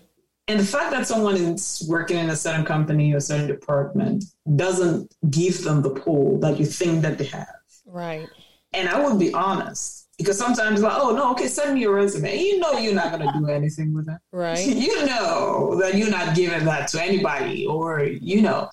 [0.48, 4.24] And the fact that someone is working in a certain company or a certain department
[4.56, 7.48] doesn't give them the pull that you think that they have.
[7.86, 8.28] Right.
[8.74, 12.38] And I would be honest because sometimes like, oh no, okay, send me your resume.
[12.38, 14.18] You know you're not gonna do anything with it.
[14.32, 14.66] Right.
[14.68, 18.70] you know that you're not giving that to anybody, or you know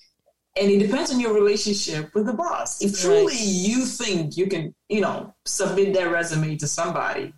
[0.57, 2.83] and it depends on your relationship with the boss.
[2.83, 3.41] If truly right.
[3.41, 7.33] you think you can, you know, submit that resume to somebody,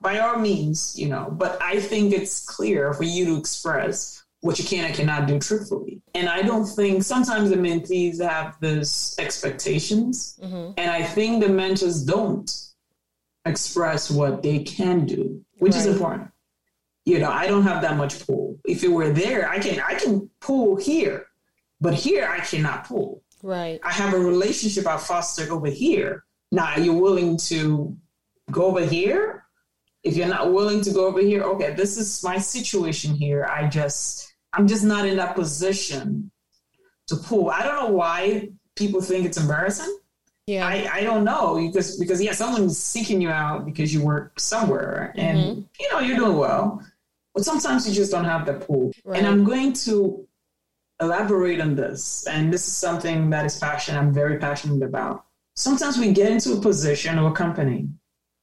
[0.00, 4.58] by all means, you know, but I think it's clear for you to express what
[4.58, 6.02] you can and cannot do truthfully.
[6.14, 10.72] And I don't think sometimes the mentees have this expectations, mm-hmm.
[10.76, 12.54] and I think the mentors don't
[13.46, 15.80] express what they can do, which right.
[15.80, 16.30] is important.
[17.06, 18.58] You know, I don't have that much pull.
[18.66, 21.26] If it were there, I can I can pull here
[21.84, 23.22] but here I cannot pull.
[23.42, 23.78] Right.
[23.82, 26.24] I have a relationship I fostered over here.
[26.50, 27.94] Now are you're willing to
[28.50, 29.44] go over here.
[30.02, 33.44] If you're not willing to go over here, okay, this is my situation here.
[33.44, 36.30] I just I'm just not in that position
[37.08, 37.50] to pull.
[37.50, 39.94] I don't know why people think it's embarrassing.
[40.46, 40.66] Yeah.
[40.66, 45.12] I, I don't know because because yeah, someone's seeking you out because you work somewhere
[45.16, 45.60] and mm-hmm.
[45.78, 46.82] you know you're doing well.
[47.34, 48.92] But sometimes you just don't have the pull.
[49.04, 49.18] Right.
[49.18, 50.26] And I'm going to
[51.00, 52.26] elaborate on this.
[52.26, 55.24] And this is something that is passion I'm very passionate about.
[55.56, 57.88] Sometimes we get into a position or a company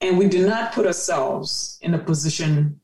[0.00, 2.80] and we do not put ourselves in a position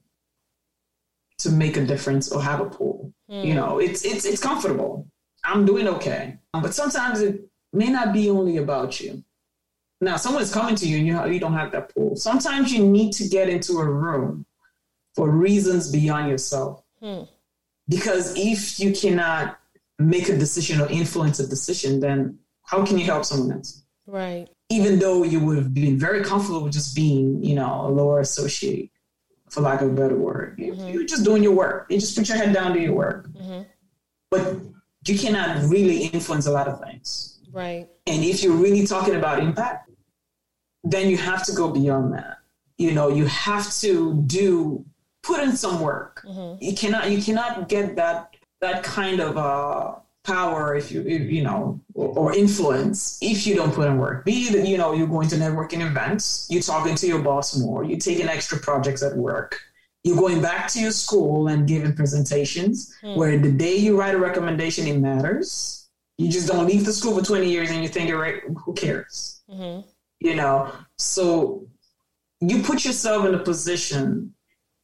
[1.38, 3.12] to make a difference or have a pull.
[3.30, 3.44] Mm.
[3.44, 5.06] You know, it's it's it's comfortable.
[5.44, 9.22] I'm doing okay, but sometimes it may not be only about you.
[10.00, 12.16] Now, someone's coming to you and you you don't have that pull.
[12.16, 14.46] Sometimes you need to get into a room
[15.14, 16.82] for reasons beyond yourself.
[17.02, 17.22] Hmm.
[17.88, 19.58] Because if you cannot
[19.98, 23.82] make a decision or influence a decision, then how can you help someone else?
[24.06, 24.48] Right.
[24.70, 28.20] Even though you would have been very comfortable with just being, you know, a lower
[28.20, 28.90] associate,
[29.50, 30.58] for lack of a better word.
[30.58, 30.88] Mm-hmm.
[30.88, 31.86] You're just doing your work.
[31.88, 33.28] You just put your head down, do your work.
[33.30, 33.62] Mm-hmm.
[34.30, 34.56] But
[35.06, 37.40] you cannot really influence a lot of things.
[37.50, 37.88] Right.
[38.06, 39.90] And if you're really talking about impact,
[40.84, 42.38] then you have to go beyond that.
[42.76, 44.84] You know, you have to do
[45.28, 46.22] put in some work.
[46.26, 46.64] Mm-hmm.
[46.64, 51.42] You cannot you cannot get that that kind of uh, power if you if, you
[51.42, 54.24] know or, or, influence if you don't put in work.
[54.24, 57.84] Be that you know you're going to networking events, you're talking to your boss more,
[57.84, 59.60] you're taking extra projects at work.
[60.04, 63.16] You're going back to your school and giving presentations mm.
[63.16, 65.88] where the day you write a recommendation, it matters.
[66.18, 69.42] You just don't leave the school for 20 years and you think, right, who cares?
[69.50, 69.86] Mm-hmm.
[70.20, 71.66] You know, so
[72.40, 74.34] you put yourself in a position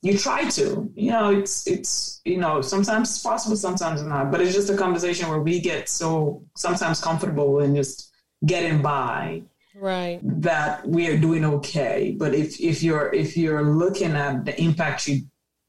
[0.05, 4.41] you try to you know it's it's you know sometimes it's possible sometimes not but
[4.41, 8.13] it's just a conversation where we get so sometimes comfortable in just
[8.45, 9.43] getting by
[9.75, 10.21] right.
[10.23, 12.15] that we are doing okay.
[12.19, 15.23] But if if you're if you're looking at the impact you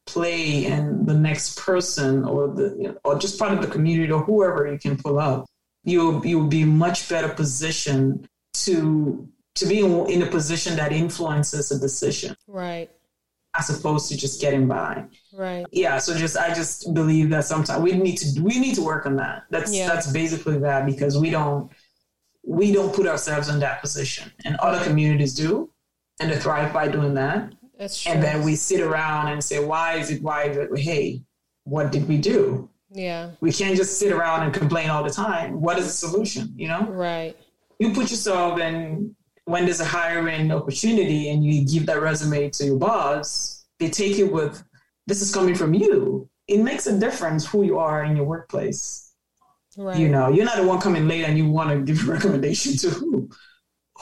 [0.06, 4.12] play and the next person or the you know, or just part of the community
[4.12, 5.45] or whoever you can pull up
[5.84, 11.80] you'll you'll be much better positioned to to be in a position that influences a
[11.80, 12.36] decision.
[12.48, 12.91] Right
[13.57, 15.06] as opposed to just getting by.
[15.34, 15.65] Right.
[15.72, 15.98] Yeah.
[15.99, 19.15] So just I just believe that sometimes we need to we need to work on
[19.18, 19.44] that.
[19.49, 19.88] That's yeah.
[19.88, 21.72] that's basically that because we don't
[22.44, 25.72] we don't put ourselves in that position, and other communities do,
[26.19, 27.53] and they thrive by doing that.
[27.77, 28.14] That's true.
[28.14, 30.22] And then we sit around and say, "Why is it?
[30.22, 30.77] Why is it?
[30.77, 31.23] Hey,
[31.64, 33.32] what did we do?" Yeah.
[33.41, 35.60] We can't just sit around and complain all the time.
[35.60, 36.53] What is the solution?
[36.56, 36.86] You know.
[36.86, 37.36] Right.
[37.80, 39.15] You put yourself in
[39.45, 44.19] when there's a hiring opportunity and you give that resume to your boss, they take
[44.19, 44.63] it with
[45.07, 46.30] this is coming from you.
[46.47, 49.13] It makes a difference who you are in your workplace.
[49.77, 49.97] Right.
[49.97, 52.77] You know, you're not the one coming late and you want to give a recommendation
[52.77, 53.30] to who.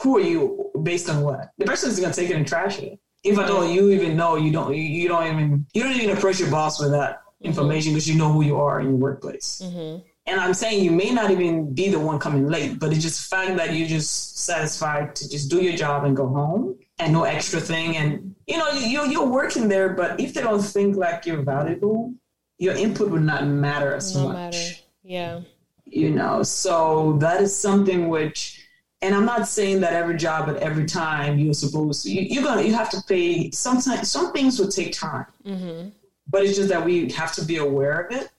[0.02, 1.50] Who are you based on what?
[1.58, 2.98] The person is gonna take it and trash it.
[3.22, 6.40] If at all you even know you don't you don't even you don't even approach
[6.40, 7.46] your boss with that mm-hmm.
[7.46, 9.62] information because you know who you are in your workplace.
[9.64, 10.02] Mm-hmm.
[10.26, 13.28] And I'm saying you may not even be the one coming late, but it's just
[13.28, 17.24] fact that you're just satisfied to just do your job and go home and no
[17.24, 17.96] extra thing.
[17.96, 22.14] And you know, you you're working there, but if they don't think like you're valuable,
[22.58, 24.34] your input would not matter as no much.
[24.34, 24.74] Matter.
[25.02, 25.40] Yeah.
[25.84, 28.66] You know, so that is something which
[29.02, 32.44] and I'm not saying that every job at every time you're supposed to you, are
[32.44, 35.26] gonna you have to pay sometimes some things would take time.
[35.44, 35.90] Mm-hmm.
[36.26, 38.30] But it's just that we have to be aware of it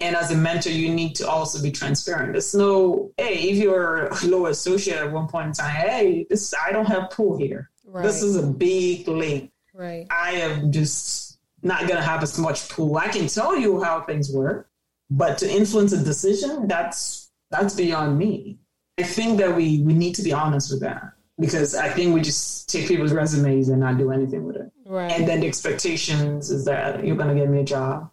[0.00, 2.32] and as a mentor, you need to also be transparent.
[2.32, 6.52] There's no, hey, if you're a low associate at one point in time, hey, this
[6.54, 7.70] I don't have pool here.
[7.84, 8.02] Right.
[8.02, 9.52] This is a big lake.
[9.72, 10.06] Right.
[10.10, 12.96] I am just not gonna have as much pool.
[12.96, 14.68] I can tell you how things work,
[15.08, 18.58] but to influence a decision, that's that's beyond me.
[18.98, 22.20] I think that we we need to be honest with that because I think we
[22.20, 24.70] just take people's resumes and not do anything with it.
[24.84, 25.10] Right.
[25.10, 28.10] And then the expectations is that you're gonna get me a job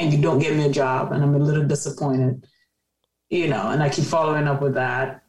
[0.00, 2.46] and you don't get me a job and I'm a little disappointed,
[3.30, 5.22] you know, and I keep following up with that.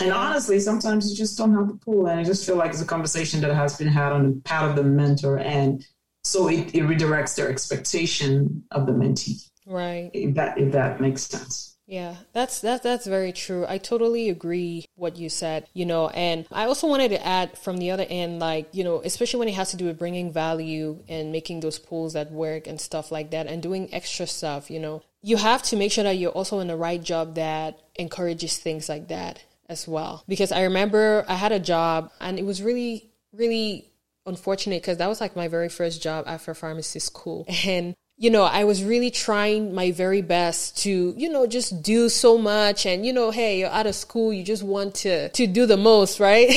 [0.00, 2.80] And honestly, sometimes you just don't have the pool, and I just feel like it's
[2.80, 5.86] a conversation that has been had on the part of the mentor, and
[6.24, 9.50] so it, it redirects their expectation of the mentee.
[9.66, 10.10] Right.
[10.14, 11.71] If that if that makes sense.
[11.86, 13.66] Yeah, that's that that's very true.
[13.68, 17.76] I totally agree what you said, you know, and I also wanted to add from
[17.76, 21.02] the other end like, you know, especially when it has to do with bringing value
[21.08, 24.78] and making those pools that work and stuff like that and doing extra stuff, you
[24.78, 25.02] know.
[25.22, 28.88] You have to make sure that you're also in the right job that encourages things
[28.88, 30.24] like that as well.
[30.28, 33.88] Because I remember I had a job and it was really really
[34.24, 37.44] unfortunate because that was like my very first job after pharmacy school.
[37.66, 42.08] And you know, I was really trying my very best to, you know, just do
[42.08, 42.86] so much.
[42.86, 45.76] And, you know, hey, you're out of school, you just want to, to do the
[45.76, 46.48] most, right?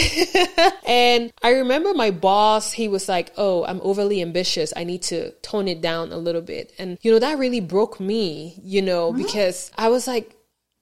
[0.88, 4.74] and I remember my boss, he was like, oh, I'm overly ambitious.
[4.76, 6.72] I need to tone it down a little bit.
[6.78, 10.36] And, you know, that really broke me, you know, because I was like,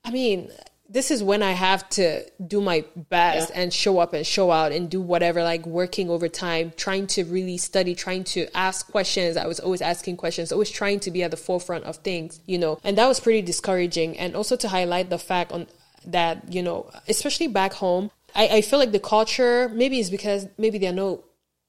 [0.03, 0.51] I mean,
[0.93, 3.61] this is when I have to do my best yeah.
[3.61, 7.57] and show up and show out and do whatever, like working overtime, trying to really
[7.57, 9.35] study, trying to ask questions.
[9.35, 12.59] I was always asking questions, always trying to be at the forefront of things, you
[12.59, 14.19] know, and that was pretty discouraging.
[14.19, 15.65] And also to highlight the fact on
[16.05, 20.47] that, you know, especially back home, I, I feel like the culture, maybe is because
[20.59, 21.23] maybe there are no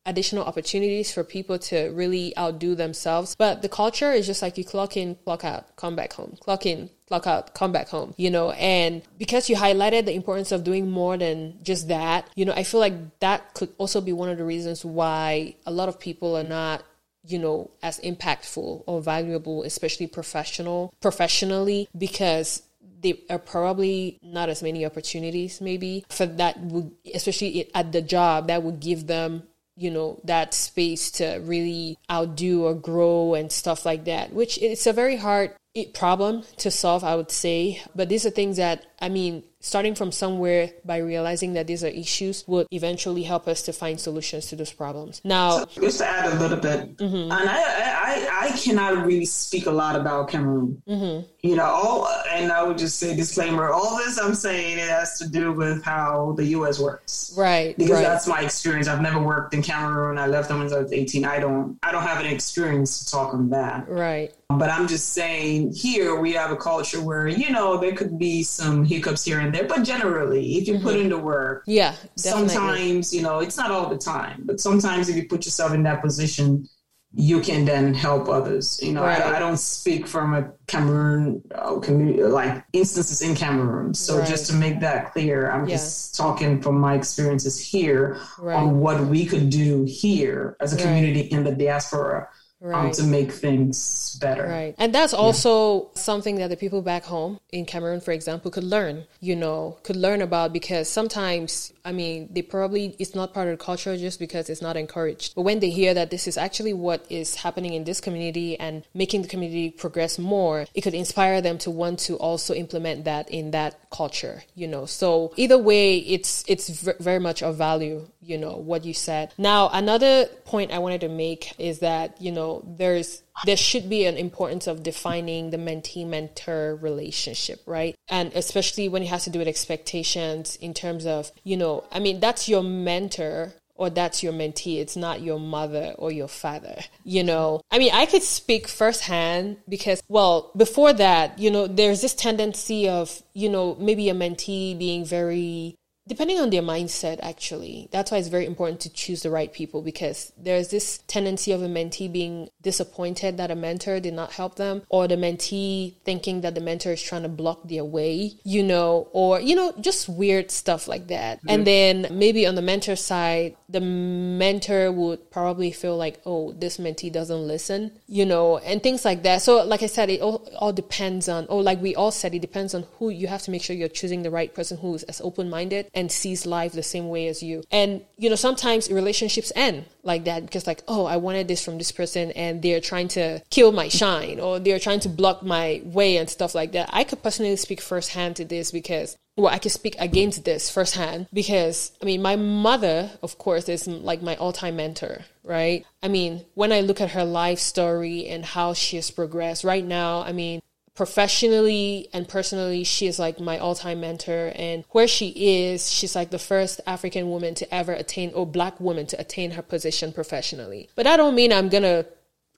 [0.06, 3.34] additional opportunities for people to really outdo themselves.
[3.36, 6.66] But the culture is just like you clock in, clock out, come back home, clock
[6.66, 10.64] in, clock out, come back home, you know, and because you highlighted the importance of
[10.64, 14.28] doing more than just that, you know, I feel like that could also be one
[14.28, 16.82] of the reasons why a lot of people are not
[17.26, 22.62] you know as impactful or valuable especially professional professionally because
[23.00, 28.48] there are probably not as many opportunities maybe for that would especially at the job
[28.48, 29.42] that would give them
[29.76, 34.86] you know that space to really outdo or grow and stuff like that which it's
[34.86, 35.52] a very hard
[35.92, 37.82] problem to solve i would say.
[37.94, 41.88] But these are things that i mean starting from somewhere by realizing that these are
[41.88, 45.22] issues would eventually help us to find solutions to those problems.
[45.24, 47.32] Now, so just to add a little bit, mm-hmm.
[47.32, 50.82] and I, I, I cannot really speak a lot about Cameroon.
[50.86, 51.26] Mm-hmm.
[51.40, 55.18] You know, all, and I would just say disclaimer: all this I'm saying it has
[55.20, 56.78] to do with how the U.S.
[56.78, 57.76] works, right?
[57.78, 58.02] Because right.
[58.02, 58.86] that's my experience.
[58.86, 60.18] I've never worked in Cameroon.
[60.18, 61.24] I left them when I was 18.
[61.24, 64.30] I don't, I don't have an experience to talk on that, right?
[64.50, 68.42] But I'm just saying here we have a culture where you know there could be
[68.42, 70.84] some hiccups here and there, but generally, if you mm-hmm.
[70.84, 72.48] put into work, yeah, definitely.
[72.48, 75.82] sometimes you know it's not all the time, but sometimes if you put yourself in
[75.84, 76.68] that position,
[77.16, 78.80] you can then help others.
[78.82, 79.20] You know, right.
[79.20, 83.94] I, I, don't speak from a Cameroon uh, community, like instances in Cameroon.
[83.94, 84.28] So right.
[84.28, 85.76] just to make that clear, I'm yeah.
[85.76, 88.56] just talking from my experiences here right.
[88.56, 92.28] on what we could do here as a community in the diaspora
[92.64, 92.86] right.
[92.86, 94.46] um, to make things better.
[94.46, 94.74] Right.
[94.78, 96.00] And that's also yeah.
[96.00, 99.96] something that the people back home in Cameroon, for example, could learn, you know, could
[99.96, 104.18] learn about because sometimes, I mean, they probably, it's not part of the culture just
[104.18, 105.34] because it's not encouraged.
[105.34, 108.84] But when they hear that this is actually what is happening in this community and
[108.94, 113.28] making the community progress more, it could inspire them to want to also implement that
[113.30, 114.86] in that culture, you know.
[114.86, 116.68] So either way, it's, it's
[116.98, 119.32] very much of value, you know, what you said.
[119.38, 124.06] Now, another point I wanted to make is that, you know, there's there should be
[124.06, 127.96] an importance of defining the mentee mentor relationship, right?
[128.08, 131.98] And especially when it has to do with expectations in terms of, you know, I
[131.98, 134.78] mean, that's your mentor or that's your mentee.
[134.78, 136.76] It's not your mother or your father.
[137.04, 142.00] You know, I mean, I could speak firsthand because, well, before that, you know, there's
[142.00, 145.76] this tendency of, you know, maybe a mentee being very
[146.06, 149.82] depending on their mindset actually that's why it's very important to choose the right people
[149.82, 154.56] because there's this tendency of a mentee being disappointed that a mentor did not help
[154.56, 158.62] them or the mentee thinking that the mentor is trying to block their way you
[158.62, 161.50] know or you know just weird stuff like that mm-hmm.
[161.50, 166.78] and then maybe on the mentor side the mentor would probably feel like oh this
[166.78, 170.48] mentee doesn't listen you know and things like that so like i said it all,
[170.58, 173.50] all depends on oh like we all said it depends on who you have to
[173.50, 177.08] make sure you're choosing the right person who's as open-minded and sees life the same
[177.08, 177.62] way as you.
[177.70, 181.78] And, you know, sometimes relationships end like that because, like, oh, I wanted this from
[181.78, 185.82] this person and they're trying to kill my shine or they're trying to block my
[185.84, 186.90] way and stuff like that.
[186.92, 191.26] I could personally speak firsthand to this because well, I can speak against this firsthand
[191.32, 195.84] because I mean, my mother, of course, is mm, like my all time mentor, right?
[196.02, 199.84] I mean, when I look at her life story and how she has progressed right
[199.84, 200.60] now, I mean,
[200.94, 204.52] professionally and personally, she is like my all time mentor.
[204.54, 208.78] And where she is, she's like the first African woman to ever attain, or black
[208.80, 210.88] woman to attain her position professionally.
[210.94, 212.06] But I don't mean I'm gonna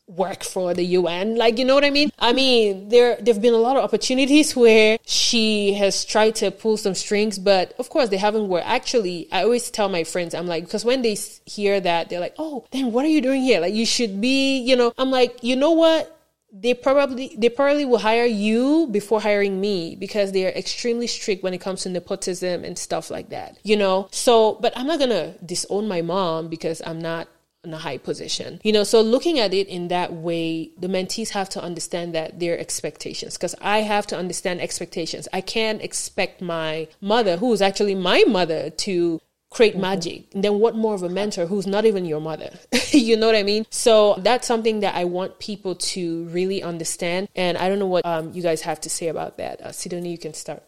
[0.07, 1.37] work for the UN.
[1.37, 2.11] Like, you know what I mean?
[2.19, 6.77] I mean, there there've been a lot of opportunities where she has tried to pull
[6.77, 8.67] some strings, but of course they haven't worked.
[8.67, 12.35] Actually, I always tell my friends, I'm like, because when they hear that, they're like,
[12.39, 13.61] "Oh, then what are you doing here?
[13.61, 16.13] Like, you should be, you know." I'm like, you know what?
[16.59, 21.43] they probably they probably will hire you before hiring me because they are extremely strict
[21.43, 24.99] when it comes to nepotism and stuff like that you know so but i'm not
[24.99, 27.29] gonna disown my mom because i'm not
[27.67, 31.31] in a high position you know so looking at it in that way the mentees
[31.31, 36.41] have to understand that their expectations because i have to understand expectations i can't expect
[36.41, 39.21] my mother who is actually my mother to
[39.51, 39.83] create mm-hmm.
[39.83, 40.35] magic.
[40.35, 42.51] And then what more of a mentor who's not even your mother?
[42.91, 43.67] you know what I mean?
[43.71, 47.29] So that's something that I want people to really understand.
[47.35, 49.61] And I don't know what um, you guys have to say about that.
[49.61, 50.63] Uh, Sidonie, you can start.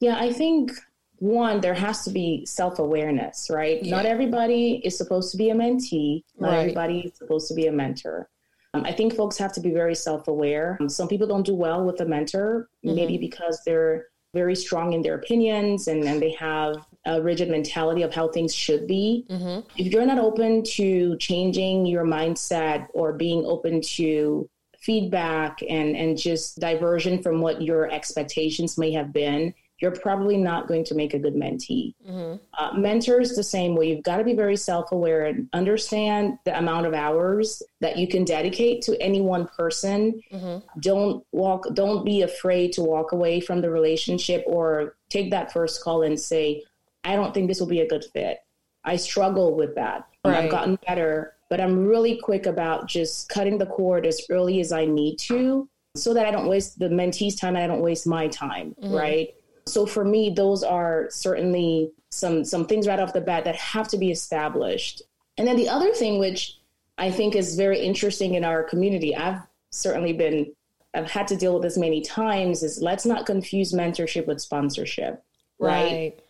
[0.00, 0.72] Yeah, I think
[1.18, 3.82] one, there has to be self awareness, right?
[3.82, 3.96] Yeah.
[3.96, 6.58] Not everybody is supposed to be a mentee, not right.
[6.58, 8.28] everybody is supposed to be a mentor.
[8.74, 10.76] Um, I think folks have to be very self aware.
[10.80, 12.96] Um, some people don't do well with a mentor, mm-hmm.
[12.96, 18.02] maybe because they're very strong in their opinions and, and they have a rigid mentality
[18.02, 19.24] of how things should be.
[19.30, 19.66] Mm-hmm.
[19.76, 24.50] If you're not open to changing your mindset or being open to
[24.80, 29.54] feedback and, and just diversion from what your expectations may have been,
[29.84, 31.92] you're probably not going to make a good mentee.
[32.08, 32.36] Mm-hmm.
[32.58, 33.90] Uh, mentors, the same way.
[33.90, 38.08] You've got to be very self aware and understand the amount of hours that you
[38.08, 40.22] can dedicate to any one person.
[40.32, 40.80] Mm-hmm.
[40.80, 45.84] Don't walk, don't be afraid to walk away from the relationship or take that first
[45.84, 46.62] call and say,
[47.04, 48.38] I don't think this will be a good fit.
[48.84, 50.06] I struggle with that.
[50.24, 50.44] Right.
[50.44, 54.72] I've gotten better, but I'm really quick about just cutting the cord as early as
[54.72, 58.06] I need to so that I don't waste the mentee's time and I don't waste
[58.06, 58.94] my time, mm-hmm.
[58.94, 59.34] right?
[59.66, 63.88] So for me, those are certainly some some things right off the bat that have
[63.88, 65.02] to be established.
[65.36, 66.58] And then the other thing, which
[66.98, 70.52] I think is very interesting in our community, I've certainly been
[70.94, 75.24] I've had to deal with this many times, is let's not confuse mentorship with sponsorship.
[75.58, 75.82] right.
[75.84, 76.20] right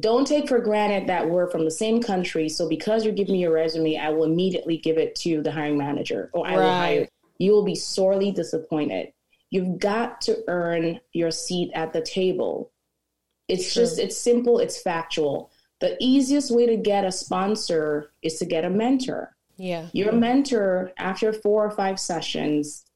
[0.00, 2.48] don't take for granted that we're from the same country.
[2.48, 5.76] So because you give me your resume, I will immediately give it to the hiring
[5.76, 6.58] manager or I right.
[6.58, 7.08] will hire.
[7.38, 9.12] You will be sorely disappointed.
[9.52, 12.72] You've got to earn your seat at the table.
[13.48, 13.82] It's True.
[13.82, 15.50] just, it's simple, it's factual.
[15.80, 19.36] The easiest way to get a sponsor is to get a mentor.
[19.58, 19.88] Yeah.
[19.92, 22.86] Your mentor, after four or five sessions,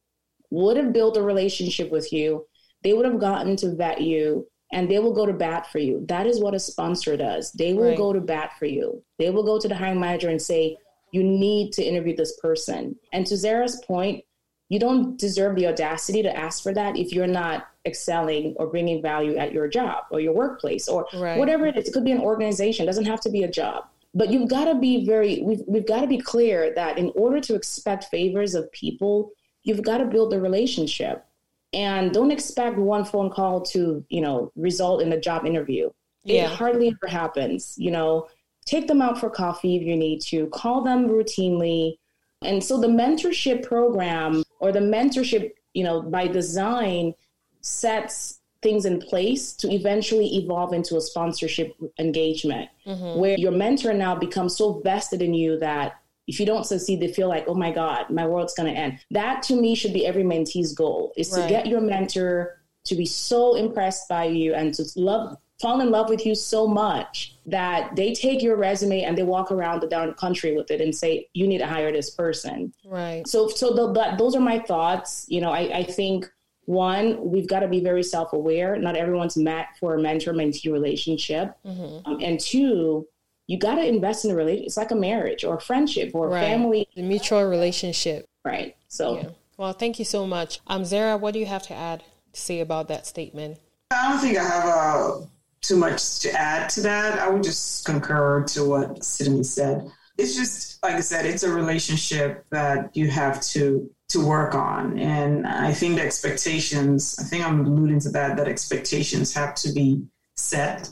[0.49, 2.47] would have built a relationship with you.
[2.83, 6.07] They would have gotten to vet you and they will go to bat for you.
[6.09, 7.53] That is what a sponsor does.
[7.53, 7.99] They will right.
[7.99, 9.03] go to bat for you.
[9.19, 10.79] They will go to the hiring manager and say,
[11.13, 12.97] you need to interview this person.
[13.13, 14.25] And to Zara's point,
[14.69, 19.01] you don't deserve the audacity to ask for that if you're not excelling or bringing
[19.01, 21.39] value at your job or your workplace or right.
[21.39, 21.89] whatever it is.
[21.89, 23.85] It could be an organization, it doesn't have to be a job.
[24.15, 27.39] But you've got to be very, we've, we've got to be clear that in order
[27.41, 29.31] to expect favors of people,
[29.63, 31.25] you've got to build the relationship.
[31.73, 35.91] And don't expect one phone call to, you know, result in a job interview.
[36.25, 36.45] Yeah.
[36.45, 37.75] It hardly ever happens.
[37.77, 38.29] You know,
[38.65, 41.99] take them out for coffee if you need to, call them routinely.
[42.47, 47.15] And so the mentorship program or the mentorship, you know, by design
[47.61, 53.19] sets things in place to eventually evolve into a sponsorship engagement mm-hmm.
[53.19, 57.13] where your mentor now becomes so vested in you that if you don't succeed, they
[57.13, 58.99] feel like, oh my God, my world's going to end.
[59.11, 61.43] That to me should be every mentee's goal is right.
[61.43, 65.91] to get your mentor to be so impressed by you and to love, fall in
[65.91, 69.87] love with you so much that they take your resume and they walk around the
[69.87, 72.73] darn country with it and say, you need to hire this person.
[72.85, 73.27] Right.
[73.27, 75.25] So, so the, the, those are my thoughts.
[75.29, 76.31] You know, I, I think
[76.67, 78.77] one, we've got to be very self aware.
[78.77, 81.57] Not everyone's met for a mentor mentee relationship.
[81.65, 82.11] Mm-hmm.
[82.11, 83.07] Um, and two,
[83.47, 84.67] you got to invest in a relationship.
[84.67, 86.89] It's like a marriage or a friendship or a family.
[86.95, 88.27] The mutual relationship.
[88.45, 88.77] Right.
[88.89, 89.29] So, yeah.
[89.57, 90.61] well, thank you so much.
[90.67, 92.03] Um, Zara, what do you have to add
[92.33, 93.59] to say about that statement?
[93.93, 95.27] I don't think I have uh,
[95.67, 97.19] too much to add to that.
[97.19, 99.91] I would just concur to what Sidonie said.
[100.19, 104.99] It's just, like I said, it's a relationship that you have to to work on.
[104.99, 109.73] And I think the expectations, I think I'm alluding to that, that expectations have to
[109.73, 110.07] be
[110.37, 110.89] set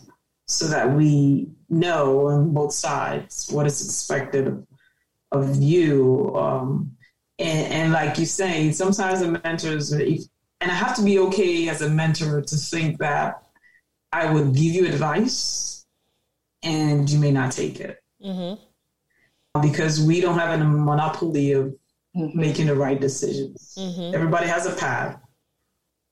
[0.46, 4.66] so that we know on both sides what is expected
[5.30, 6.34] of you.
[6.36, 6.96] Um,
[7.38, 10.20] and, and, like you say, sometimes the mentors, and
[10.60, 13.43] I have to be okay as a mentor to think that
[14.14, 15.84] I would give you advice
[16.62, 17.98] and you may not take it.
[18.24, 19.60] Mm-hmm.
[19.60, 21.74] Because we don't have a monopoly of
[22.16, 22.38] mm-hmm.
[22.38, 23.74] making the right decisions.
[23.76, 24.14] Mm-hmm.
[24.14, 25.20] Everybody has a path.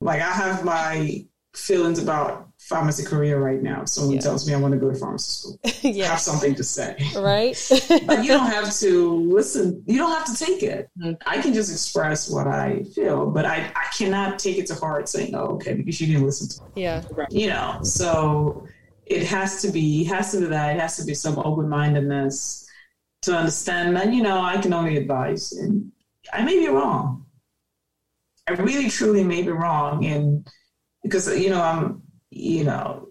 [0.01, 1.24] Like I have my
[1.55, 3.85] feelings about pharmacy career right now.
[3.85, 4.20] Someone yeah.
[4.23, 5.61] tells me I want to go to pharmacy school.
[5.82, 6.09] yeah.
[6.09, 6.97] have something to say.
[7.15, 7.57] Right.
[8.07, 9.82] but you don't have to listen.
[9.86, 10.90] You don't have to take it.
[10.99, 11.23] Mm-hmm.
[11.27, 15.09] I can just express what I feel, but I, I cannot take it to heart
[15.09, 16.82] saying, oh, okay, because you didn't listen to me.
[16.82, 17.03] Yeah.
[17.31, 18.66] You know, so
[19.07, 20.77] it has to be, it has to be that.
[20.77, 22.66] It has to be some open mindedness
[23.23, 25.93] to understand And you know, I can only advise and
[26.32, 27.27] I may be wrong.
[28.49, 30.05] I really truly may be wrong.
[30.05, 30.49] And
[31.03, 32.02] because, you know, I'm,
[32.32, 33.09] you know,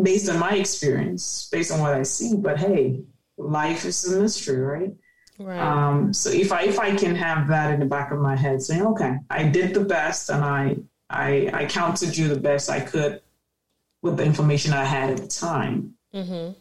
[0.00, 2.36] based on my experience, based on what I see.
[2.36, 3.02] But hey,
[3.36, 4.94] life is a mystery, right?
[5.38, 5.58] Right.
[5.58, 8.62] Um, so if I if I can have that in the back of my head,
[8.62, 10.76] saying, okay, I did the best, and I
[11.10, 13.20] I I counted you the best I could
[14.02, 15.94] with the information I had at the time.
[16.14, 16.52] Mm-hmm.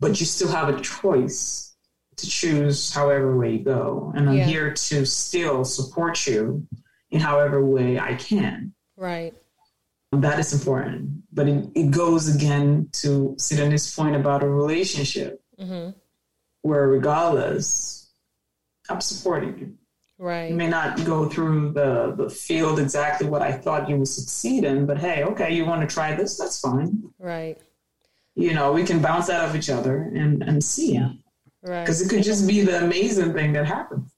[0.00, 1.74] But you still have a choice
[2.16, 4.44] to choose however way you go, and I'm yeah.
[4.44, 6.66] here to still support you
[7.10, 8.74] in however way I can.
[8.96, 9.34] Right.
[10.20, 11.22] That is important.
[11.32, 15.90] But it, it goes again to Sidonie's point about a relationship mm-hmm.
[16.62, 18.10] where, regardless,
[18.88, 19.74] I'm supporting you.
[20.16, 20.50] Right.
[20.50, 24.64] You may not go through the, the field exactly what I thought you would succeed
[24.64, 26.38] in, but hey, okay, you want to try this?
[26.38, 27.10] That's fine.
[27.18, 27.60] Right.
[28.36, 31.00] You know, we can bounce that off each other and, and see.
[31.62, 31.82] Right.
[31.82, 34.12] Because it could just be the amazing thing that happens.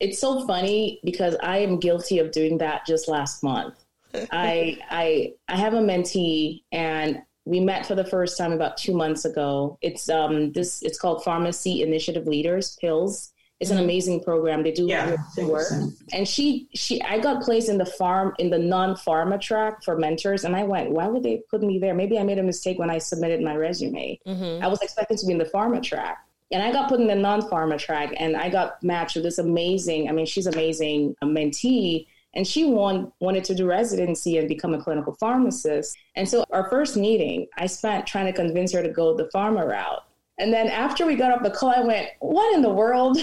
[0.00, 3.74] It's so funny because I am guilty of doing that just last month.
[4.14, 8.94] I I I have a mentee and we met for the first time about two
[8.94, 9.78] months ago.
[9.80, 13.32] It's um this it's called Pharmacy Initiative Leaders Pills.
[13.60, 14.62] It's an amazing program.
[14.62, 15.66] They do Yeah, work.
[16.12, 19.98] And she she I got placed in the farm in the non pharma track for
[19.98, 21.92] mentors, and I went, why would they put me there?
[21.92, 24.20] Maybe I made a mistake when I submitted my resume.
[24.26, 24.62] Mm-hmm.
[24.64, 26.18] I was expecting to be in the pharma track.
[26.52, 29.38] And I got put in the non pharma track and I got matched with this
[29.38, 32.06] amazing, I mean, she's amazing a mentee.
[32.34, 35.96] And she want, wanted to do residency and become a clinical pharmacist.
[36.14, 39.66] And so our first meeting, I spent trying to convince her to go the pharma
[39.66, 40.04] route.
[40.38, 43.18] And then after we got off the call, I went, What in the world?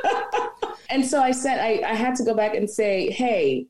[0.90, 3.66] and so I said, I, I had to go back and say, Hey,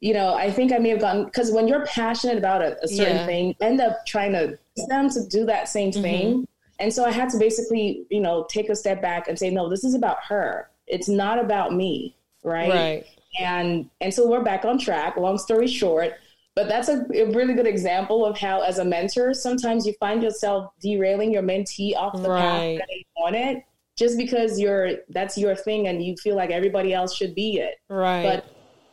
[0.00, 2.88] you know, I think I may have gotten because when you're passionate about a, a
[2.88, 3.26] certain Yeah.
[3.26, 4.58] thing, end up trying to
[4.88, 6.02] them to do that same mm-hmm.
[6.02, 6.48] thing.
[6.80, 9.68] And so I had to basically, you know, take a step back and say, no,
[9.68, 10.68] this is about her.
[10.86, 12.70] It's not about me, right?
[12.70, 13.06] Right.
[13.38, 15.16] And and so we're back on track.
[15.16, 16.14] Long story short,
[16.54, 20.22] but that's a, a really good example of how, as a mentor, sometimes you find
[20.22, 22.40] yourself derailing your mentee off the Right.
[22.40, 23.64] path that they want it,
[23.96, 27.74] just because you're that's your thing and you feel like everybody else should be it
[27.88, 28.22] Right.
[28.22, 28.44] but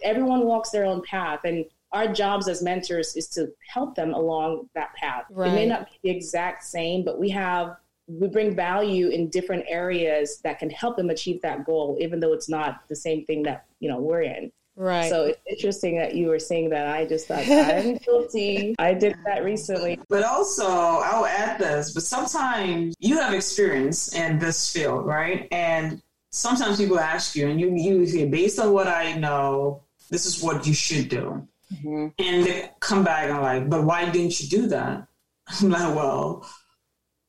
[0.03, 4.69] everyone walks their own path and our jobs as mentors is to help them along
[4.75, 7.75] that path it may not be the exact same but we have
[8.07, 12.33] we bring value in different areas that can help them achieve that goal even though
[12.33, 15.09] it's not the same thing that you know we're in right.
[15.09, 19.15] so it's interesting that you were saying that i just thought i'm guilty i did
[19.25, 25.05] that recently But also, I'll add this, but sometimes you have experience in this field,
[25.05, 25.47] right?
[25.51, 26.01] And
[26.31, 30.41] sometimes people ask you, and you, you say, based on what I know, this is
[30.41, 31.47] what you should do.
[31.85, 35.07] And they come back and like, but why didn't you do that?
[35.61, 36.45] I'm like, well,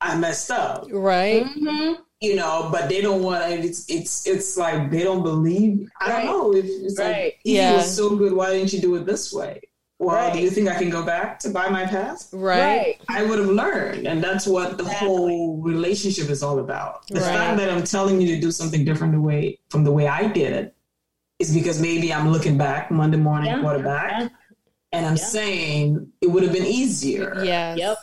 [0.01, 1.44] I messed up, right.
[1.44, 2.01] mm-hmm.
[2.20, 5.90] You know, but they don't want it's it's it's like they don't believe.
[6.01, 6.24] I Right.
[6.26, 7.09] don't know if it's Right.
[7.12, 7.76] like if Yeah.
[7.76, 9.60] was so good, why didn't you do it this way?
[9.98, 10.32] Well, Right.
[10.32, 12.28] do you think I can go back to buy my past?
[12.32, 12.97] Right.
[13.09, 14.06] I would have learned.
[14.06, 15.09] And that's what the Exactly.
[15.09, 17.06] whole relationship is all about.
[17.09, 17.24] The Right.
[17.36, 20.26] fact that I'm telling you to do something different the way from the way I
[20.26, 20.74] did it
[21.38, 23.60] is because maybe I'm looking back Monday morning Yeah.
[23.62, 24.28] quarterback Yeah.
[24.92, 25.24] and I'm Yeah.
[25.24, 27.42] saying it would have been easier.
[27.44, 27.78] Yes.
[27.78, 27.98] Yep.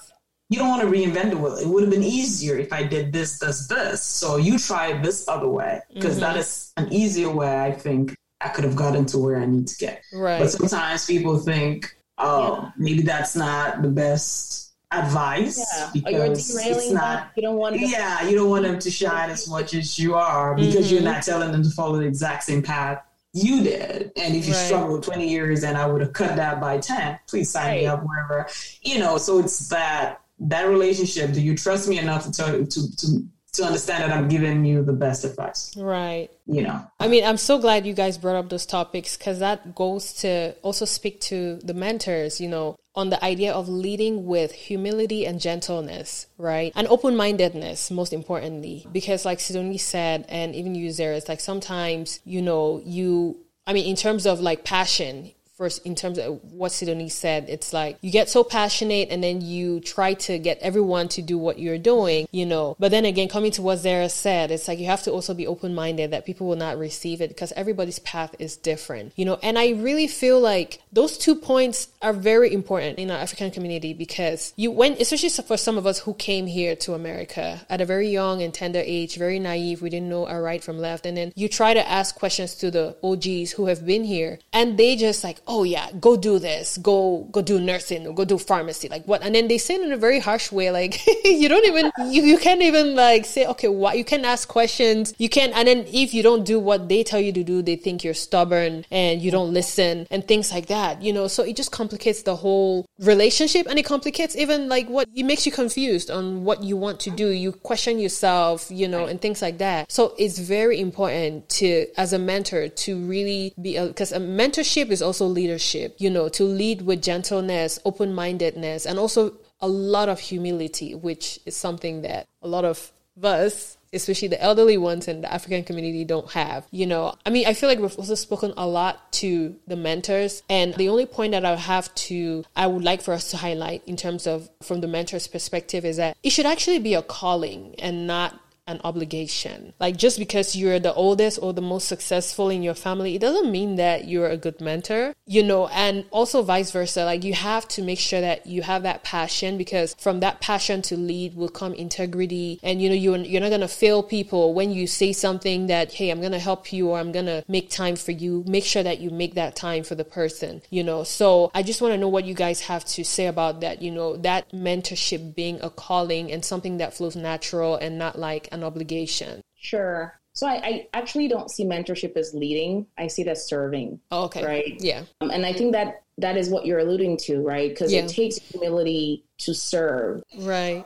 [0.50, 1.56] You don't want to reinvent the wheel.
[1.58, 4.02] It would have been easier if I did this, this, this.
[4.02, 6.38] So you try this other way because Mhm.
[6.38, 9.76] is an easier way I think I could have gotten to where I need to
[9.78, 10.04] get.
[10.14, 10.40] Right.
[10.40, 14.64] But sometimes people think, oh, maybe that's not the best
[14.94, 16.94] advice yeah you're because it's them.
[16.96, 17.28] not.
[17.36, 20.56] you don't want Yeah, you don't want them to shine as much as you are
[20.56, 20.92] because Mhm.
[20.92, 23.00] you're not telling them to follow the exact same path
[23.34, 24.14] you did.
[24.16, 24.66] And if you Right.
[24.66, 28.02] struggled 20 years and I would have cut that by 10, please sign me up
[28.04, 28.48] wherever.
[28.82, 31.34] You know, so it's that that relationship.
[31.34, 34.84] Do you trust me enough to tell to to to understand that I'm giving you
[34.84, 35.76] the best advice?
[35.78, 36.30] right.
[36.46, 36.86] You know.
[37.00, 40.54] I mean, I'm so glad you guys brought up those topics because that goes to
[40.62, 45.40] also speak to the mentors, you know, on the idea of leading with humility and
[45.40, 46.72] gentleness, right?
[46.76, 48.88] And open mindedness, most importantly.
[48.92, 53.38] Because, like Sidonie said, and even you, Zara, it's like sometimes, you know, you,
[53.68, 57.74] I mean, in terms of like passion, first in terms of what Sidonie said, it's
[57.74, 61.58] like you get so passionate and then you try to get everyone to do what
[61.58, 62.76] you're doing, you know.
[62.80, 65.48] But then again, coming to what Zara said, it's like you have to also be
[65.48, 69.40] open minded that people will not receive it because everybody's path is different, you know.
[69.42, 73.94] And I really feel like those two points are very important in our African community
[73.94, 77.86] because you, when, especially for some of us who came here to America at a
[77.86, 81.06] very young and tender age, very naive, we didn't know our right from left.
[81.06, 84.78] And then you try to ask questions to the OGs who have been here and
[84.78, 88.38] they just like, oh yeah, go do this, go go do nursing, or go do
[88.38, 89.24] pharmacy, like what?
[89.24, 92.24] And then they say it in a very harsh way, like you don't even you,
[92.24, 95.86] you can't even like say okay, why you can ask questions, you can, and then
[95.92, 99.22] if you don't do what they tell you to do, they think you're stubborn and
[99.22, 101.28] you don't listen and things like that, you know.
[101.28, 105.46] So it just complicates the whole relationship, and it complicates even like what it makes
[105.46, 107.30] you confused on what you want to do.
[107.30, 109.92] You question yourself, you know, and things like that.
[109.92, 115.02] So it's very important to, as a mentor, to really be because a mentorship is
[115.02, 119.22] also leadership, you know, to lead with gentleness, open mindedness, and also
[119.60, 122.92] a lot of humility, which is something that a lot of
[123.24, 126.66] us, especially the elderly ones in the African community, don't have.
[126.72, 130.44] You know, I mean, I feel like we've also spoken a lot to the mentors,
[130.50, 133.82] and the only point that I have to, I would like for us to highlight
[133.86, 137.76] in terms of from the mentor's perspective is that it should actually be a calling
[137.80, 139.74] and not an obligation.
[139.80, 143.52] Like just because you're the oldest or the most successful in your family, it doesn't
[143.52, 147.06] mean that you're a good mentor, you know, and also vice versa.
[147.06, 150.82] Like you have to make sure that you have that passion because from that passion
[150.84, 154.54] to lead will come integrity and you know you're, you're not going to fail people
[154.54, 157.44] when you say something that hey, I'm going to help you or I'm going to
[157.48, 158.44] make time for you.
[158.48, 161.04] Make sure that you make that time for the person, you know.
[161.04, 163.92] So I just want to know what you guys have to say about that, you
[163.92, 168.64] know, that mentorship being a calling and something that flows natural and not like an
[168.64, 169.42] obligation.
[169.56, 170.20] Sure.
[170.34, 172.86] So I, I, actually don't see mentorship as leading.
[172.98, 174.00] I see it as serving.
[174.12, 174.46] Oh, okay.
[174.46, 174.78] Right.
[174.80, 175.04] Yeah.
[175.20, 177.70] Um, and I think that that is what you're alluding to, right?
[177.70, 178.02] Because yeah.
[178.02, 180.22] it takes humility to serve.
[180.38, 180.86] Right.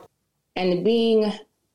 [0.56, 1.32] And being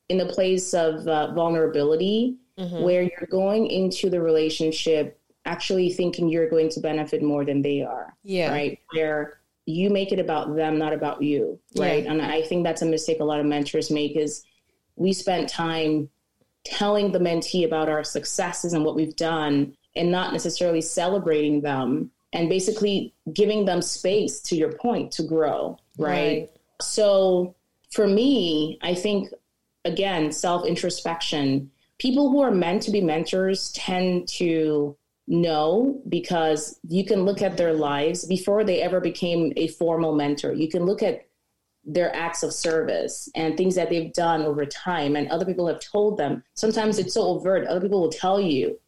[0.08, 2.82] in the place of uh, vulnerability, mm-hmm.
[2.82, 7.82] where you're going into the relationship actually thinking you're going to benefit more than they
[7.82, 8.14] are.
[8.22, 8.50] Yeah.
[8.50, 8.80] Right.
[8.92, 11.58] Where you make it about them, not about you.
[11.76, 12.04] Right.
[12.04, 12.12] Yeah.
[12.12, 14.44] And I think that's a mistake a lot of mentors make is
[14.98, 16.08] we spent time
[16.64, 22.10] telling the mentee about our successes and what we've done and not necessarily celebrating them
[22.32, 26.10] and basically giving them space to your point to grow right,
[26.40, 26.50] right.
[26.82, 27.54] so
[27.90, 29.30] for me i think
[29.84, 34.96] again self introspection people who are meant to be mentors tend to
[35.28, 40.52] know because you can look at their lives before they ever became a formal mentor.
[40.52, 41.27] You can look at
[41.88, 45.80] their acts of service and things that they've done over time and other people have
[45.80, 48.78] told them sometimes it's so overt other people will tell you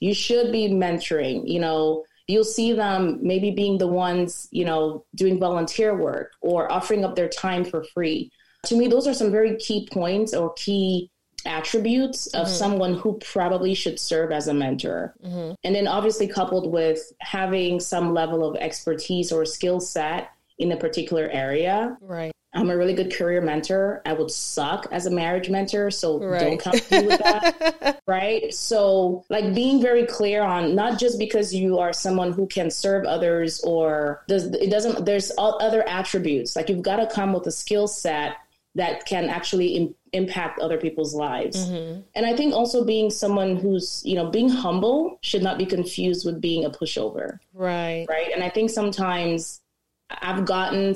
[0.00, 5.04] you should be mentoring you know you'll see them maybe being the ones you know
[5.14, 8.30] doing volunteer work or offering up their time for free
[8.64, 11.10] to me those are some very key points or key
[11.46, 12.56] attributes of mm-hmm.
[12.56, 15.14] someone who probably should serve as a mentor.
[15.24, 15.54] Mm-hmm.
[15.64, 20.76] And then obviously coupled with having some level of expertise or skill set in a
[20.76, 21.96] particular area.
[22.00, 22.32] Right.
[22.56, 24.02] I'm a really good career mentor.
[24.06, 26.40] I would suck as a marriage mentor, so right.
[26.40, 28.00] don't come to me with that.
[28.06, 28.52] right?
[28.52, 33.04] So, like being very clear on not just because you are someone who can serve
[33.04, 36.56] others or does it doesn't there's other attributes.
[36.56, 38.36] Like you've got to come with a skill set
[38.76, 41.66] that can actually Im- impact other people's lives.
[41.66, 42.00] Mm-hmm.
[42.14, 46.26] And I think also being someone who's, you know, being humble should not be confused
[46.26, 47.38] with being a pushover.
[47.54, 48.06] Right.
[48.08, 48.30] Right?
[48.34, 49.62] And I think sometimes
[50.10, 50.94] I've gotten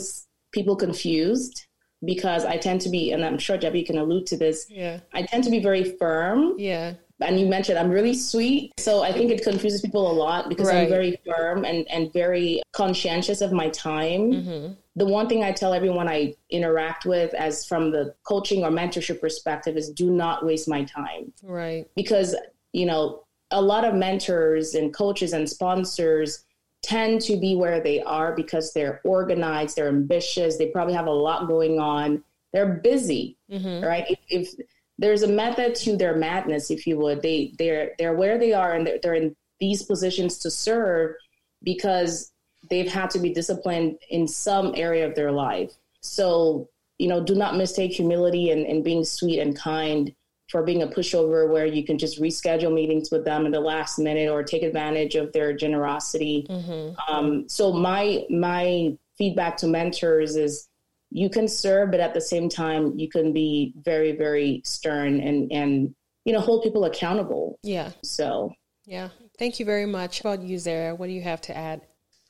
[0.52, 1.66] people confused
[2.04, 4.66] because I tend to be, and I'm sure Debbie can allude to this.
[4.70, 5.00] Yeah.
[5.12, 6.54] I tend to be very firm.
[6.58, 6.94] Yeah.
[7.20, 8.72] And you mentioned I'm really sweet.
[8.78, 10.84] So I think it confuses people a lot because right.
[10.84, 14.32] I'm very firm and, and very conscientious of my time.
[14.32, 14.72] Mm-hmm.
[14.96, 19.20] The one thing I tell everyone I interact with, as from the coaching or mentorship
[19.20, 21.32] perspective, is do not waste my time.
[21.42, 21.86] Right.
[21.94, 22.34] Because,
[22.72, 26.44] you know, a lot of mentors and coaches and sponsors
[26.82, 31.10] tend to be where they are because they're organized, they're ambitious, they probably have a
[31.10, 33.84] lot going on, they're busy, mm-hmm.
[33.84, 34.04] right?
[34.08, 34.66] If, if,
[34.98, 38.74] there's a method to their madness, if you would, they they're they're where they are
[38.74, 41.14] and they're, they're in these positions to serve
[41.62, 42.32] because
[42.68, 45.72] they've had to be disciplined in some area of their life.
[46.02, 50.14] So you know, do not mistake humility and, and being sweet and kind
[50.50, 53.98] for being a pushover where you can just reschedule meetings with them in the last
[53.98, 56.44] minute or take advantage of their generosity.
[56.50, 57.12] Mm-hmm.
[57.12, 60.68] Um, so my my feedback to mentors is
[61.10, 65.52] you can serve, but at the same time you can be very very stern and
[65.52, 65.94] and
[66.24, 67.58] you know hold people accountable.
[67.62, 67.90] Yeah.
[68.02, 68.52] So
[68.84, 70.20] yeah, thank you very much.
[70.20, 71.82] About you, Zara, what do you have to add?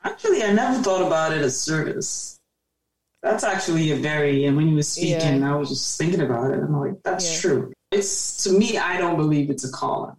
[0.05, 2.39] Actually, I never thought about it as service.
[3.23, 5.53] That's actually a very, and when you were speaking, yeah.
[5.53, 6.59] I was just thinking about it.
[6.59, 7.41] I'm like, that's yeah.
[7.41, 10.17] true it's to me, I don't believe it's a calling.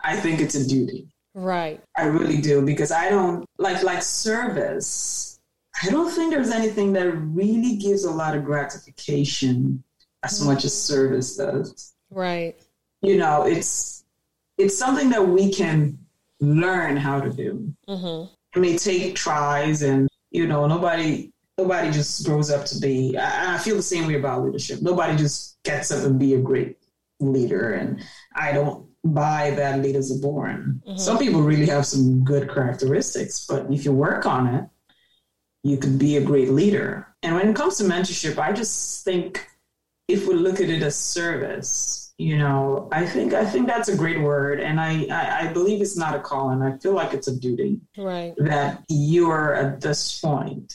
[0.00, 1.08] I think it's a duty.
[1.34, 1.82] Right.
[1.96, 5.38] I really do because I don't like like service.
[5.82, 9.84] I don't think there's anything that really gives a lot of gratification
[10.22, 10.52] as mm-hmm.
[10.52, 11.94] much as service does.
[12.10, 12.58] Right.
[13.02, 14.04] You know, it's
[14.56, 15.98] it's something that we can
[16.40, 17.74] learn how to do.
[17.88, 18.32] Mm-hmm.
[18.54, 23.16] It may take tries, and you know, nobody nobody just grows up to be.
[23.18, 24.80] I, I feel the same way about leadership.
[24.80, 26.78] Nobody just gets up and be a great
[27.20, 28.02] leader, and
[28.34, 30.82] I don't buy that leaders are born.
[30.86, 30.98] Mm-hmm.
[30.98, 34.64] Some people really have some good characteristics, but if you work on it,
[35.62, 37.14] you could be a great leader.
[37.22, 39.46] And when it comes to mentorship, I just think
[40.08, 43.96] if we look at it as service, you know, I think I think that's a
[43.96, 46.62] great word, and I, I, I believe it's not a calling.
[46.62, 47.80] I feel like it's a duty.
[47.98, 48.32] Right.
[48.38, 50.74] That you are at this point,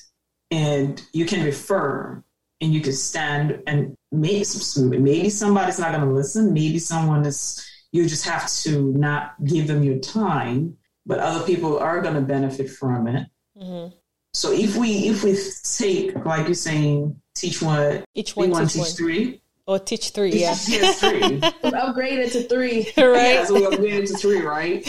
[0.51, 2.23] and you can be firm
[2.61, 4.45] and you can stand and maybe
[4.77, 9.67] maybe somebody's not going to listen maybe someone is you just have to not give
[9.67, 13.27] them your time but other people are going to benefit from it
[13.57, 13.93] mm-hmm.
[14.33, 18.83] so if we if we take like you're saying teach one each one, one teach,
[18.85, 20.55] teach three Or teach three, yeah.
[20.67, 21.39] yeah, three.
[21.63, 22.91] upgraded to three.
[22.97, 23.35] right.
[23.35, 24.83] Yeah, so we upgraded to three, right?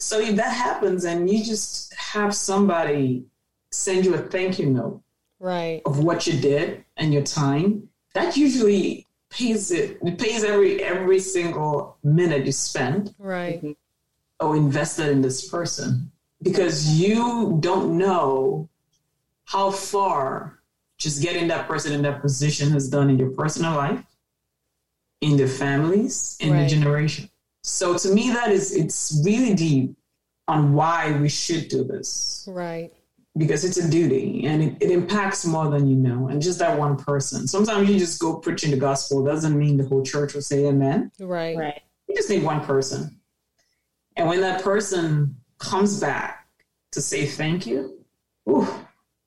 [0.00, 3.24] So if that happens and you just have somebody
[3.70, 5.02] send you a thank you note
[5.40, 5.82] Right.
[5.86, 9.98] of what you did and your time, that usually pays it.
[10.02, 13.58] It pays every every single minute you spend Right.
[13.62, 13.72] Mm-hmm.
[14.46, 16.10] or invested in this person
[16.42, 18.68] because you don't know
[19.44, 20.58] how far
[20.98, 24.04] just getting that person in that position has done in your personal life,
[25.20, 26.62] in the families, in Right.
[26.62, 27.30] the generation.
[27.62, 29.94] So to me, that is it's really deep
[30.48, 32.92] on why we should do this Right.
[33.38, 36.78] Because it's a duty and it, it impacts more than you know and just that
[36.78, 40.42] one person sometimes you just go preaching the gospel doesn't mean the whole church will
[40.42, 41.56] say amen Right.
[41.56, 41.80] Right.
[42.08, 43.20] you just need one person.
[44.16, 46.48] And when that person comes back
[46.92, 48.04] to say thank you,
[48.50, 48.66] ooh,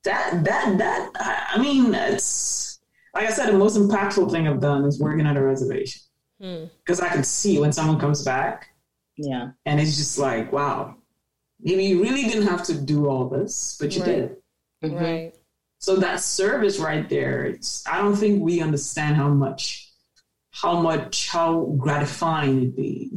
[0.03, 2.79] that that that I I mean, it's
[3.15, 6.01] like I said, the most impactful thing I've done is working at a reservation
[6.41, 6.65] Hmm.
[6.83, 8.69] because I can see when someone comes back
[9.15, 9.51] Yeah.
[9.65, 10.95] and it's just like, wow,
[11.63, 14.07] maybe you really didn't have to do all this, but you Right.
[14.15, 14.35] did.
[14.83, 14.99] Mhm.
[15.01, 15.35] Right.
[15.79, 19.87] So that service right there, it's I don't think we understand how much
[20.53, 23.09] how much how gratifying it'd be.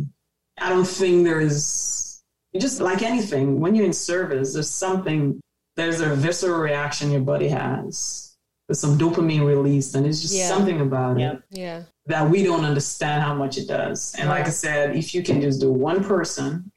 [0.59, 2.23] I don't think there is
[2.57, 5.41] just like anything, when you're in service, there's something
[5.77, 8.37] there's a visceral reaction your body has.
[8.69, 10.47] There's some dopamine released and it's just Yeah.
[10.49, 11.35] something about Yep.
[11.51, 11.83] it Yeah.
[12.07, 14.15] that we don't understand how much it does.
[14.17, 16.71] And like I said, if you can just do one person,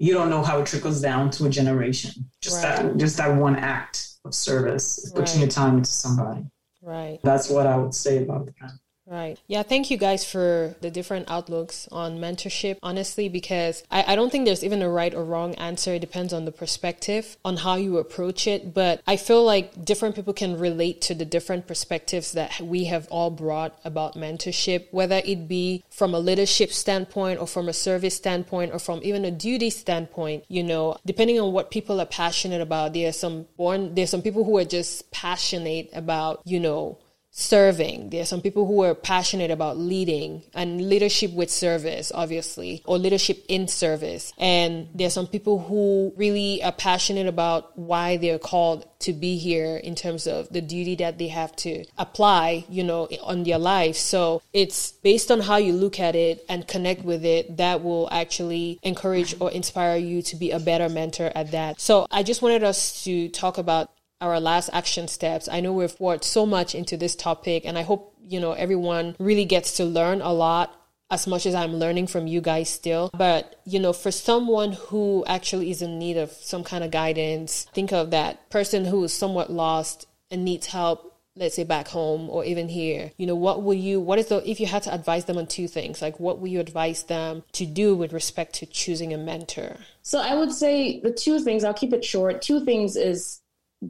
[0.00, 2.12] you don't know how it trickles down to a generation.
[2.40, 2.76] Just Right.
[2.82, 6.44] that just that one act of service, putting your time into somebody.
[6.82, 7.20] Right.
[7.22, 8.72] That's what I would say about that.
[9.10, 9.40] Right.
[9.48, 9.64] Yeah.
[9.64, 14.44] Thank you guys for the different outlooks on mentorship, honestly, because I, I don't think
[14.44, 15.94] there's even a right or wrong answer.
[15.94, 18.72] It depends on the perspective, on how you approach it.
[18.72, 23.08] But I feel like different people can relate to the different perspectives that we have
[23.08, 28.14] all brought about mentorship, whether it be from a leadership standpoint or from a service
[28.14, 32.60] standpoint or from even a duty standpoint, you know, depending on what people are passionate
[32.60, 32.92] about.
[32.92, 36.98] There are some born, there's some people who are just passionate about, you know,
[37.30, 38.10] serving.
[38.10, 42.98] There are some people who are passionate about leading and leadership with service, obviously, or
[42.98, 44.32] leadership in service.
[44.38, 49.38] And there are some people who really are passionate about why they're called to be
[49.38, 53.58] here in terms of the duty that they have to apply, you know, on their
[53.58, 53.96] life.
[53.96, 58.08] So it's based on how you look at it and connect with it that will
[58.10, 61.80] actually encourage or inspire you to be a better mentor at that.
[61.80, 63.90] So I just wanted us to talk about
[64.20, 65.48] our last action steps.
[65.48, 69.16] I know we've worked so much into this topic and I hope, you know, everyone
[69.18, 70.76] really gets to learn a lot
[71.10, 73.10] as much as I'm learning from you guys still.
[73.16, 77.66] But, you know, for someone who actually is in need of some kind of guidance,
[77.72, 81.06] think of that person who is somewhat lost and needs help
[81.36, 84.50] let's say back home or even here you know what will you what is the
[84.50, 87.44] if you had to advise them on two things like what will you advise them
[87.52, 91.62] to do with respect to choosing a mentor So I would say the two things,
[91.62, 92.42] I'll keep it short.
[92.42, 93.39] Two things is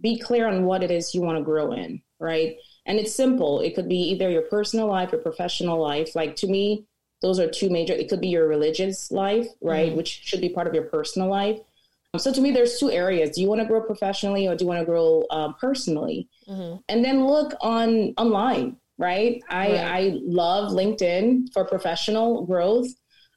[0.00, 2.56] be clear on what it is you want to grow in, right?
[2.86, 3.60] And it's simple.
[3.60, 6.14] It could be either your personal life or professional life.
[6.14, 6.86] Like to me,
[7.22, 9.94] those are two major, it could be your religious life, right?
[9.96, 11.58] Which should be part of your personal life.
[12.16, 13.30] So to me, there's two areas.
[13.30, 16.28] Do you want to grow professionally or do you want to grow um, personally?
[16.88, 19.40] And then look on online, right?
[19.48, 19.78] I, Right.
[19.78, 22.88] I love LinkedIn for professional growth.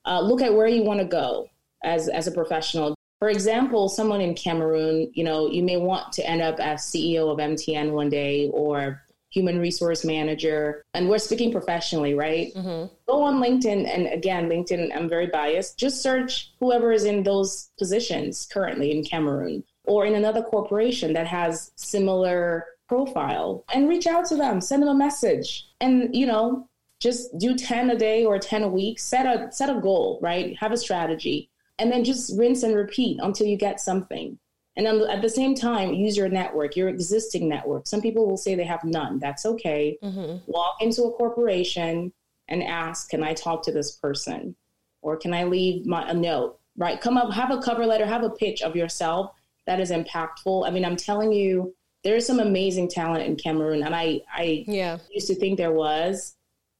[0.05, 1.47] Uh, look at where you want to go
[1.83, 2.95] as as a professional.
[3.23, 7.31] For example, someone in Cameroon, you know, you may want to end up as CEO
[7.31, 10.83] of MTN one day or human resource manager.
[10.93, 12.53] And we're speaking professionally, right?
[12.53, 12.93] Mm-hmm.
[13.07, 13.87] Go on LinkedIn.
[13.87, 15.79] And again, LinkedIn, I'm very biased.
[15.79, 21.25] Just search whoever is in those positions currently in Cameroon or in another corporation that
[21.25, 25.65] has similar profile and reach out to them, send them a message.
[25.79, 26.67] And, you know,
[26.99, 30.57] just do 10 a day or 10 a week, set a set a goal, right?
[30.57, 31.49] Have a strategy
[31.83, 34.39] and then just rinse and repeat until you get something.
[34.77, 37.87] And then at the same time, use your network, your existing network.
[37.87, 39.19] Some people will say they have none.
[39.19, 39.97] That's okay.
[40.01, 40.49] Mm-hmm.
[40.49, 42.13] Walk into a corporation
[42.47, 44.55] and ask, "Can I talk to this person?"
[45.01, 46.99] Or "Can I leave my a note?" Right?
[46.99, 49.33] Come up, have a cover letter, have a pitch of yourself
[49.67, 50.65] that is impactful.
[50.65, 54.99] I mean, I'm telling you, there's some amazing talent in Cameroon, and I I yeah
[55.11, 56.35] used to think there was,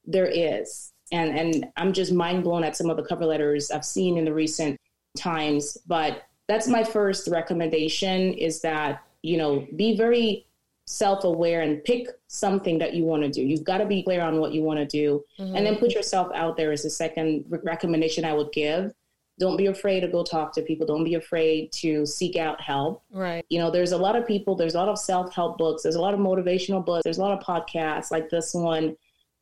[0.06, 0.92] there is.
[1.12, 4.24] And and I'm just mind blown at some of the cover letters I've seen in
[4.24, 4.80] the recent
[5.16, 5.78] times.
[5.86, 10.46] But that's my first recommendation is that, you know, be very
[10.86, 13.42] self-aware and pick something that you want to do.
[13.42, 15.24] You've got to be clear on what you want to do.
[15.38, 15.80] And then mm-hmm.
[15.80, 18.92] put yourself out there as the second re- recommendation I would give.
[19.40, 20.86] Don't be afraid to go talk to people.
[20.86, 24.54] Don't be afraid to seek out help right you know there's a lot of people
[24.54, 27.36] there's a lot of self-help books there's a lot of motivational books there's a lot
[27.36, 28.96] of podcasts like this one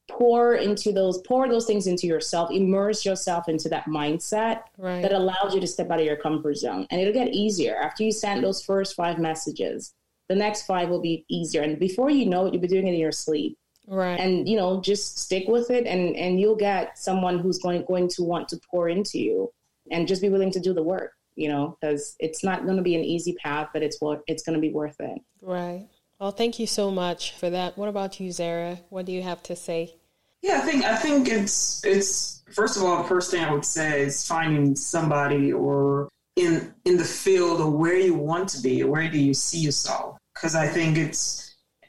[0.09, 5.03] pour into those pour those things into yourself immerse yourself into that mindset right.
[5.03, 6.87] that allows you to step out of your comfort zone.
[6.91, 9.95] And it'll get easier after you send those first five messages.
[10.29, 11.63] The next five will be easier.
[11.63, 13.59] And before you know it you'll be doing it in your sleep.
[13.87, 14.19] Right.
[14.19, 18.09] And you know just stick with it and and you'll get someone who's going going
[18.09, 19.53] to want to pour into you
[19.91, 22.83] and just be willing to do the work you know because it's not going to
[22.83, 25.21] be an easy path but it's what it's going to be worth it.
[25.41, 25.89] Right
[26.23, 27.77] well, thank you so much for that.
[27.77, 28.79] What about you, Zara?
[28.91, 29.97] What do you have to say?
[30.41, 33.65] Yeah, I think I think it's it's first of all the first thing I would
[33.65, 38.85] say is finding somebody or in in the field of where you want to be,
[38.85, 40.17] where do you see yourself?
[40.35, 41.42] Because I think it's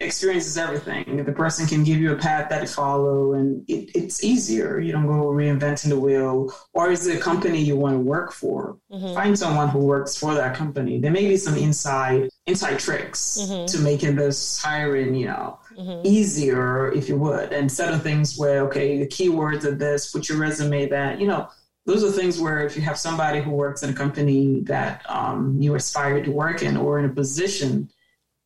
[0.03, 1.23] experience is everything.
[1.23, 4.91] The person can give you a path that to follow and it, it's easier, you
[4.91, 6.53] don't go reinventing the wheel.
[6.73, 8.77] Or is it a company you want to work for?
[8.91, 9.13] Mm-hmm.
[9.13, 10.99] Find someone who works for that company.
[10.99, 13.65] There may be some inside inside tricks mm-hmm.
[13.65, 16.05] to making this hiring, you know, mm-hmm.
[16.05, 17.53] easier if you would.
[17.53, 21.27] And set of things where, okay, the keywords of this, put your resume that, you
[21.27, 21.49] know,
[21.85, 25.57] those are things where if you have somebody who works in a company that um,
[25.59, 27.89] you aspire to work in or in a position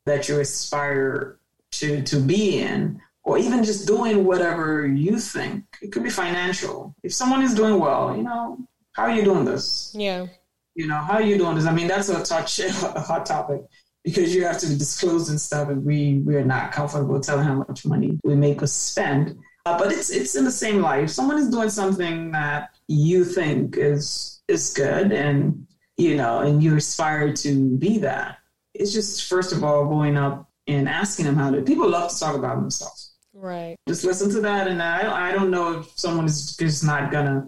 [0.06, 1.40] that you aspire
[1.72, 5.66] to to be in or even just doing whatever you think.
[5.82, 6.96] It could be financial.
[7.04, 8.58] If someone is doing well you know
[8.94, 9.94] how are you doing this?
[9.96, 10.28] Yeah.
[10.76, 11.66] You know how are you doing this?
[11.66, 12.72] I mean that's a touch a
[13.02, 13.62] hot topic
[14.04, 17.86] because you have to disclose and stuff and we we're not comfortable telling how much
[17.86, 19.38] money we make or spend.
[19.66, 21.10] Uh, but it's it's in the same life.
[21.10, 25.68] Someone is doing something that you think is is good and
[25.98, 28.38] you know and you aspire to be that
[28.74, 31.62] it's just first of all going up and asking them how to.
[31.62, 33.14] People love to talk about themselves.
[33.34, 33.76] Right.
[33.88, 37.48] Just listen to that, and I I don't know if someone is just not gonna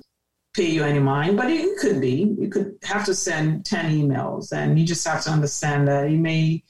[0.55, 2.35] pay you any mind, but it, could be.
[2.39, 6.17] You could have to send ten emails, and you just have to understand that you
[6.17, 6.63] may.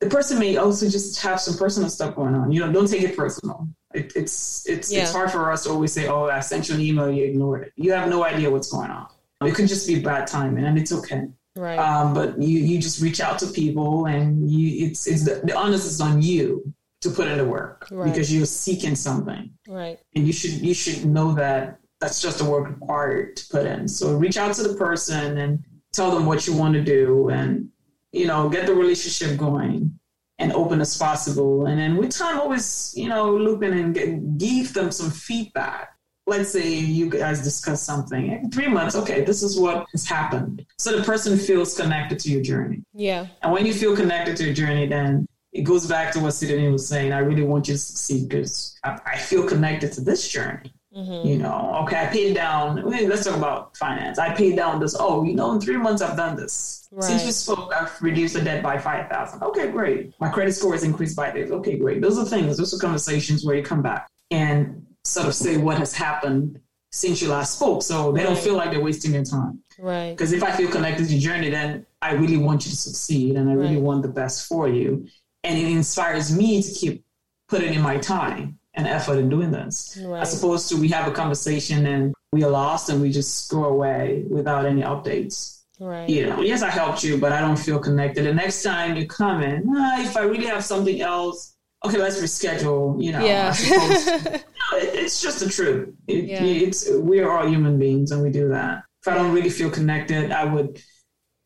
[0.00, 2.50] The person may also just have some personal stuff going on.
[2.50, 3.68] You know, don't take it personal.
[3.94, 5.02] It, it's it's yeah.
[5.02, 7.64] it's hard for us to always say, "Oh, I sent you an email, you ignored
[7.64, 9.08] it." You have no idea what's going on.
[9.44, 11.28] It could just be bad timing, and it's okay.
[11.56, 11.78] Right.
[11.78, 15.52] Um, but you you just reach out to people, and you it's it's the, the
[15.54, 18.10] onus is on you to put in the work right.
[18.10, 19.50] because you're seeking something.
[19.66, 19.98] Right.
[20.14, 23.88] And you should you should know that that's just the work required to put in.
[23.88, 27.68] So reach out to the person and tell them what you want to do, and
[28.12, 29.98] you know get the relationship going
[30.38, 31.66] and open as possible.
[31.66, 35.90] And then with time, always you know loop in and get, give them some feedback
[36.30, 40.64] let's say you guys discuss something in three months okay this is what has happened
[40.78, 44.44] so the person feels connected to your journey yeah and when you feel connected to
[44.44, 47.12] your journey then it goes back to what Sidonie was saying.
[47.12, 50.72] I really want you to succeed because I, I feel connected to this journey.
[50.96, 51.26] Mm-hmm.
[51.26, 52.82] You know, okay, I paid down.
[52.82, 54.18] Let's talk about finance.
[54.18, 54.96] I paid down this.
[54.98, 56.88] Oh, you know, in three months I've done this.
[56.90, 57.04] Right.
[57.04, 59.42] Since you spoke, I've reduced the debt by five thousand.
[59.42, 60.12] Okay, great.
[60.18, 61.52] My credit score has increased by this.
[61.52, 62.00] Okay, great.
[62.00, 62.56] Those are things.
[62.56, 66.60] Those are conversations where you come back and sort of say what has happened
[66.92, 67.82] since you last spoke.
[67.82, 69.62] So they don't feel like they're wasting their time.
[69.78, 70.10] Right.
[70.10, 73.36] Because if I feel connected to your journey, then I really want you to succeed
[73.36, 73.82] and I really right.
[73.82, 75.06] want the best for you.
[75.44, 77.04] And it inspires me to keep
[77.48, 79.98] putting in my time and effort in doing this.
[80.02, 80.20] Right.
[80.20, 83.64] As opposed to we have a conversation and we are lost and we just go
[83.64, 85.62] away without any updates.
[85.80, 86.08] Right.
[86.08, 88.26] You know, yes, I helped you, but I don't feel connected.
[88.26, 92.20] The next time you come in, ah, if I really have something else okay, let's
[92.20, 93.02] reschedule.
[93.02, 93.54] You know, yeah.
[93.70, 95.94] no, it, it's just the truth.
[96.06, 96.42] It, yeah.
[96.42, 98.84] It's we are all human beings, and we do that.
[99.02, 100.82] If I don't really feel connected, I would.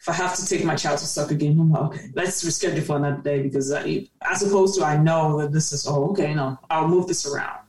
[0.00, 2.82] If I have to take my child to soccer game, I'm like, okay, let's reschedule
[2.82, 6.34] for another day because I, as opposed to I know that this is oh okay,
[6.34, 7.60] no, I'll move this around.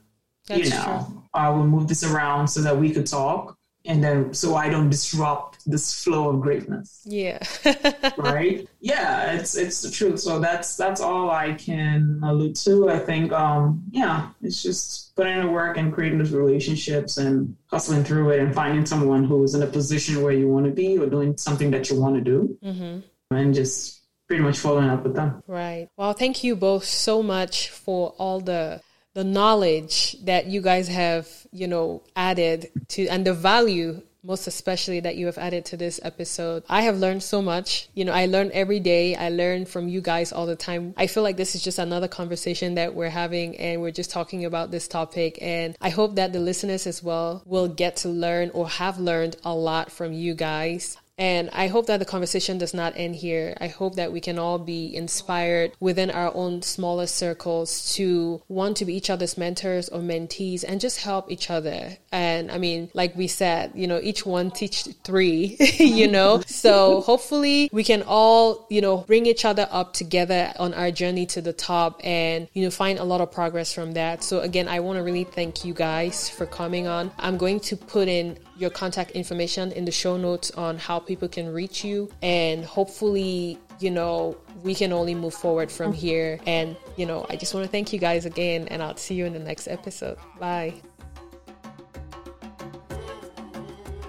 [0.48, 1.24] That's you know, true.
[1.34, 4.90] I will move this around so that we could talk and then so I don't
[4.90, 7.02] disrupt this flow of greatness.
[7.06, 7.40] Yeah.
[8.18, 8.68] right?
[8.80, 10.20] Yeah, it's it's the truth.
[10.20, 12.90] So that's that's all I can allude to.
[12.90, 17.56] I think um yeah, it's just putting in the work and creating those relationships and
[17.68, 20.72] hustling through it and finding someone who is in a position where you want to
[20.72, 22.58] be or doing something that you want to do.
[22.64, 23.00] Mm-hmm.
[23.36, 25.44] And just pretty much following up with them.
[25.48, 25.90] Right.
[25.98, 28.82] Well, thank you both so much for all the
[29.14, 35.00] the knowledge that you guys have, you know, added to and the value most especially
[35.02, 36.64] that you have added to this episode.
[36.68, 37.90] I have learned so much.
[37.94, 39.16] You know, I learn every day.
[39.16, 40.94] I learn from you guys all the time.
[40.98, 44.46] I feel like this is just another conversation that we're having and we're just talking
[44.46, 45.38] about this topic.
[45.42, 49.38] And I hope that the listeners as well will get to learn or have learned
[49.44, 50.98] a lot from you guys.
[51.18, 53.56] And I hope that the conversation does not end here.
[53.62, 58.78] I hope that we can all be inspired within our own smaller circles to want
[58.78, 61.98] to be each other's mentors or mentees and just help each other.
[62.12, 66.42] And I mean, like we said, you know, each one teach three, you know?
[66.48, 71.26] so hopefully we can all, you know, bring each other up together on our journey
[71.28, 74.24] to the top and, you know, find a lot of progress from that.
[74.24, 77.12] So again, I want to really thank you guys for coming on.
[77.18, 81.28] I'm going to put in your contact information in the show notes on how people
[81.28, 82.10] can reach you.
[82.22, 86.00] And hopefully you know we can only move forward from mm-hmm.
[86.00, 86.40] here.
[86.46, 89.26] And you know i just want to thank you guys again and i'll see you
[89.26, 90.18] in the next episode.
[90.40, 90.74] Bye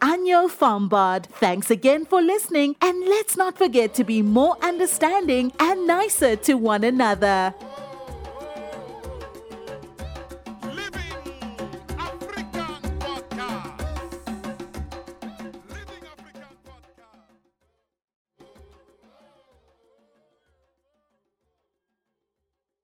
[0.00, 1.26] Anyo Fambard.
[1.26, 6.54] Thanks again for listening, and let's not forget to be more understanding and nicer to
[6.54, 7.54] one another.